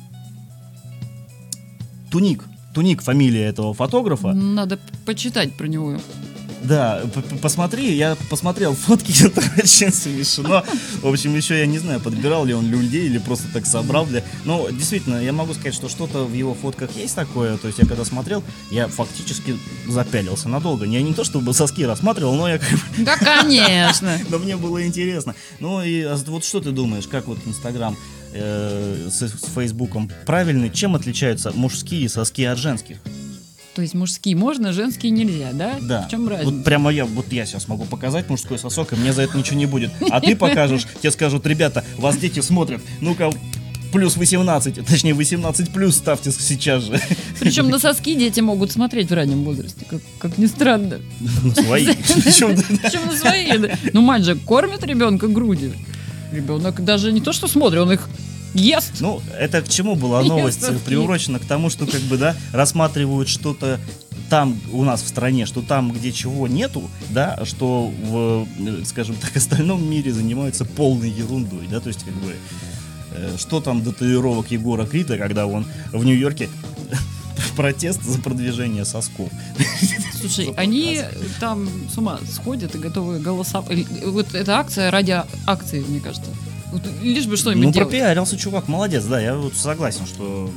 Туник. 2.09 2.43
Туник 2.73 3.01
фамилия 3.01 3.45
этого 3.45 3.73
фотографа. 3.73 4.33
Надо 4.33 4.79
почитать 5.05 5.53
про 5.53 5.67
него. 5.67 5.99
Да, 6.63 7.01
посмотри, 7.41 7.93
я 7.93 8.15
посмотрел 8.29 8.73
фотки, 8.73 9.13
это 9.25 9.41
очень 9.57 9.91
смешно. 9.91 10.63
В 11.01 11.07
общем, 11.07 11.35
еще 11.35 11.59
я 11.59 11.65
не 11.65 11.77
знаю, 11.77 11.99
подбирал 11.99 12.45
ли 12.45 12.53
он 12.53 12.69
людей 12.69 13.05
или 13.05 13.17
просто 13.17 13.47
так 13.53 13.65
собрал 13.65 14.05
для... 14.05 14.23
Но 14.45 14.69
действительно, 14.69 15.21
я 15.21 15.33
могу 15.33 15.53
сказать, 15.53 15.73
что 15.73 15.89
что-то 15.89 16.23
в 16.23 16.33
его 16.33 16.53
фотках 16.53 16.95
есть 16.95 17.15
такое. 17.15 17.57
То 17.57 17.67
есть 17.67 17.79
я 17.79 17.85
когда 17.85 18.05
смотрел, 18.05 18.43
я 18.71 18.87
фактически 18.87 19.57
запялился 19.87 20.47
надолго. 20.47 20.85
Я 20.85 21.01
не 21.01 21.13
то 21.13 21.23
чтобы 21.23 21.53
соски 21.53 21.83
рассматривал, 21.83 22.35
но 22.35 22.47
я 22.47 22.59
как 22.59 22.71
бы 22.71 22.79
Да, 22.99 23.17
конечно. 23.17 24.17
но 24.29 24.37
мне 24.39 24.55
было 24.55 24.85
интересно. 24.85 25.35
Ну 25.59 25.83
и 25.83 26.01
а 26.01 26.15
вот 26.27 26.45
что 26.45 26.61
ты 26.61 26.71
думаешь, 26.71 27.07
как 27.07 27.27
вот 27.27 27.39
Инстаграм 27.45 27.97
э, 28.33 29.09
с 29.09 29.29
Фейсбуком 29.53 30.09
правильный? 30.25 30.69
Чем 30.69 30.95
отличаются 30.95 31.51
мужские 31.51 32.07
соски 32.07 32.43
от 32.43 32.57
женских? 32.57 32.97
То 33.75 33.81
есть 33.81 33.95
мужские 33.95 34.35
можно, 34.35 34.71
женские 34.71 35.11
нельзя, 35.11 35.51
да? 35.51 35.77
Да. 35.81 36.01
В 36.03 36.11
чем 36.11 36.27
разница? 36.27 36.51
Вот 36.51 36.63
прямо 36.63 36.91
я, 36.91 37.05
вот 37.05 37.31
я 37.31 37.45
сейчас 37.45 37.67
могу 37.67 37.85
показать 37.85 38.29
мужской 38.29 38.59
сосок, 38.59 38.93
и 38.93 38.95
мне 38.95 39.13
за 39.13 39.23
это 39.23 39.37
ничего 39.37 39.57
не 39.57 39.65
будет. 39.65 39.91
А 40.11 40.21
ты 40.21 40.35
покажешь, 40.35 40.85
тебе 40.99 41.11
скажут, 41.11 41.47
ребята, 41.47 41.83
вас 41.97 42.17
дети 42.17 42.39
смотрят, 42.39 42.81
ну-ка, 43.01 43.31
плюс 43.91 44.15
18, 44.15 44.85
точнее 44.85 45.15
18 45.15 45.71
плюс 45.71 45.95
ставьте 45.95 46.31
сейчас 46.31 46.83
же. 46.83 46.99
Причем 47.39 47.69
на 47.69 47.79
соски 47.79 48.13
дети 48.15 48.41
могут 48.41 48.71
смотреть 48.71 49.09
в 49.09 49.13
раннем 49.13 49.43
возрасте, 49.43 49.85
как, 49.89 50.01
как 50.19 50.37
ни 50.37 50.45
странно. 50.45 50.99
Ну, 51.43 51.51
свои. 51.51 51.85
Причем, 51.85 52.55
на 53.07 53.15
свои. 53.15 53.71
Ну, 53.93 54.01
мать 54.01 54.23
же 54.23 54.35
кормит 54.35 54.83
ребенка 54.83 55.27
грудью. 55.27 55.73
Ребенок 56.31 56.83
даже 56.83 57.11
не 57.11 57.21
то, 57.21 57.31
что 57.33 57.47
смотрит, 57.47 57.81
он 57.81 57.91
их 57.91 58.09
ест. 58.53 58.93
Ну, 58.99 59.21
это 59.37 59.61
к 59.61 59.69
чему 59.69 59.95
была 59.95 60.23
новость 60.23 60.61
соски. 60.61 60.83
приурочена? 60.85 61.39
К 61.39 61.45
тому, 61.45 61.69
что 61.69 61.85
как 61.85 62.01
бы, 62.01 62.17
да, 62.17 62.35
рассматривают 62.51 63.29
что-то 63.29 63.79
там 64.29 64.59
у 64.71 64.83
нас 64.83 65.01
в 65.01 65.07
стране, 65.07 65.45
что 65.45 65.61
там, 65.61 65.91
где 65.91 66.11
чего 66.11 66.47
нету, 66.47 66.89
да, 67.09 67.39
что 67.45 67.91
в, 68.03 68.47
э, 68.59 68.83
скажем 68.85 69.15
так, 69.15 69.35
остальном 69.35 69.87
мире 69.87 70.11
занимаются 70.11 70.65
полной 70.65 71.09
ерундой, 71.09 71.67
да, 71.69 71.79
то 71.79 71.89
есть 71.89 72.03
как 72.03 72.13
бы 72.15 72.35
э, 73.11 73.35
что 73.37 73.61
там 73.61 73.83
до 73.83 73.91
татуировок 73.91 74.49
Егора 74.51 74.85
Крита, 74.85 75.17
когда 75.17 75.45
он 75.45 75.65
в 75.91 76.03
Нью-Йорке 76.03 76.49
протест 77.55 78.01
за 78.03 78.19
продвижение 78.19 78.85
сосков. 78.85 79.29
Слушай, 80.19 80.53
они 80.57 81.01
там 81.39 81.69
с 81.93 81.97
ума 81.97 82.19
сходят 82.31 82.73
и 82.75 82.77
готовы 82.77 83.19
голосовать. 83.19 83.85
Вот 84.05 84.33
эта 84.33 84.57
акция 84.57 84.89
ради 84.89 85.21
акции, 85.45 85.81
мне 85.87 85.99
кажется. 85.99 86.31
Вот 86.73 86.81
лишь 87.01 87.25
бы 87.27 87.37
что-нибудь 87.37 87.65
Ну, 87.67 87.71
делать. 87.71 87.89
пропиарился 87.89 88.37
чувак, 88.37 88.67
молодец, 88.67 89.05
да, 89.05 89.21
я 89.21 89.35
вот 89.35 89.53
согласен, 89.55 90.05
что 90.05 90.49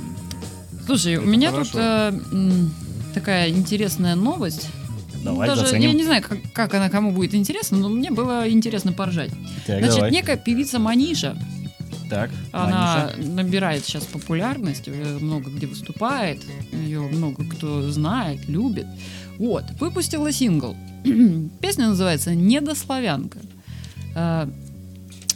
Слушай, 0.87 1.17
у 1.17 1.23
Это 1.23 1.31
меня 1.31 1.51
хорошо. 1.51 1.71
тут 1.73 1.81
э, 1.81 2.21
такая 3.15 3.49
интересная 3.51 4.15
новость. 4.15 4.69
Ну, 5.23 5.33
давай 5.33 5.49
Даже 5.49 5.63
заценим. 5.63 5.91
я 5.91 5.95
не 5.97 6.05
знаю, 6.05 6.23
как, 6.23 6.39
как 6.53 6.75
она 6.75 6.89
кому 6.89 7.11
будет 7.13 7.35
интересна, 7.35 7.77
но 7.79 7.89
мне 7.89 8.11
было 8.11 8.49
интересно 8.49 8.93
поржать. 8.93 9.31
Так, 9.67 9.79
Значит, 9.81 9.95
давай. 9.97 10.11
некая 10.13 10.37
певица 10.37 10.79
Маниша, 10.79 11.37
Так, 12.09 12.31
она 12.53 13.11
Маниша. 13.17 13.31
набирает 13.33 13.85
сейчас 13.85 14.05
популярность, 14.05 14.85
э, 14.87 15.19
много 15.21 15.51
где 15.51 15.67
выступает, 15.67 16.41
ее 16.73 17.01
много 17.01 17.45
кто 17.45 17.91
знает, 17.91 18.49
любит. 18.49 18.87
Вот, 19.39 19.65
выпустила 19.81 20.31
сингл. 20.33 20.77
Песня 21.61 21.89
называется 21.89 22.35
«Недославянка». 22.35 23.41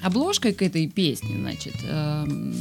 Э, 0.02 0.06
Обложкой 0.06 0.52
к 0.52 0.62
этой 0.62 0.88
песне, 0.88 1.36
значит, 1.38 1.74
эм, 1.84 2.54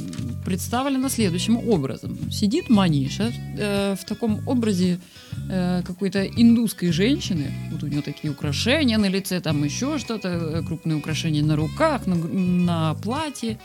представлена 0.45 1.09
следующим 1.09 1.57
образом. 1.57 2.17
Сидит 2.31 2.69
Маниша 2.69 3.31
э, 3.57 3.95
в 3.95 4.05
таком 4.05 4.47
образе 4.47 4.99
э, 5.49 5.81
какой-то 5.85 6.25
индусской 6.25 6.91
женщины. 6.91 7.51
Вот 7.71 7.83
у 7.83 7.87
нее 7.87 8.01
такие 8.01 8.31
украшения 8.31 8.97
на 8.97 9.07
лице, 9.09 9.39
там 9.41 9.63
еще 9.63 9.97
что-то, 9.97 10.27
э, 10.29 10.63
крупные 10.65 10.97
украшения 10.97 11.43
на 11.43 11.55
руках, 11.55 12.05
на, 12.07 12.15
на 12.15 12.93
платье. 12.95 13.59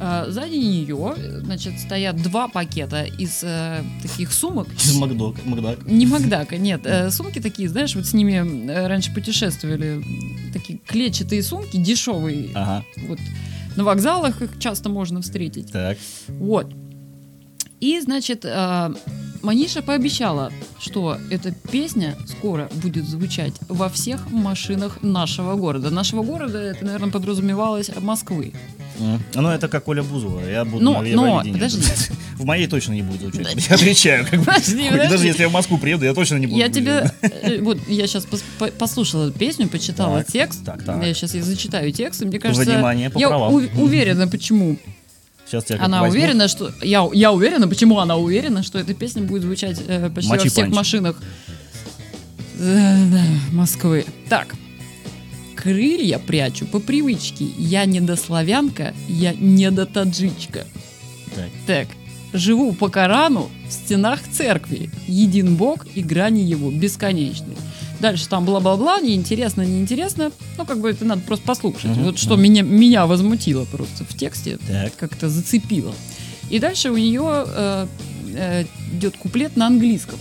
Э, 0.00 0.26
сзади 0.28 0.54
нее, 0.56 1.14
значит, 1.42 1.78
стоят 1.80 2.16
два 2.22 2.48
пакета 2.48 3.04
из 3.04 3.40
э, 3.42 3.82
таких 4.02 4.32
сумок. 4.32 4.68
Из 4.74 4.94
Макдок, 4.96 5.36
Макдак. 5.44 5.86
Не 5.86 6.06
Макдака, 6.06 6.56
нет. 6.58 6.82
э, 6.84 7.10
сумки 7.10 7.40
такие, 7.40 7.68
знаешь, 7.68 7.94
вот 7.96 8.06
с 8.06 8.12
ними 8.12 8.70
э, 8.70 8.86
раньше 8.86 9.12
путешествовали. 9.12 10.02
Такие 10.52 10.78
клетчатые 10.86 11.42
сумки, 11.42 11.76
дешевые. 11.76 12.50
Ага, 12.54 12.84
Вот 13.08 13.18
на 13.76 13.84
вокзалах 13.84 14.42
их 14.42 14.58
часто 14.58 14.88
можно 14.88 15.22
встретить. 15.22 15.70
так. 15.72 15.96
Вот. 16.28 16.72
И, 17.80 17.98
значит, 18.00 18.44
э, 18.44 18.94
Маниша 19.42 19.82
пообещала, 19.82 20.52
что 20.78 21.16
эта 21.30 21.52
песня 21.52 22.16
скоро 22.26 22.68
будет 22.74 23.06
звучать 23.08 23.54
во 23.68 23.88
всех 23.88 24.30
машинах 24.30 24.98
нашего 25.02 25.54
города. 25.56 25.90
Нашего 25.90 26.22
города, 26.22 26.58
это, 26.58 26.84
наверное, 26.84 27.10
подразумевалось 27.10 27.90
Москвы. 28.00 28.52
М. 28.98 29.22
Ну, 29.34 29.48
это 29.48 29.68
как 29.68 29.88
Оля 29.88 30.02
Бузова. 30.02 30.40
Я 30.46 30.64
буду 30.64 30.84
Но- 30.84 31.00
на 31.02 31.08
но, 31.08 31.42
подожди. 31.52 31.82
В 32.36 32.44
моей 32.44 32.66
точно 32.66 32.92
не 32.92 33.02
будет 33.02 33.20
звучать. 33.34 33.68
Я 33.68 33.74
отвечаю. 33.76 34.26
как 34.30 34.40
бы. 34.40 34.44
Подожди. 34.46 34.90
Даже 34.90 35.26
если 35.26 35.42
я 35.42 35.48
в 35.48 35.52
Москву 35.52 35.78
приеду, 35.78 36.04
я 36.04 36.14
точно 36.14 36.36
не 36.36 36.46
буду. 36.46 36.58
Я 36.58 36.68
тебе... 36.68 37.10
э, 37.22 37.60
Вот, 37.62 37.78
я 37.88 38.06
сейчас 38.06 38.26
послушала 38.78 39.30
песню, 39.30 39.68
почитала 39.68 40.18
Так, 40.22 40.32
текст. 40.32 40.64
так, 40.64 40.82
так. 40.84 41.04
Я 41.04 41.12
сейчас 41.14 41.34
я 41.34 41.42
зачитаю 41.42 41.92
текст, 41.92 42.22
мне 42.22 42.38
кажется... 42.38 42.64
Внимание, 42.70 43.10
по 43.10 43.18
я 43.18 43.28
правам. 43.28 43.54
уверена, 43.54 44.26
почему. 44.28 44.78
Сейчас 45.50 45.64
как 45.64 45.80
Она 45.80 46.00
возьмут. 46.02 46.16
уверена, 46.16 46.46
что... 46.48 46.72
Я, 46.80 47.08
я 47.12 47.32
уверена, 47.32 47.66
почему 47.66 47.98
она 47.98 48.16
уверена, 48.16 48.62
что 48.62 48.78
эта 48.78 48.94
песня 48.94 49.22
будет 49.22 49.42
звучать 49.42 49.80
э, 49.86 50.08
почти 50.08 50.30
Мочи 50.30 50.44
во 50.44 50.50
всех 50.50 50.64
панч. 50.66 50.74
машинах 50.76 51.16
э, 52.58 52.96
Москвы. 53.52 54.04
Так. 54.28 54.54
Крылья 55.56 56.18
прячу 56.18 56.66
по 56.66 56.78
привычке. 56.78 57.44
Я 57.58 57.84
не 57.84 58.00
до 58.00 58.16
славянка, 58.16 58.94
я 59.08 59.32
не 59.34 59.70
до 59.70 59.86
таджичка. 59.86 60.64
Так. 61.34 61.48
Так. 61.66 61.88
Живу 62.32 62.72
по 62.72 62.88
Корану 62.88 63.50
в 63.68 63.72
стенах 63.72 64.20
церкви. 64.30 64.90
Един 65.08 65.56
Бог 65.56 65.86
и 65.94 66.02
грани 66.02 66.40
его 66.42 66.70
бесконечны. 66.70 67.54
Дальше 68.00 68.28
там 68.28 68.44
бла-бла-бла, 68.46 69.00
неинтересно, 69.00 69.62
неинтересно. 69.62 70.32
Ну, 70.56 70.64
как 70.64 70.80
бы 70.80 70.90
это 70.90 71.04
надо 71.04 71.20
просто 71.22 71.46
послушать. 71.46 71.84
Мгм, 71.84 72.04
вот 72.04 72.18
что 72.18 72.34
мгм. 72.34 72.42
меня, 72.42 72.62
меня 72.62 73.06
возмутило 73.06 73.66
просто 73.66 74.04
в 74.04 74.16
тексте 74.16 74.58
Так. 74.66 74.96
как-то 74.96 75.28
зацепило. 75.28 75.94
И 76.48 76.58
дальше 76.58 76.90
у 76.90 76.96
нее 76.96 77.44
э, 77.46 77.86
э, 78.34 78.64
идет 78.94 79.16
куплет 79.18 79.56
на 79.56 79.66
английском. 79.66 80.18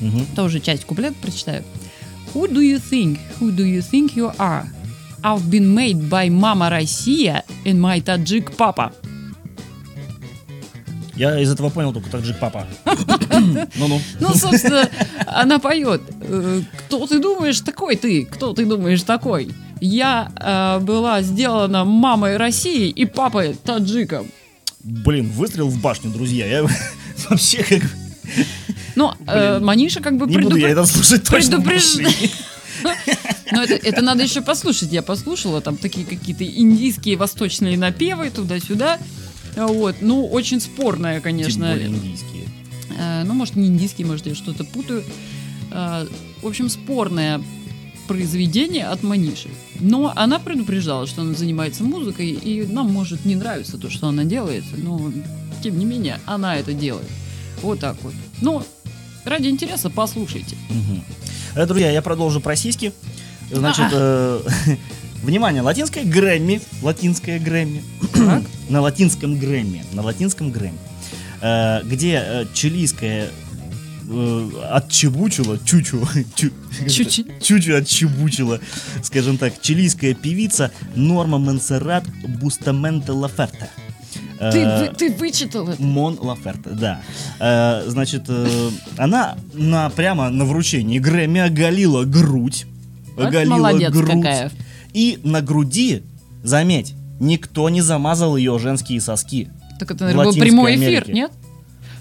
Мгм. 0.00 0.26
Тоже 0.36 0.60
часть 0.60 0.84
куплета 0.84 1.16
прочитаю. 1.20 1.64
Who 2.34 2.46
do 2.48 2.60
you 2.60 2.78
think? 2.78 3.18
Who 3.40 3.54
do 3.56 3.64
you 3.64 3.80
think 3.80 4.14
you 4.14 4.36
are? 4.36 4.66
I've 5.22 5.50
been 5.50 5.74
made 5.74 6.08
by 6.08 6.28
Mama 6.28 6.68
Россия 6.70 7.42
and 7.64 7.80
my 7.80 8.00
Tajik 8.02 8.54
Papa. 8.56 8.92
Я 11.16 11.40
из 11.40 11.50
этого 11.50 11.68
понял 11.68 11.92
только 11.92 12.08
таджик 12.10 12.38
папа. 12.38 12.64
Ну-ну. 13.76 14.00
Ну, 14.20 14.34
собственно, 14.34 14.88
она 15.26 15.58
поет. 15.58 16.02
э, 16.20 16.60
Кто 16.86 17.06
ты 17.06 17.18
думаешь 17.18 17.60
такой 17.60 17.96
ты? 17.96 18.24
Кто 18.24 18.52
ты 18.52 18.64
думаешь 18.64 19.02
такой? 19.02 19.50
Я 19.80 20.30
э, 20.36 20.84
была 20.84 21.22
сделана 21.22 21.84
мамой 21.84 22.36
России 22.36 22.88
и 22.88 23.04
папой 23.04 23.54
таджиком. 23.54 24.26
Блин, 24.80 25.30
выстрел 25.30 25.68
в 25.68 25.80
башню, 25.80 26.10
друзья. 26.10 26.46
Я 26.46 26.66
вообще 27.30 27.62
как... 27.62 27.82
Ну, 28.96 29.12
э. 29.26 29.58
Маниша 29.60 30.00
как 30.00 30.16
бы 30.16 30.26
Не 30.26 30.38
буду 30.38 30.56
я 30.56 30.70
это 30.70 30.84
слушать 30.84 31.24
точно. 31.24 31.58
Но 33.52 33.62
это, 33.62 33.74
это 33.74 34.02
надо 34.02 34.22
еще 34.22 34.40
послушать. 34.40 34.92
Я 34.92 35.02
послушала, 35.02 35.60
там 35.60 35.76
такие 35.76 36.06
какие-то 36.06 36.44
индийские 36.44 37.16
восточные 37.16 37.76
напевы 37.78 38.30
туда-сюда. 38.30 38.98
Вот, 39.56 39.96
ну, 40.00 40.26
очень 40.26 40.60
спорная, 40.60 41.14
Тем 41.14 41.22
конечно. 41.22 41.68
более 41.70 41.88
индийские. 41.88 42.47
Э, 42.98 43.22
ну, 43.24 43.34
может, 43.34 43.56
не 43.56 43.68
индийский, 43.68 44.04
может, 44.04 44.26
я 44.26 44.34
что-то 44.34 44.64
путаю. 44.64 45.04
Э, 45.70 46.06
в 46.42 46.46
общем, 46.46 46.68
спорное 46.68 47.40
произведение 48.08 48.86
от 48.86 49.02
Маниши. 49.02 49.50
Но 49.78 50.12
она 50.16 50.38
предупреждала, 50.38 51.06
что 51.06 51.22
она 51.22 51.34
занимается 51.34 51.84
музыкой, 51.84 52.30
и 52.30 52.66
нам 52.66 52.90
может 52.90 53.24
не 53.24 53.36
нравиться 53.36 53.78
то, 53.78 53.90
что 53.90 54.08
она 54.08 54.24
делает, 54.24 54.64
но, 54.76 55.12
тем 55.62 55.78
не 55.78 55.84
менее, 55.84 56.18
она 56.26 56.56
это 56.56 56.72
делает. 56.72 57.06
Вот 57.62 57.80
так 57.80 57.96
вот. 58.02 58.14
Ну, 58.40 58.62
ради 59.24 59.48
интереса 59.48 59.90
послушайте. 59.90 60.56
Э, 61.54 61.66
Друзья, 61.66 61.90
я 61.90 62.02
продолжу 62.02 62.40
про 62.40 62.56
сиськи. 62.56 62.92
Значит, 63.50 63.86
э, 63.92 64.40
внимание, 65.22 65.62
латинская 65.62 66.04
Грэмми, 66.04 66.60
латинская 66.82 67.38
Грэмми, 67.38 67.82
на 68.68 68.80
латинском 68.80 69.38
Грэмми, 69.38 69.84
на 69.92 70.02
латинском 70.02 70.50
Грэмми, 70.50 70.78
где 71.40 72.22
э, 72.24 72.44
чилийская 72.54 73.28
э, 74.10 74.50
отчебучила, 74.70 75.58
чучу, 75.64 76.06
чу- 76.34 76.50
чучу 77.40 77.76
отчебучила, 77.76 78.60
скажем 79.02 79.38
так, 79.38 79.60
чилийская 79.60 80.14
певица 80.14 80.70
Норма 80.94 81.38
Монсеррат 81.38 82.04
Бустаменте 82.40 83.12
Лаферте. 83.12 83.68
Ты, 84.38 84.58
Э, 84.60 84.88
вы- 84.88 84.94
ты 84.96 85.10
вычитал 85.12 85.68
это? 85.68 85.82
Мон 85.82 86.16
Лаферте, 86.20 86.70
да. 86.70 87.00
Э, 87.40 87.82
значит, 87.88 88.24
э, 88.28 88.70
она 88.96 89.36
на, 89.52 89.90
прямо 89.90 90.30
на 90.30 90.44
вручении 90.44 90.98
Грэмми 91.00 91.40
оголила 91.40 92.04
грудь. 92.04 92.66
Вот 93.16 93.26
Оголила 93.26 93.56
молодец 93.56 93.92
грудь. 93.92 94.06
какая. 94.12 94.52
И 94.94 95.18
на 95.24 95.42
груди, 95.42 96.02
заметь, 96.44 96.94
никто 97.18 97.68
не 97.68 97.80
замазал 97.82 98.36
ее 98.36 98.58
женские 98.60 99.00
соски. 99.00 99.48
Так 99.78 99.90
это, 99.90 100.04
наверное, 100.04 100.24
был 100.26 100.34
прямой 100.34 100.74
эфир, 100.76 100.88
Америке. 100.88 101.12
нет? 101.12 101.30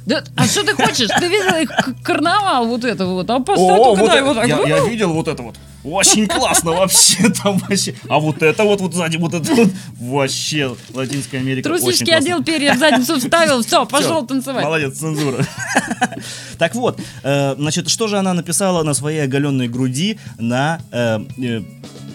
Да, 0.07 0.23
а 0.37 0.45
что 0.47 0.63
ты 0.63 0.73
хочешь? 0.73 1.09
Ты 1.19 1.27
видел 1.27 1.61
их 1.61 1.69
карнавал 2.01 2.65
вот 2.65 2.85
это 2.85 3.05
вот? 3.05 3.29
А 3.29 3.39
поставь 3.41 3.59
вот 3.77 4.09
это- 4.09 4.23
вот 4.23 4.37
я, 4.37 4.65
я 4.65 4.87
видел 4.87 5.11
вот 5.11 5.27
это 5.27 5.43
вот. 5.43 5.55
Очень 5.83 6.27
классно 6.27 6.71
вообще 6.71 7.29
там 7.29 7.57
вообще. 7.57 7.93
А 8.07 8.17
вот 8.19 8.41
это 8.41 8.63
вот, 8.63 8.79
вот 8.79 8.93
сзади, 8.93 9.17
вот 9.17 9.33
это 9.33 9.53
вот. 9.53 9.67
Вообще, 9.99 10.75
Латинская 10.93 11.39
Америка 11.39 11.67
классно. 11.67 12.15
одел, 12.15 12.41
перья 12.41 12.73
в 12.73 12.77
задницу 12.77 13.19
вставил, 13.19 13.61
все, 13.63 13.85
пошел 13.85 14.25
танцевать. 14.25 14.63
Молодец, 14.63 14.97
цензура. 14.97 15.45
Так 16.57 16.73
вот, 16.75 16.99
э, 17.23 17.55
значит, 17.57 17.89
что 17.89 18.07
же 18.07 18.17
она 18.17 18.33
написала 18.33 18.83
на 18.83 18.93
своей 18.93 19.23
оголенной 19.23 19.67
груди 19.67 20.19
на 20.39 20.79
э, 20.91 21.19
э, 21.37 21.61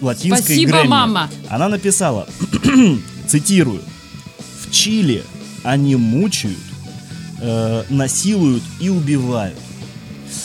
латинской 0.01 0.43
Спасибо, 0.55 0.83
мама. 0.83 1.29
Она 1.49 1.69
написала, 1.69 2.27
цитирую, 3.27 3.81
«В 4.61 4.71
Чили 4.71 5.23
они 5.63 5.95
мучают, 5.95 6.57
э, 7.41 7.83
насилуют 7.89 8.63
и 8.79 8.89
убивают». 8.89 9.57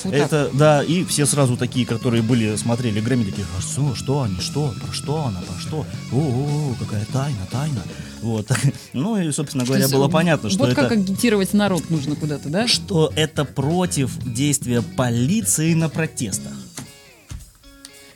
Вот 0.04 0.12
так. 0.12 0.20
Это, 0.20 0.50
да, 0.52 0.82
и 0.82 1.04
все 1.04 1.26
сразу 1.26 1.56
такие, 1.56 1.86
которые 1.86 2.22
были, 2.22 2.56
смотрели 2.56 3.00
Грэмми, 3.00 3.24
такие, 3.24 3.46
а 3.56 3.60
что, 3.60 3.94
что 3.94 4.22
они, 4.22 4.38
что, 4.40 4.74
про 4.80 4.92
что 4.92 5.24
она, 5.24 5.40
про 5.40 5.58
что, 5.60 5.86
о, 6.12 6.74
какая 6.78 7.04
тайна, 7.06 7.46
тайна, 7.50 7.82
вот. 8.20 8.50
Ну 8.92 9.16
и, 9.16 9.30
собственно 9.32 9.64
говоря, 9.64 9.82
есть, 9.82 9.94
было 9.94 10.08
понятно, 10.08 10.50
что 10.50 10.60
Вот 10.60 10.70
это 10.70 10.82
как 10.82 10.92
агитировать 10.92 11.52
народ 11.52 11.88
нужно 11.90 12.16
куда-то, 12.16 12.48
да? 12.48 12.66
что 12.66 13.12
это 13.16 13.44
против 13.44 14.16
действия 14.24 14.82
полиции 14.82 15.74
на 15.74 15.88
протестах. 15.88 16.52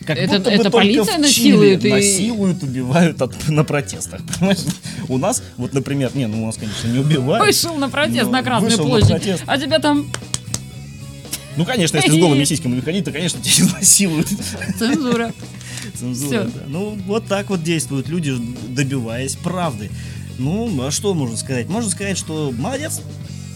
Как 0.07 0.18
Это- 0.18 0.38
будто 0.38 0.44
бы 0.50 0.50
это 0.50 0.62
только 0.64 0.76
полиция 0.78 1.18
насилует 1.18 1.84
и- 1.84 1.90
насилуют, 1.90 2.62
убивают 2.62 3.20
от- 3.22 3.48
на 3.48 3.64
протестах. 3.64 4.20
Понимаешь? 4.38 4.59
У 5.09 5.18
нас, 5.18 5.42
вот, 5.57 5.72
например, 5.72 6.11
не, 6.14 6.26
ну 6.26 6.42
у 6.42 6.46
нас, 6.46 6.57
конечно, 6.57 6.88
не 6.88 6.98
убивают. 6.98 7.44
Вышел 7.44 7.74
на 7.76 7.88
протест 7.88 8.30
на 8.30 8.42
Красную 8.42 8.76
на 8.76 8.82
площадь, 8.84 9.09
протест. 9.09 9.42
а 9.46 9.59
тебя 9.59 9.78
там 9.78 10.11
Ну, 11.57 11.64
конечно, 11.64 11.96
если 11.96 12.11
с 12.11 12.16
голыми 12.20 12.44
сиськами 12.44 12.76
выходить, 12.76 13.05
то, 13.05 13.12
конечно, 13.12 13.40
тебя 13.40 13.66
изнасилуют. 13.66 14.28
цензура. 14.78 15.32
Цензура, 15.98 16.44
да. 16.44 16.62
Ну, 16.68 16.96
вот 17.07 17.26
так 17.26 17.50
вот 17.50 17.62
действуют 17.62 18.09
люди, 18.09 18.34
добиваясь 18.68 19.36
правды. 19.36 19.90
Ну, 20.38 20.70
а 20.82 20.90
что 20.90 21.12
можно 21.14 21.36
сказать? 21.36 21.68
Можно 21.68 21.90
сказать, 21.90 22.16
что 22.16 22.53
молодец, 22.57 23.00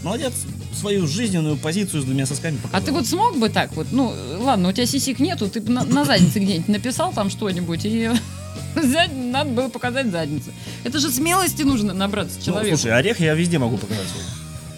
молодец, 0.05 0.33
свою 0.77 1.07
жизненную 1.07 1.57
позицию 1.57 2.03
с 2.03 2.05
двумя 2.05 2.27
сосками 2.27 2.59
А 2.59 2.63
показал. 2.63 2.87
ты 2.87 2.93
вот 2.93 3.07
смог 3.07 3.37
бы 3.39 3.49
так 3.49 3.75
вот, 3.77 3.89
ну, 3.91 4.13
ладно, 4.41 4.69
у 4.69 4.73
тебя 4.73 4.87
сисек 4.87 5.19
нету, 5.19 5.49
ты 5.49 5.61
на, 5.61 5.85
на 5.85 6.05
заднице 6.05 6.39
где-нибудь 6.39 6.69
написал 6.69 7.13
там 7.13 7.31
что-нибудь, 7.31 7.81
и 7.85 8.11
взять, 8.77 9.11
надо 9.15 9.51
было 9.51 9.69
показать 9.69 10.11
задницу. 10.11 10.51
Это 10.85 10.99
же 10.99 11.11
смелости 11.11 11.63
нужно 11.63 11.95
набраться 11.95 12.37
Ну, 12.39 12.45
человеку. 12.45 12.77
слушай, 12.77 12.93
орех 12.97 13.21
я 13.21 13.35
везде 13.35 13.59
могу 13.59 13.77
показать. 13.79 14.07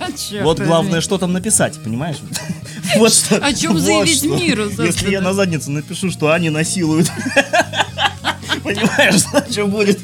А 0.00 0.44
Вот 0.44 0.60
главное, 0.60 1.00
что 1.00 1.18
там 1.18 1.32
написать, 1.32 1.76
понимаешь? 1.82 2.18
Вот 2.96 3.12
что. 3.12 3.36
О 3.36 3.50
вот 3.72 3.82
заявить 3.82 4.22
миру, 4.24 4.70
Если 4.78 5.10
я 5.10 5.20
на 5.20 5.34
задницу 5.34 5.70
напишу, 5.72 6.10
что 6.10 6.30
они 6.32 6.48
насилуют. 6.50 7.10
Понимаешь, 8.74 9.22
что 9.50 9.66
будет? 9.66 9.98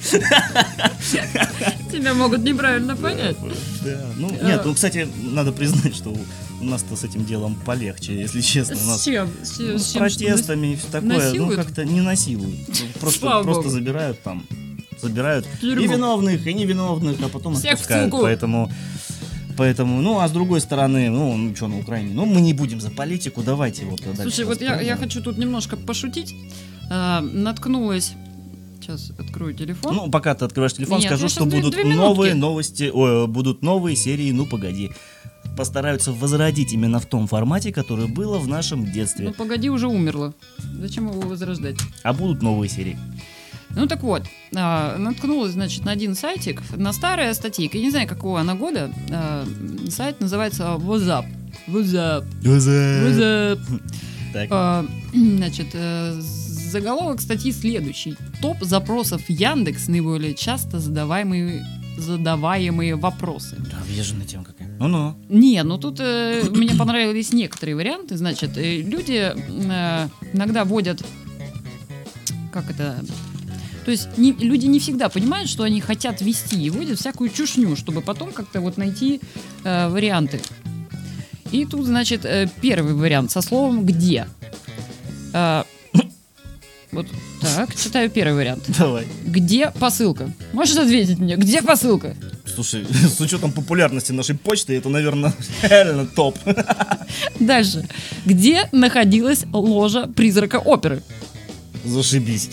Тебя 1.92 2.14
могут 2.14 2.42
неправильно 2.42 2.96
понять. 2.96 3.36
Да. 3.84 4.00
Ну, 4.16 4.30
нет, 4.30 4.62
ну, 4.64 4.74
кстати, 4.74 5.08
надо 5.22 5.52
признать, 5.52 5.94
что 5.94 6.14
у 6.60 6.64
нас-то 6.64 6.96
с 6.96 7.04
этим 7.04 7.24
делом 7.24 7.54
полегче, 7.56 8.14
если 8.18 8.40
честно. 8.40 8.76
У 8.82 8.86
нас 8.86 9.02
С 9.02 9.04
чем? 9.04 9.28
С, 9.42 9.58
ну, 9.58 9.78
с 9.78 9.86
с 9.88 9.92
протестами 9.92 10.72
и 10.72 10.76
все 10.76 10.86
такое, 10.86 11.08
ну, 11.10 11.18
насилуют? 11.18 11.56
как-то 11.56 11.84
не 11.84 12.00
насилуют. 12.00 12.68
Ну, 12.68 12.74
Просто, 13.00 13.20
Слава 13.20 13.42
просто 13.42 13.64
богу. 13.64 13.74
забирают 13.74 14.22
там, 14.22 14.46
забирают 15.00 15.46
и 15.46 15.60
Тюрьму. 15.60 15.92
виновных, 15.92 16.46
и 16.46 16.54
невиновных, 16.54 17.16
а 17.22 17.28
потом 17.28 17.54
Всех 17.54 17.74
отпускают. 17.74 18.12
Поэтому, 18.12 18.72
поэтому, 19.58 20.00
ну, 20.00 20.20
а 20.20 20.28
с 20.28 20.32
другой 20.32 20.60
стороны, 20.60 21.10
ну, 21.10 21.36
ну, 21.36 21.54
что 21.54 21.68
на 21.68 21.78
Украине, 21.78 22.14
ну, 22.14 22.24
мы 22.24 22.40
не 22.40 22.54
будем 22.54 22.80
за 22.80 22.90
политику, 22.90 23.42
давайте 23.42 23.84
вот 23.84 24.00
Слушай, 24.22 24.44
вот 24.46 24.62
я, 24.62 24.80
я 24.80 24.96
хочу 24.96 25.22
тут 25.22 25.36
немножко 25.38 25.76
пошутить. 25.76 26.34
А, 26.90 27.20
наткнулась. 27.20 28.12
Сейчас 28.85 29.12
открою 29.18 29.55
телефон. 29.55 29.95
Ну, 29.95 30.11
пока 30.11 30.35
ты 30.35 30.45
открываешь 30.45 30.74
телефон, 30.74 30.99
Нет, 30.99 31.07
скажу, 31.09 31.22
я 31.24 31.28
что 31.30 31.47
две- 31.47 31.61
будут 31.61 31.74
две 31.74 31.85
новые 31.85 32.35
новости, 32.35 32.91
ой, 32.93 33.26
будут 33.26 33.62
новые 33.62 33.97
серии 33.97 34.30
«Ну, 34.30 34.45
погоди». 34.47 34.91
Постараются 35.57 36.12
возродить 36.12 36.72
именно 36.72 36.99
в 37.01 37.07
том 37.07 37.26
формате, 37.26 37.72
который 37.72 38.09
было 38.09 38.39
в 38.39 38.47
нашем 38.49 38.91
детстве. 38.93 39.28
Ну, 39.28 39.32
погоди, 39.32 39.70
уже 39.70 39.89
умерла. 39.89 40.35
Зачем 40.80 41.09
его 41.09 41.20
возрождать? 41.22 41.76
А 42.03 42.12
будут 42.12 42.43
новые 42.43 42.68
серии. 42.68 42.99
Ну 43.70 43.87
так 43.87 44.03
вот, 44.03 44.22
а, 44.55 44.97
наткнулась, 44.99 45.53
значит, 45.53 45.85
на 45.85 45.93
один 45.93 46.14
сайтик, 46.14 46.62
на 46.76 46.93
старая 46.93 47.32
статейка, 47.35 47.76
я 47.78 47.85
не 47.85 47.91
знаю, 47.91 48.07
какого 48.07 48.39
она 48.41 48.55
года. 48.55 48.91
а, 49.11 49.47
сайт 49.89 50.20
называется 50.20 50.76
WhatsApp. 50.78 51.24
WhatsApp. 51.68 52.24
WhatsApp. 52.43 53.61
Так. 54.32 54.49
А, 54.51 54.85
значит, 55.14 55.68
э, 55.72 56.20
заголовок 56.74 57.20
статьи 57.20 57.52
следующий. 57.52 58.16
Топ 58.42 58.56
запросов 58.62 59.22
Яндекс 59.28 59.86
наиболее 59.86 60.34
часто 60.34 60.80
задаваемые 60.80 61.64
задаваемые 61.96 62.96
вопросы. 62.96 63.54
Да, 63.70 63.78
въезженная 63.86 64.26
тема 64.26 64.42
какая. 64.42 64.68
Ну-ну. 64.80 65.14
Не, 65.28 65.62
ну 65.62 65.78
тут 65.78 66.00
э, 66.00 66.42
мне 66.50 66.74
понравились 66.74 67.32
некоторые 67.32 67.76
варианты. 67.76 68.16
Значит, 68.16 68.58
э, 68.58 68.78
люди 68.80 69.32
э, 69.32 70.08
иногда 70.32 70.64
вводят, 70.64 71.04
как 72.52 72.68
это, 72.68 73.04
то 73.84 73.92
есть 73.92 74.18
не- 74.18 74.32
люди 74.32 74.66
не 74.66 74.80
всегда 74.80 75.08
понимают, 75.08 75.48
что 75.48 75.62
они 75.62 75.80
хотят 75.80 76.20
вести, 76.20 76.60
и 76.60 76.70
вводят 76.70 76.98
всякую 76.98 77.30
чушню, 77.30 77.76
чтобы 77.76 78.00
потом 78.00 78.32
как-то 78.32 78.60
вот 78.60 78.76
найти 78.76 79.20
э, 79.62 79.88
варианты. 79.88 80.40
И 81.52 81.66
тут, 81.66 81.86
значит, 81.86 82.24
э, 82.24 82.48
первый 82.60 82.94
вариант 82.94 83.30
со 83.30 83.42
словом 83.42 83.86
«где». 83.86 84.26
Э, 85.32 85.62
вот 86.95 87.07
так, 87.40 87.74
читаю 87.76 88.09
первый 88.11 88.34
вариант. 88.36 88.64
Давай. 88.78 89.05
Где 89.24 89.70
посылка? 89.70 90.30
Можешь 90.53 90.76
ответить 90.76 91.18
мне, 91.18 91.36
где 91.36 91.61
посылка? 91.62 92.16
Слушай, 92.55 92.86
с 93.16 93.20
учетом 93.20 93.53
популярности 93.53 94.12
нашей 94.12 94.36
почты, 94.36 94.76
это, 94.76 94.88
наверное, 94.88 95.32
реально 95.62 96.07
топ. 96.07 96.38
Дальше. 97.40 97.86
Где 98.24 98.68
находилась 98.72 99.45
ложа 99.53 100.07
призрака 100.07 100.57
оперы? 100.57 101.03
Зашибись. 101.84 102.49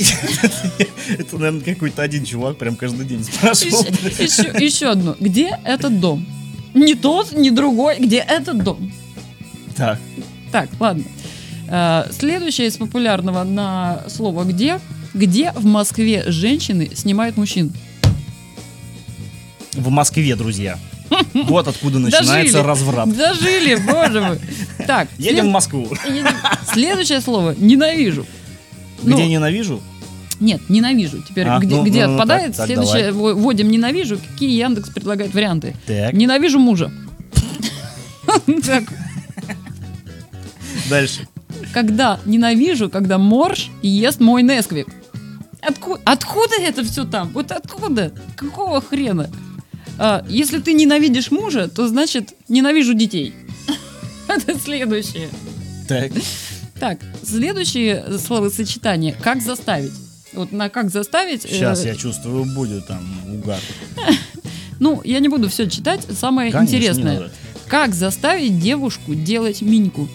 Это, 1.07 1.37
наверное, 1.37 1.61
какой-то 1.61 2.01
один 2.01 2.25
чувак 2.25 2.57
прям 2.57 2.75
каждый 2.75 3.05
день 3.05 3.23
спрашивал. 3.23 3.83
Еще, 4.59 4.89
одно. 4.89 5.15
Где 5.19 5.57
этот 5.63 6.01
дом? 6.01 6.25
Не 6.73 6.95
тот, 6.95 7.31
не 7.31 7.49
другой. 7.49 7.97
Где 7.99 8.17
этот 8.17 8.61
дом? 8.63 8.91
Так, 9.77 9.99
Так, 10.51 10.69
ладно. 10.79 11.03
Э, 11.71 12.03
Следующее 12.11 12.67
из 12.67 12.77
популярного 12.77 13.43
на 13.43 14.03
слово 14.07 14.43
«где». 14.43 14.79
Где 15.13 15.51
в 15.53 15.65
Москве 15.65 16.23
женщины 16.27 16.91
снимают 16.93 17.35
мужчин? 17.37 17.73
в 19.73 19.89
Москве, 19.89 20.35
друзья. 20.35 20.77
Вот 21.33 21.67
откуда 21.67 21.99
начинается 21.99 22.53
Дожили. 22.57 22.67
разврат. 22.67 23.17
Дожили, 23.17 23.75
боже 23.75 24.21
мой. 24.21 24.39
Так, 24.85 25.07
Едем 25.17 25.47
в 25.47 25.51
Москву. 25.51 25.89
Следующее 26.73 27.21
слово 27.21 27.55
«ненавижу». 27.57 28.25
Ну, 29.03 29.15
Где 29.15 29.27
ненавижу? 29.27 29.81
Нет, 30.39 30.61
ненавижу. 30.69 31.21
Теперь 31.27 31.47
А, 31.47 31.59
где, 31.59 31.75
ну, 31.75 31.83
где 31.83 32.05
ну, 32.05 32.13
ну, 32.13 32.13
отпадает, 32.15 32.47
так, 32.55 32.55
так, 32.57 32.65
следующее 32.67 33.11
во- 33.11 33.33
вводим 33.33 33.69
ненавижу. 33.69 34.17
Какие 34.17 34.57
Яндекс 34.57 34.89
предлагает 34.89 35.33
варианты? 35.33 35.75
Так, 35.85 36.13
Ненавижу 36.13 36.59
мужа. 36.59 36.91
Дальше. 40.89 41.27
Когда 41.73 42.19
ненавижу, 42.25 42.89
когда 42.89 43.17
морж 43.17 43.69
ест 43.81 44.19
мой 44.19 44.43
Несквик. 44.43 44.87
Отку- 45.61 45.99
откуда 46.05 46.55
это 46.59 46.83
все 46.83 47.05
там? 47.05 47.29
Вот 47.33 47.51
откуда? 47.51 48.11
Какого 48.35 48.81
хрена? 48.81 49.29
А, 49.99 50.25
если 50.27 50.59
ты 50.59 50.73
ненавидишь 50.73 51.29
мужа, 51.31 51.67
то 51.67 51.87
значит 51.87 52.33
ненавижу 52.47 52.93
детей. 52.95 53.33
Это 54.27 54.57
следующее. 54.59 55.29
Так, 55.87 56.11
Так, 56.79 56.99
следующее 57.23 58.17
словосочетание. 58.17 59.13
Как 59.21 59.41
заставить? 59.41 59.91
Вот 60.33 60.51
на 60.51 60.69
как 60.69 60.89
заставить. 60.89 61.45
э, 61.45 61.49
сейчас 61.49 61.85
я 61.85 61.95
чувствую, 61.95 62.45
будет 62.55 62.87
там 62.87 63.01
угар. 63.31 63.59
Ну, 64.79 64.99
я 65.03 65.19
не 65.19 65.29
буду 65.29 65.47
все 65.47 65.69
читать. 65.69 66.01
Самое 66.11 66.49
интересное. 66.51 67.29
Как 67.67 67.93
заставить 67.93 68.59
девушку 68.59 69.13
делать 69.13 69.61
миньку? 69.61 70.09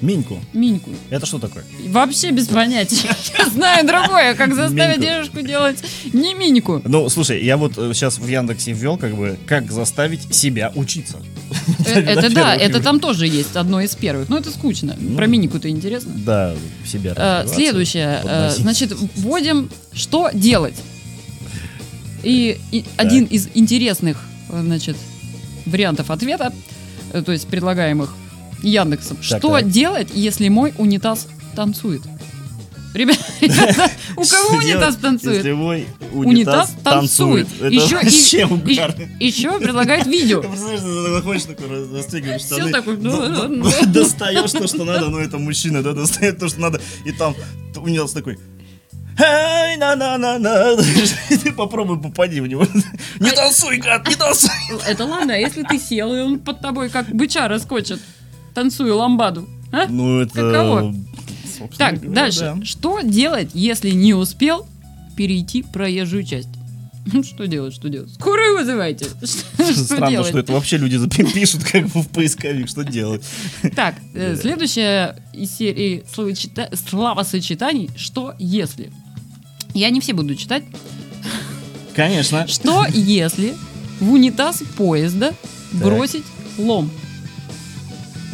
Миньку. 0.00 0.38
Миньку. 0.52 0.90
Это 1.10 1.26
что 1.26 1.38
такое? 1.38 1.64
Вообще 1.88 2.30
без 2.30 2.48
понятия. 2.48 3.08
Я 3.38 3.46
знаю 3.46 3.86
другое, 3.86 4.34
как 4.34 4.54
заставить 4.54 5.00
девушку 5.00 5.40
делать 5.40 5.82
не 6.12 6.34
миньку. 6.34 6.82
Ну, 6.84 7.08
слушай, 7.08 7.42
я 7.44 7.56
вот 7.56 7.74
сейчас 7.74 8.18
в 8.18 8.26
Яндексе 8.26 8.72
ввел, 8.72 8.96
как 8.96 9.16
бы, 9.16 9.38
как 9.46 9.70
заставить 9.72 10.34
себя 10.34 10.72
учиться. 10.74 11.18
Э, 11.86 12.00
Это 12.00 12.34
да, 12.34 12.54
это 12.54 12.82
там 12.82 13.00
тоже 13.00 13.26
есть 13.26 13.56
одно 13.56 13.80
из 13.80 13.94
первых. 13.94 14.28
Но 14.28 14.38
это 14.38 14.50
скучно. 14.50 14.96
Ну, 14.98 15.16
Про 15.16 15.26
минику-то 15.26 15.68
интересно. 15.68 16.12
Да, 16.16 16.54
себя 16.84 17.14
Э, 17.16 17.46
Следующее. 17.46 18.20
э. 18.24 18.50
Значит, 18.50 18.92
вводим, 19.16 19.70
что 19.92 20.30
делать. 20.32 20.74
И, 22.22 22.58
и 22.72 22.84
один 22.96 23.24
из 23.24 23.48
интересных, 23.54 24.18
э, 24.50 24.60
значит, 24.62 24.96
вариантов 25.64 26.10
ответа, 26.10 26.52
э, 27.12 27.22
то 27.22 27.32
есть 27.32 27.46
предлагаемых 27.46 28.14
Яндексом. 28.66 29.22
Что 29.22 29.38
так. 29.38 29.70
делать, 29.70 30.08
если 30.12 30.48
мой 30.48 30.74
унитаз 30.76 31.28
танцует? 31.54 32.02
Ребята, 32.94 33.20
ребята, 33.40 33.90
у 34.16 34.24
кого 34.24 34.56
унитаз 34.56 34.96
танцует? 34.96 35.36
Если 35.36 35.52
мой 35.52 35.86
Унитаз 36.12 36.74
танцует. 36.82 37.46
Еще 37.60 38.00
и-. 38.00 39.24
Еще 39.24 39.58
предлагает 39.60 40.06
видео. 40.06 40.40
Ты 40.42 40.48
представляешь, 40.48 40.80
ты 40.80 41.12
заходишь 41.12 41.42
такой, 41.44 41.96
расстегиваешь 41.98 42.42
Всё 42.42 42.56
штаны, 42.56 42.72
такое, 42.72 42.96
ну, 42.96 43.48
ну, 43.48 43.70
д- 43.70 43.86
достаешь 43.86 44.50
то, 44.50 44.66
что 44.66 44.84
надо, 44.84 45.10
ну 45.10 45.18
это 45.18 45.36
мужчина, 45.36 45.82
да, 45.82 45.92
достает 45.92 46.38
то, 46.38 46.48
что 46.48 46.60
надо, 46.60 46.80
и 47.04 47.12
там 47.12 47.34
унитаз 47.76 48.12
такой, 48.12 48.38
Эй, 49.18 49.76
на 49.76 49.96
на 49.96 50.18
на 50.18 50.38
на 50.38 50.76
Ты 50.76 51.52
попробуй 51.52 52.00
попади 52.00 52.40
в 52.40 52.46
него. 52.46 52.66
Не 53.18 53.30
танцуй, 53.30 53.78
гад, 53.78 54.06
не 54.08 54.14
танцуй. 54.14 54.50
Это 54.86 55.04
ладно, 55.04 55.34
а 55.34 55.36
если 55.36 55.62
ты 55.62 55.78
сел, 55.78 56.14
и 56.14 56.20
он 56.20 56.38
под 56.38 56.60
тобой 56.60 56.90
как 56.90 57.08
быча 57.08 57.48
раскочит, 57.48 58.00
танцуя 58.56 58.94
ламбаду? 58.94 59.46
а? 59.70 59.86
Ну 59.86 60.20
это... 60.20 60.34
Каково? 60.34 60.94
Так, 61.76 61.96
говоря, 62.00 62.14
дальше. 62.14 62.40
да. 62.40 62.64
Что 62.64 63.00
делать, 63.02 63.50
если 63.52 63.90
не 63.90 64.14
успел 64.14 64.66
перейти 65.14 65.62
проезжую 65.62 66.24
часть? 66.24 66.48
Ну, 67.12 67.22
Что 67.22 67.46
делать, 67.46 67.72
что 67.72 67.88
делать? 67.88 68.12
Скорую 68.14 68.58
вызывайте. 68.58 69.04
Что 69.22 69.74
Странно, 69.74 70.10
делать? 70.10 70.28
что 70.28 70.40
это 70.40 70.52
вообще 70.52 70.76
люди 70.76 70.98
пишут 71.34 71.62
как 71.62 71.86
бы 71.86 72.02
в 72.02 72.08
поисковик, 72.08 72.68
что 72.68 72.82
делать. 72.82 73.22
Так, 73.76 73.94
э, 74.12 74.34
следующая 74.34 75.14
из 75.32 75.54
серии 75.54 76.02
словосочетаний 76.10 77.90
«Что 77.96 78.34
если?». 78.40 78.90
Я 79.72 79.90
не 79.90 80.00
все 80.00 80.14
буду 80.14 80.34
читать. 80.34 80.64
Конечно. 81.94 82.48
Что 82.48 82.86
если 82.92 83.54
в 84.00 84.10
унитаз 84.10 84.64
поезда 84.76 85.32
бросить 85.72 86.24
лом? 86.58 86.90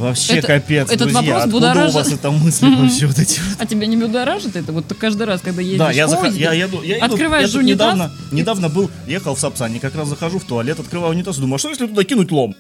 Вообще 0.03 0.35
Это- 0.39 0.47
капец, 0.49 0.87
этот 0.91 0.99
друзья. 0.99 1.21
вопрос 1.21 1.43
Откуда 1.45 1.67
у 1.67 1.71
будоражит. 1.71 1.95
вас 1.95 2.13
это 2.13 2.31
мысли 2.33 2.67
Мгм. 2.67 2.83
вообще 2.83 3.07
вот 3.07 3.19
эти 3.19 3.39
вот? 3.41 3.57
А 3.61 3.67
тебя 3.67 3.87
не 3.87 3.97
будоражит 3.97 4.57
это? 4.57 4.73
Вот 4.73 4.87
ты 4.89 4.95
каждый 4.95 5.27
раз, 5.27 5.41
когда 5.41 5.63
едешь 5.63 5.79
Да, 5.79 5.91
я, 5.93 6.07
зах- 6.07 6.37
я, 6.37 6.53
я 6.53 6.67
еду- 6.67 6.83
открываешь 7.01 7.51
я 7.51 7.59
унитаз, 7.61 7.95
недавно, 7.95 8.13
недавно 8.33 8.69
был, 8.69 8.91
ехал 9.07 9.35
в 9.37 9.41
Сапсане, 9.41 9.79
как 9.81 9.95
раз 9.95 10.09
захожу 10.09 10.39
в 10.41 10.45
туалет, 10.45 10.81
открываю 10.81 11.13
унитаз 11.15 11.39
и 11.39 11.41
думаю, 11.41 11.55
а 11.57 11.59
что 11.59 11.69
если 11.71 11.87
туда 11.87 12.03
кинуть 12.05 12.31
лом? 12.33 12.55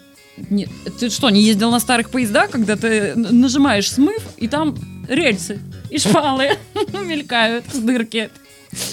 Нет, 0.51 0.68
ты 0.99 1.11
что, 1.11 1.28
не 1.30 1.43
ездил 1.43 1.70
на 1.70 1.80
старых 1.80 2.11
поездах, 2.11 2.51
когда 2.51 2.76
ты 2.76 3.14
нажимаешь 3.16 3.90
смыв, 3.90 4.22
и 4.38 4.47
там 4.49 4.76
рельсы 5.09 5.59
и 5.90 5.99
шпалы 5.99 6.57
мелькают 6.93 7.64
с 7.72 7.78
дырки. 7.78 8.30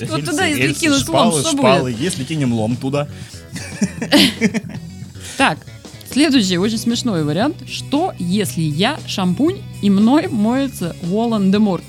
Вот 0.10 0.26
туда, 0.26 0.46
если 0.46 0.74
кинуть 0.74 1.08
лом, 1.08 1.32
что 1.32 1.52
шпалы. 1.52 1.96
Если 1.98 2.24
кинем 2.24 2.52
лом 2.54 2.76
туда, 2.76 3.08
Так, 5.38 5.58
следующий 6.12 6.58
очень 6.58 6.78
смешной 6.78 7.24
вариант. 7.24 7.58
Что, 7.68 8.14
если 8.20 8.62
я 8.62 9.00
шампунь, 9.08 9.62
и 9.82 9.90
мной 9.90 10.28
моется 10.28 10.96
Волан-де-Морт? 11.04 11.84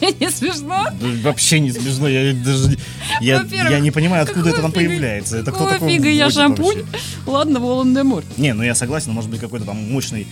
смешно? 0.30 0.86
Да 1.00 1.06
Вообще 1.22 1.60
не 1.60 1.72
смешно, 1.72 2.08
я 2.08 2.34
даже 2.34 2.76
я, 3.20 3.44
я 3.50 3.80
не 3.80 3.90
понимаю, 3.90 4.24
откуда 4.24 4.50
это 4.50 4.62
там 4.62 4.70
фига- 4.70 4.74
появляется. 4.74 5.38
Это 5.38 5.52
кто 5.52 5.68
такой 5.68 5.88
фига 5.88 6.08
я 6.08 6.30
шампунь? 6.30 6.82
вообще? 6.82 6.98
Ладно, 7.26 7.60
Волан-де-Морт. 7.60 8.26
Не, 8.38 8.54
ну 8.54 8.62
я 8.62 8.74
согласен, 8.74 9.12
может 9.12 9.30
быть 9.30 9.40
какой-то 9.40 9.66
там 9.66 9.76
мощный 9.92 10.26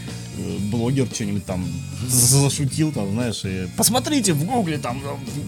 блогер 0.73 1.07
что-нибудь 1.13 1.45
там 1.45 1.65
зашутил, 2.09 2.91
там, 2.93 3.13
знаешь, 3.13 3.43
и 3.45 3.69
посмотрите 3.77 4.33
в 4.33 4.45
гугле 4.45 4.79
там. 4.79 5.01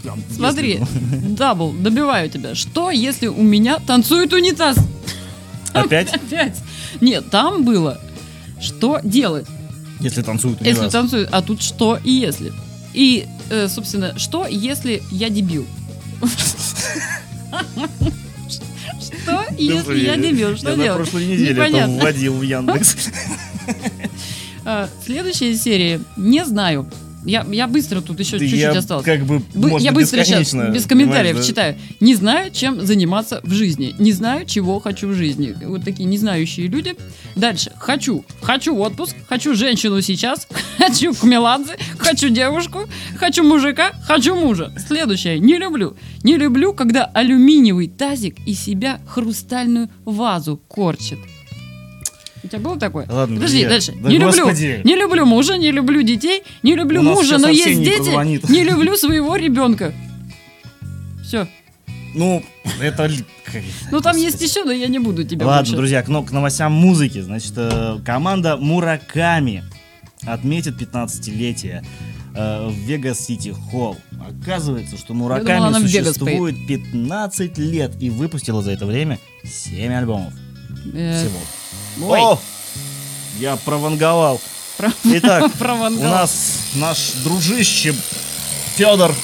там, 0.04 0.22
Смотри, 0.30 0.78
если, 0.80 1.26
double, 1.34 1.72
добиваю 1.72 2.30
тебя. 2.30 2.54
Что, 2.54 2.90
если 2.90 3.26
у 3.26 3.42
меня 3.42 3.78
танцует 3.80 4.32
унитаз? 4.32 4.76
Опять, 5.72 6.12
Опять. 6.14 6.62
Нет, 7.00 7.30
там 7.30 7.64
было, 7.64 8.00
что 8.60 9.00
делать, 9.02 9.46
если 10.00 10.22
танцуют 10.22 10.60
если 10.60 10.82
унитаз. 10.82 10.92
танцует, 10.92 11.28
а 11.32 11.42
тут 11.42 11.62
что 11.62 11.98
и 12.04 12.12
если. 12.12 12.52
И, 12.92 13.26
э, 13.50 13.66
собственно, 13.68 14.16
что, 14.18 14.46
если 14.46 15.02
я 15.10 15.28
дебил? 15.30 15.66
Что, 19.00 19.44
если 19.56 19.98
я 20.00 20.16
дебил? 20.16 20.56
Что 20.56 20.70
Я 20.70 20.76
на 20.76 20.82
делать? 20.82 21.02
прошлой 21.02 21.26
неделе 21.26 21.62
это 21.62 21.88
вводил 21.88 22.34
в 22.34 22.42
Яндекс. 22.42 22.96
А, 24.64 24.88
Следующая 25.04 25.54
серия. 25.56 26.00
Не 26.16 26.44
знаю. 26.44 26.86
Я, 27.26 27.46
я 27.50 27.66
быстро 27.66 28.02
тут 28.02 28.20
еще 28.20 28.38
чуть-чуть 28.38 28.58
Я 28.58 28.72
осталось. 28.72 29.02
как 29.04 29.24
бы, 29.24 29.38
Бы- 29.54 29.80
я 29.80 29.92
быстро 29.92 30.22
сейчас, 30.24 30.52
без 30.52 30.84
комментариев 30.84 31.38
да? 31.38 31.42
читаю. 31.42 31.76
Не 32.00 32.14
знаю, 32.14 32.50
чем 32.50 32.84
заниматься 32.84 33.40
в 33.42 33.50
жизни. 33.50 33.94
Не 33.98 34.12
знаю, 34.12 34.44
чего 34.44 34.78
хочу 34.78 35.08
в 35.08 35.14
жизни. 35.14 35.56
Вот 35.64 35.84
такие 35.84 36.04
незнающие 36.04 36.66
люди. 36.66 36.94
Дальше. 37.34 37.72
Хочу. 37.78 38.26
Хочу 38.42 38.76
отпуск. 38.76 39.16
Хочу 39.26 39.54
женщину 39.54 40.02
сейчас. 40.02 40.46
Хочу 40.78 41.14
к 41.14 41.22
Меладзе. 41.22 41.76
Хочу 41.96 42.28
девушку. 42.28 42.80
Хочу 43.16 43.42
мужика. 43.42 43.92
Хочу 44.06 44.34
мужа. 44.34 44.74
Следующее. 44.86 45.38
Не 45.38 45.56
люблю. 45.56 45.96
Не 46.24 46.36
люблю, 46.36 46.74
когда 46.74 47.06
алюминиевый 47.06 47.88
тазик 47.88 48.36
из 48.46 48.60
себя 48.62 49.00
хрустальную 49.06 49.88
вазу 50.04 50.58
корчит. 50.68 51.18
У 52.44 52.48
тебя 52.48 52.58
было 52.58 52.78
такое? 52.78 53.06
Ладно, 53.08 53.36
Подожди, 53.36 53.64
друзья. 53.64 53.68
дальше. 53.70 53.92
Да 54.00 54.10
не 54.10 54.18
господи. 54.18 54.64
люблю. 54.66 54.84
Не 54.84 54.96
люблю 54.96 55.26
мужа, 55.26 55.56
не 55.56 55.72
люблю 55.72 56.02
детей, 56.02 56.42
не 56.62 56.74
люблю 56.74 57.00
У 57.00 57.04
мужа, 57.04 57.38
но 57.38 57.48
есть 57.48 57.82
дети. 57.82 57.98
позвонит. 57.98 58.48
Не 58.50 58.64
люблю 58.64 58.96
своего 58.96 59.34
ребенка. 59.36 59.94
Все. 61.24 61.48
Ну, 62.14 62.44
это... 62.80 63.10
Ну 63.90 64.00
там 64.00 64.16
есть 64.16 64.42
еще, 64.42 64.64
но 64.64 64.72
я 64.72 64.88
не 64.88 64.98
буду 64.98 65.24
тебя 65.24 65.46
Ладно, 65.46 65.62
больше. 65.62 65.76
друзья, 65.76 66.02
к, 66.02 66.06
к 66.06 66.30
новостям 66.32 66.72
музыки. 66.72 67.20
Значит, 67.20 67.52
э, 67.56 67.98
команда 68.04 68.56
Мураками 68.56 69.64
отметит 70.26 70.80
15-летие 70.80 71.84
э, 72.34 72.68
в 72.68 72.74
Вегас-Сити 72.74 73.54
Холл. 73.70 73.96
Оказывается, 74.28 74.96
что 74.98 75.08
думала, 75.08 75.36
Мураками 75.36 75.78
Вегас 75.86 76.08
существует 76.08 76.56
15 76.66 77.58
лет 77.58 77.92
и 78.00 78.10
выпустила 78.10 78.62
за 78.62 78.72
это 78.72 78.86
время 78.86 79.18
7 79.44 79.92
альбомов 79.92 80.32
Э, 80.92 81.16
всего. 81.18 81.38
Ой, 82.02 82.20
О! 82.20 82.38
Я 83.40 83.56
прованговал. 83.56 84.40
про- 84.76 84.92
Итак, 85.04 85.52
про 85.54 85.74
Ван 85.76 85.96
у 85.98 86.02
нас 86.02 86.58
наш 86.74 87.12
дружище 87.24 87.94
Федор 88.76 89.14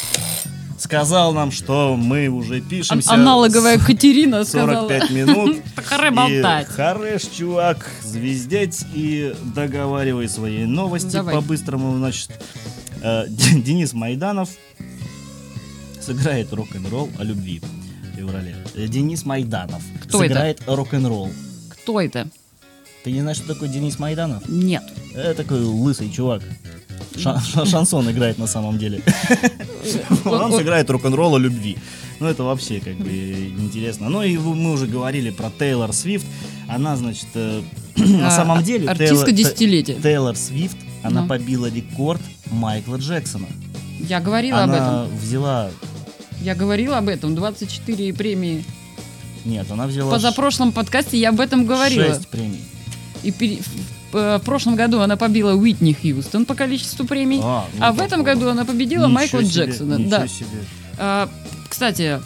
сказал 0.79 1.33
нам, 1.33 1.53
что 1.53 1.97
мы 1.97 2.29
уже 2.29 2.57
Ан- 2.57 2.63
пишемся. 2.63 3.13
Аналоговая 3.13 3.79
Катерина 3.79 4.45
сказала. 4.45 4.89
45 4.89 5.11
минут. 5.11 5.57
Харе 5.77 6.11
болтать. 6.11 6.69
И 6.69 6.73
хорош, 6.73 7.23
чувак, 7.37 7.91
звездеть 8.03 8.85
и 8.95 9.35
договаривай 9.55 10.29
свои 10.29 10.65
новости 10.65 11.13
Давай. 11.13 11.35
по-быстрому. 11.35 11.97
Значит, 11.99 12.31
э, 13.03 13.25
Денис 13.29 13.93
Майданов 13.93 14.49
сыграет 16.01 16.53
рок-н-ролл 16.53 17.11
о 17.19 17.25
любви 17.25 17.61
в 18.13 18.17
феврале. 18.17 18.57
Э, 18.75 18.87
Денис 18.87 19.25
Майданов 19.25 19.83
Кто 20.05 20.19
сыграет 20.21 20.61
рок-н-ролл. 20.67 21.31
Кто 21.69 22.01
это? 22.01 22.29
Ты 23.05 23.13
не 23.13 23.21
знаешь, 23.21 23.39
что 23.39 23.49
такое 23.55 23.69
Денис 23.69 23.99
Майданов? 23.99 24.47
Нет. 24.49 24.83
Это 25.15 25.35
такой 25.43 25.61
лысый 25.63 26.11
чувак. 26.11 26.43
Ша- 27.17 27.41
ша- 27.41 27.65
шансон 27.65 28.11
играет 28.11 28.39
на 28.39 28.47
самом 28.47 28.79
деле. 28.79 29.03
Он 30.25 30.53
сыграет 30.53 30.91
рок-н-ролл 30.91 31.37
о 31.37 31.39
любви. 31.39 31.79
Ну, 32.21 32.27
это 32.27 32.45
вообще 32.45 32.81
как 32.81 32.97
бы 32.97 33.09
интересно. 33.11 34.11
Ну, 34.11 34.23
и 34.23 34.37
мы 34.37 34.73
уже 34.73 34.87
говорили 34.87 35.31
про 35.31 35.51
Тейлор 35.51 35.93
Свифт. 35.95 36.27
Она, 36.69 36.97
значит, 36.97 37.29
э, 37.35 37.63
на 37.97 38.29
А, 38.29 38.31
самом 38.31 38.63
деле... 38.63 38.89
Артистка 38.89 39.33
десятилетия. 39.33 39.95
Тейлор 39.95 40.37
Свифт, 40.37 40.77
она 41.03 41.23
Ну. 41.23 41.29
побила 41.29 41.67
рекорд 41.71 42.21
Майкла 42.51 42.97
Джексона. 42.97 43.47
Я 43.99 44.21
говорила 44.21 44.63
об 44.65 44.71
Она 44.71 44.77
этом. 45.05 45.17
взяла... 45.19 45.71
Я 46.43 46.55
говорила 46.55 46.99
об 46.99 47.09
этом. 47.09 47.35
24 47.35 48.13
премии. 48.13 48.65
Нет, 49.47 49.71
она 49.71 49.87
взяла 49.87 50.11
В 50.11 50.15
позапрошлом 50.15 50.73
подкасте 50.73 51.19
я 51.19 51.31
об 51.31 51.41
этом 51.41 51.65
говорила. 51.65 52.15
6 52.15 52.29
премий. 52.29 52.61
И 53.23 53.31
пере- 53.31 53.61
в, 54.13 54.17
э, 54.17 54.39
в 54.39 54.43
прошлом 54.43 54.77
году 54.77 55.01
она 55.01 55.17
побила 55.17 55.53
Уитни 55.55 55.93
Хьюстон 55.93 56.45
по 56.47 56.55
количеству 56.55 57.07
премий. 57.07 57.41
А, 57.43 57.67
ну 57.77 57.85
А 57.85 57.93
в 57.93 58.01
этом 58.01 58.23
году 58.23 58.49
она 58.49 58.65
победила 58.65 59.03
Ничего 59.07 59.15
Майкла 59.15 59.45
себе, 59.45 59.65
Джексона. 59.67 59.95
ничего 59.97 60.11
Да. 60.11 60.29
себе. 60.29 60.47
А, 60.99 61.29
кстати, 61.69 62.21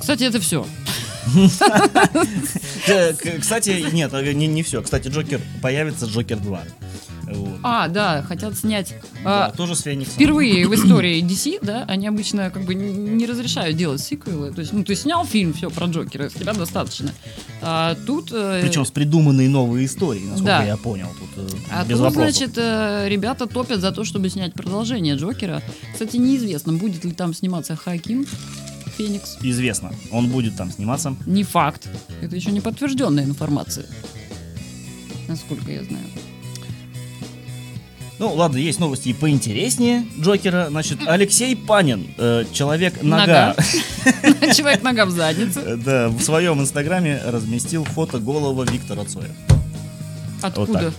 кстати, 0.00 0.24
это 0.24 0.40
все. 0.40 0.66
Э, 2.86 3.12
Кстати, 3.40 3.84
нет, 3.92 4.12
э, 4.14 4.32
не 4.32 4.62
все. 4.62 4.80
Кстати, 4.82 5.08
Джокер 5.08 5.40
появится 5.62 6.06
Джокер 6.06 6.38
2. 6.38 6.62
Вот. 7.34 7.58
А, 7.62 7.88
да, 7.88 8.22
хотят 8.22 8.56
снять. 8.56 8.94
Да, 9.24 9.46
А, 9.46 9.50
тоже 9.50 9.74
с 9.74 9.82
Фениксом. 9.82 10.14
Впервые 10.14 10.66
в 10.68 10.74
истории 10.74 11.22
DC, 11.22 11.58
да, 11.62 11.84
они 11.88 12.06
обычно 12.08 12.50
как 12.50 12.62
бы 12.64 12.74
не 12.74 13.26
разрешают 13.26 13.76
делать 13.76 14.00
сиквелы. 14.00 14.52
То 14.52 14.60
есть, 14.60 14.72
ну, 14.72 14.84
ты 14.84 14.94
снял 14.94 15.24
фильм, 15.26 15.52
все, 15.52 15.70
про 15.70 15.86
Джокера, 15.86 16.28
с 16.28 16.34
тебя 16.34 16.52
достаточно. 16.52 17.12
А 17.62 17.96
тут... 18.06 18.30
э, 18.32 18.60
Причем 18.62 18.84
с 18.84 18.90
придуманные 18.90 19.48
новые 19.48 19.86
истории, 19.86 20.20
насколько 20.24 20.44
Да. 20.44 20.62
я 20.64 20.76
понял. 20.76 21.08
Тут 21.18 21.28
э, 21.52 21.56
А 21.70 21.84
без 21.84 21.98
тут, 21.98 22.00
вопросов. 22.06 22.36
значит, 22.36 22.54
э, 22.56 23.06
ребята 23.08 23.46
топят 23.46 23.80
за 23.80 23.92
то, 23.92 24.04
чтобы 24.04 24.28
снять 24.30 24.52
продолжение 24.54 25.16
Джокера. 25.16 25.62
Кстати, 25.92 26.16
неизвестно, 26.16 26.72
будет 26.72 27.04
ли 27.04 27.12
там 27.12 27.34
сниматься 27.34 27.76
Хаким 27.76 28.26
Феникс. 28.96 29.38
Известно, 29.42 29.92
он 30.10 30.28
будет 30.28 30.56
там 30.56 30.70
сниматься. 30.72 31.14
Не 31.26 31.44
факт. 31.44 31.88
Это 32.20 32.34
еще 32.34 32.50
не 32.50 32.60
подтвержденная 32.60 33.24
информация. 33.24 33.86
Насколько 35.28 35.70
я 35.70 35.84
знаю. 35.84 36.04
Ну, 38.18 38.34
ладно, 38.34 38.56
есть 38.56 38.80
новости 38.80 39.10
и 39.10 39.12
поинтереснее 39.12 40.04
Джокера. 40.18 40.66
Значит, 40.70 40.98
Алексей 41.06 41.54
Панин, 41.54 42.08
э, 42.18 42.44
человек-нога, 42.52 43.54
Человек 44.56 44.82
нога 44.82 45.06
в 45.06 45.10
заднице. 45.10 45.60
э, 45.60 45.76
да, 45.76 46.08
в 46.08 46.20
своем 46.22 46.60
инстаграме 46.60 47.20
разместил 47.24 47.84
фото 47.84 48.18
голого 48.18 48.64
Виктора 48.64 49.04
Цоя. 49.04 49.30
Откуда? 50.42 50.92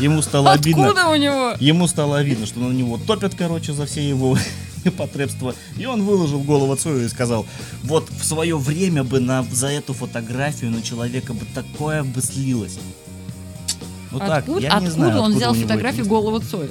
Ему 0.00 0.22
стало 0.22 0.52
обидно. 0.52 0.86
Откуда 0.88 1.08
у 1.08 1.16
него? 1.16 1.54
Ему 1.60 1.86
стало 1.86 2.18
обидно, 2.18 2.46
что 2.46 2.60
на 2.60 2.72
него 2.72 2.98
топят, 2.98 3.34
короче, 3.34 3.72
за 3.72 3.84
все 3.86 4.06
его 4.06 4.38
потребства. 4.96 5.54
И 5.78 5.86
он 5.86 6.02
выложил 6.04 6.40
голову 6.40 6.74
Цою 6.76 7.04
и 7.04 7.08
сказал, 7.08 7.46
вот 7.82 8.08
в 8.10 8.24
свое 8.24 8.56
время 8.56 9.04
бы 9.04 9.20
на, 9.20 9.42
за 9.42 9.68
эту 9.68 9.92
фотографию 9.92 10.70
на 10.70 10.82
человека 10.82 11.34
бы 11.34 11.44
такое 11.54 12.02
бы 12.04 12.22
слилось. 12.22 12.78
Ну 14.14 14.20
так, 14.20 14.38
Откуда, 14.38 14.60
я 14.60 14.68
не 14.68 14.74
откуда 14.74 14.90
знаю, 14.92 15.10
он 15.10 15.16
откуда 15.18 15.36
взял 15.36 15.52
у 15.52 15.54
него 15.56 15.66
фотографию 15.68 16.00
это- 16.02 16.10
голого 16.10 16.40
Цоя? 16.40 16.68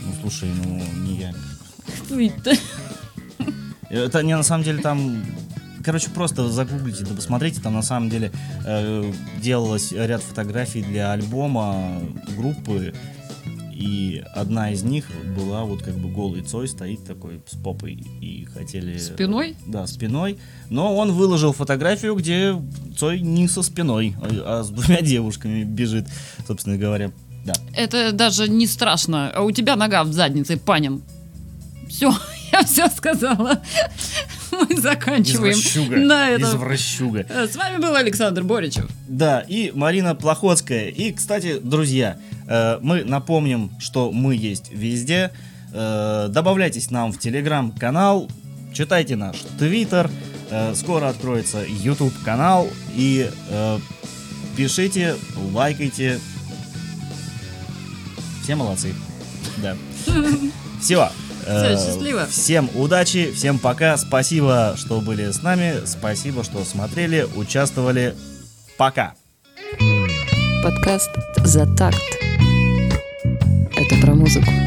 Ну, 0.00 0.12
слушай, 0.22 0.48
ну, 0.64 0.80
не 1.02 1.16
я. 1.16 1.34
Кто 2.04 2.20
это? 2.20 2.52
Это 3.90 4.22
не 4.22 4.36
на 4.36 4.42
самом 4.44 4.62
деле 4.64 4.80
там... 4.80 5.24
Короче, 5.84 6.08
просто 6.10 6.48
загуглите, 6.48 7.04
да 7.04 7.14
посмотрите, 7.14 7.60
там 7.60 7.74
на 7.74 7.82
самом 7.82 8.08
деле 8.10 8.30
э, 8.64 9.12
делалось 9.42 9.92
ряд 9.92 10.22
фотографий 10.22 10.82
для 10.82 11.12
альбома 11.12 12.00
группы, 12.36 12.94
и 13.74 14.22
одна 14.32 14.70
из 14.70 14.82
них 14.84 15.06
была 15.36 15.64
вот 15.64 15.82
как 15.82 15.94
бы 15.94 16.08
голый 16.08 16.42
Цой 16.42 16.68
стоит 16.68 17.04
такой 17.04 17.42
с 17.46 17.56
попой, 17.56 17.94
и 18.20 18.46
хотели... 18.54 18.96
Спиной? 18.98 19.56
Да, 19.66 19.86
спиной. 19.86 20.38
Но 20.70 20.96
он 20.96 21.12
выложил 21.12 21.52
фотографию, 21.52 22.14
где 22.14 22.54
Цой 22.96 23.20
не 23.20 23.48
со 23.48 23.62
спиной, 23.62 24.14
а, 24.22 24.60
а 24.60 24.62
с 24.62 24.70
двумя 24.70 25.00
девушками 25.02 25.64
бежит, 25.64 26.06
собственно 26.46 26.76
говоря. 26.76 27.10
Да. 27.44 27.54
Это 27.74 28.12
даже 28.12 28.48
не 28.48 28.66
страшно. 28.66 29.30
А 29.30 29.42
у 29.42 29.50
тебя 29.50 29.76
нога 29.76 30.04
в 30.04 30.12
заднице, 30.12 30.56
Панин. 30.56 31.02
Все, 31.88 32.14
я 32.52 32.62
все 32.64 32.88
сказала. 32.88 33.60
Мы 34.52 34.80
заканчиваем 34.80 35.54
Извращуга. 35.54 35.96
на 35.96 36.30
этом. 36.30 36.56
Извращуга. 36.56 37.26
С 37.28 37.56
вами 37.56 37.78
был 37.80 37.94
Александр 37.96 38.44
Боричев. 38.44 38.88
Да, 39.08 39.40
и 39.40 39.72
Марина 39.74 40.14
Плохотская. 40.14 40.88
И, 40.88 41.12
кстати, 41.12 41.58
друзья, 41.58 42.18
мы 42.46 43.04
напомним, 43.04 43.70
что 43.78 44.12
мы 44.12 44.34
есть 44.34 44.70
везде. 44.70 45.30
Э, 45.74 46.28
добавляйтесь 46.30 46.90
нам 46.92 47.10
в 47.12 47.18
телеграм-канал, 47.18 48.30
читайте 48.72 49.16
наш 49.16 49.38
твиттер, 49.58 50.08
э, 50.50 50.72
скоро 50.76 51.08
откроется 51.08 51.64
YouTube 51.66 52.14
канал 52.24 52.68
и 52.94 53.28
э, 53.50 53.78
пишите, 54.56 55.16
лайкайте. 55.52 56.20
Все 58.44 58.54
молодцы. 58.54 58.94
Да. 59.56 59.76
Все. 60.80 61.10
Э, 61.44 61.76
Всё, 61.76 61.86
счастливо. 61.86 62.26
Всем 62.26 62.70
удачи, 62.76 63.32
всем 63.32 63.58
пока. 63.58 63.96
Спасибо, 63.96 64.74
что 64.76 65.00
были 65.00 65.28
с 65.32 65.42
нами. 65.42 65.84
Спасибо, 65.86 66.44
что 66.44 66.64
смотрели, 66.64 67.26
участвовали. 67.34 68.14
Пока. 68.78 69.14
Подкаст 70.62 71.10
«За 71.44 71.66
такт». 71.74 72.33
Это 74.04 74.12
про 74.12 74.14
музыку. 74.16 74.63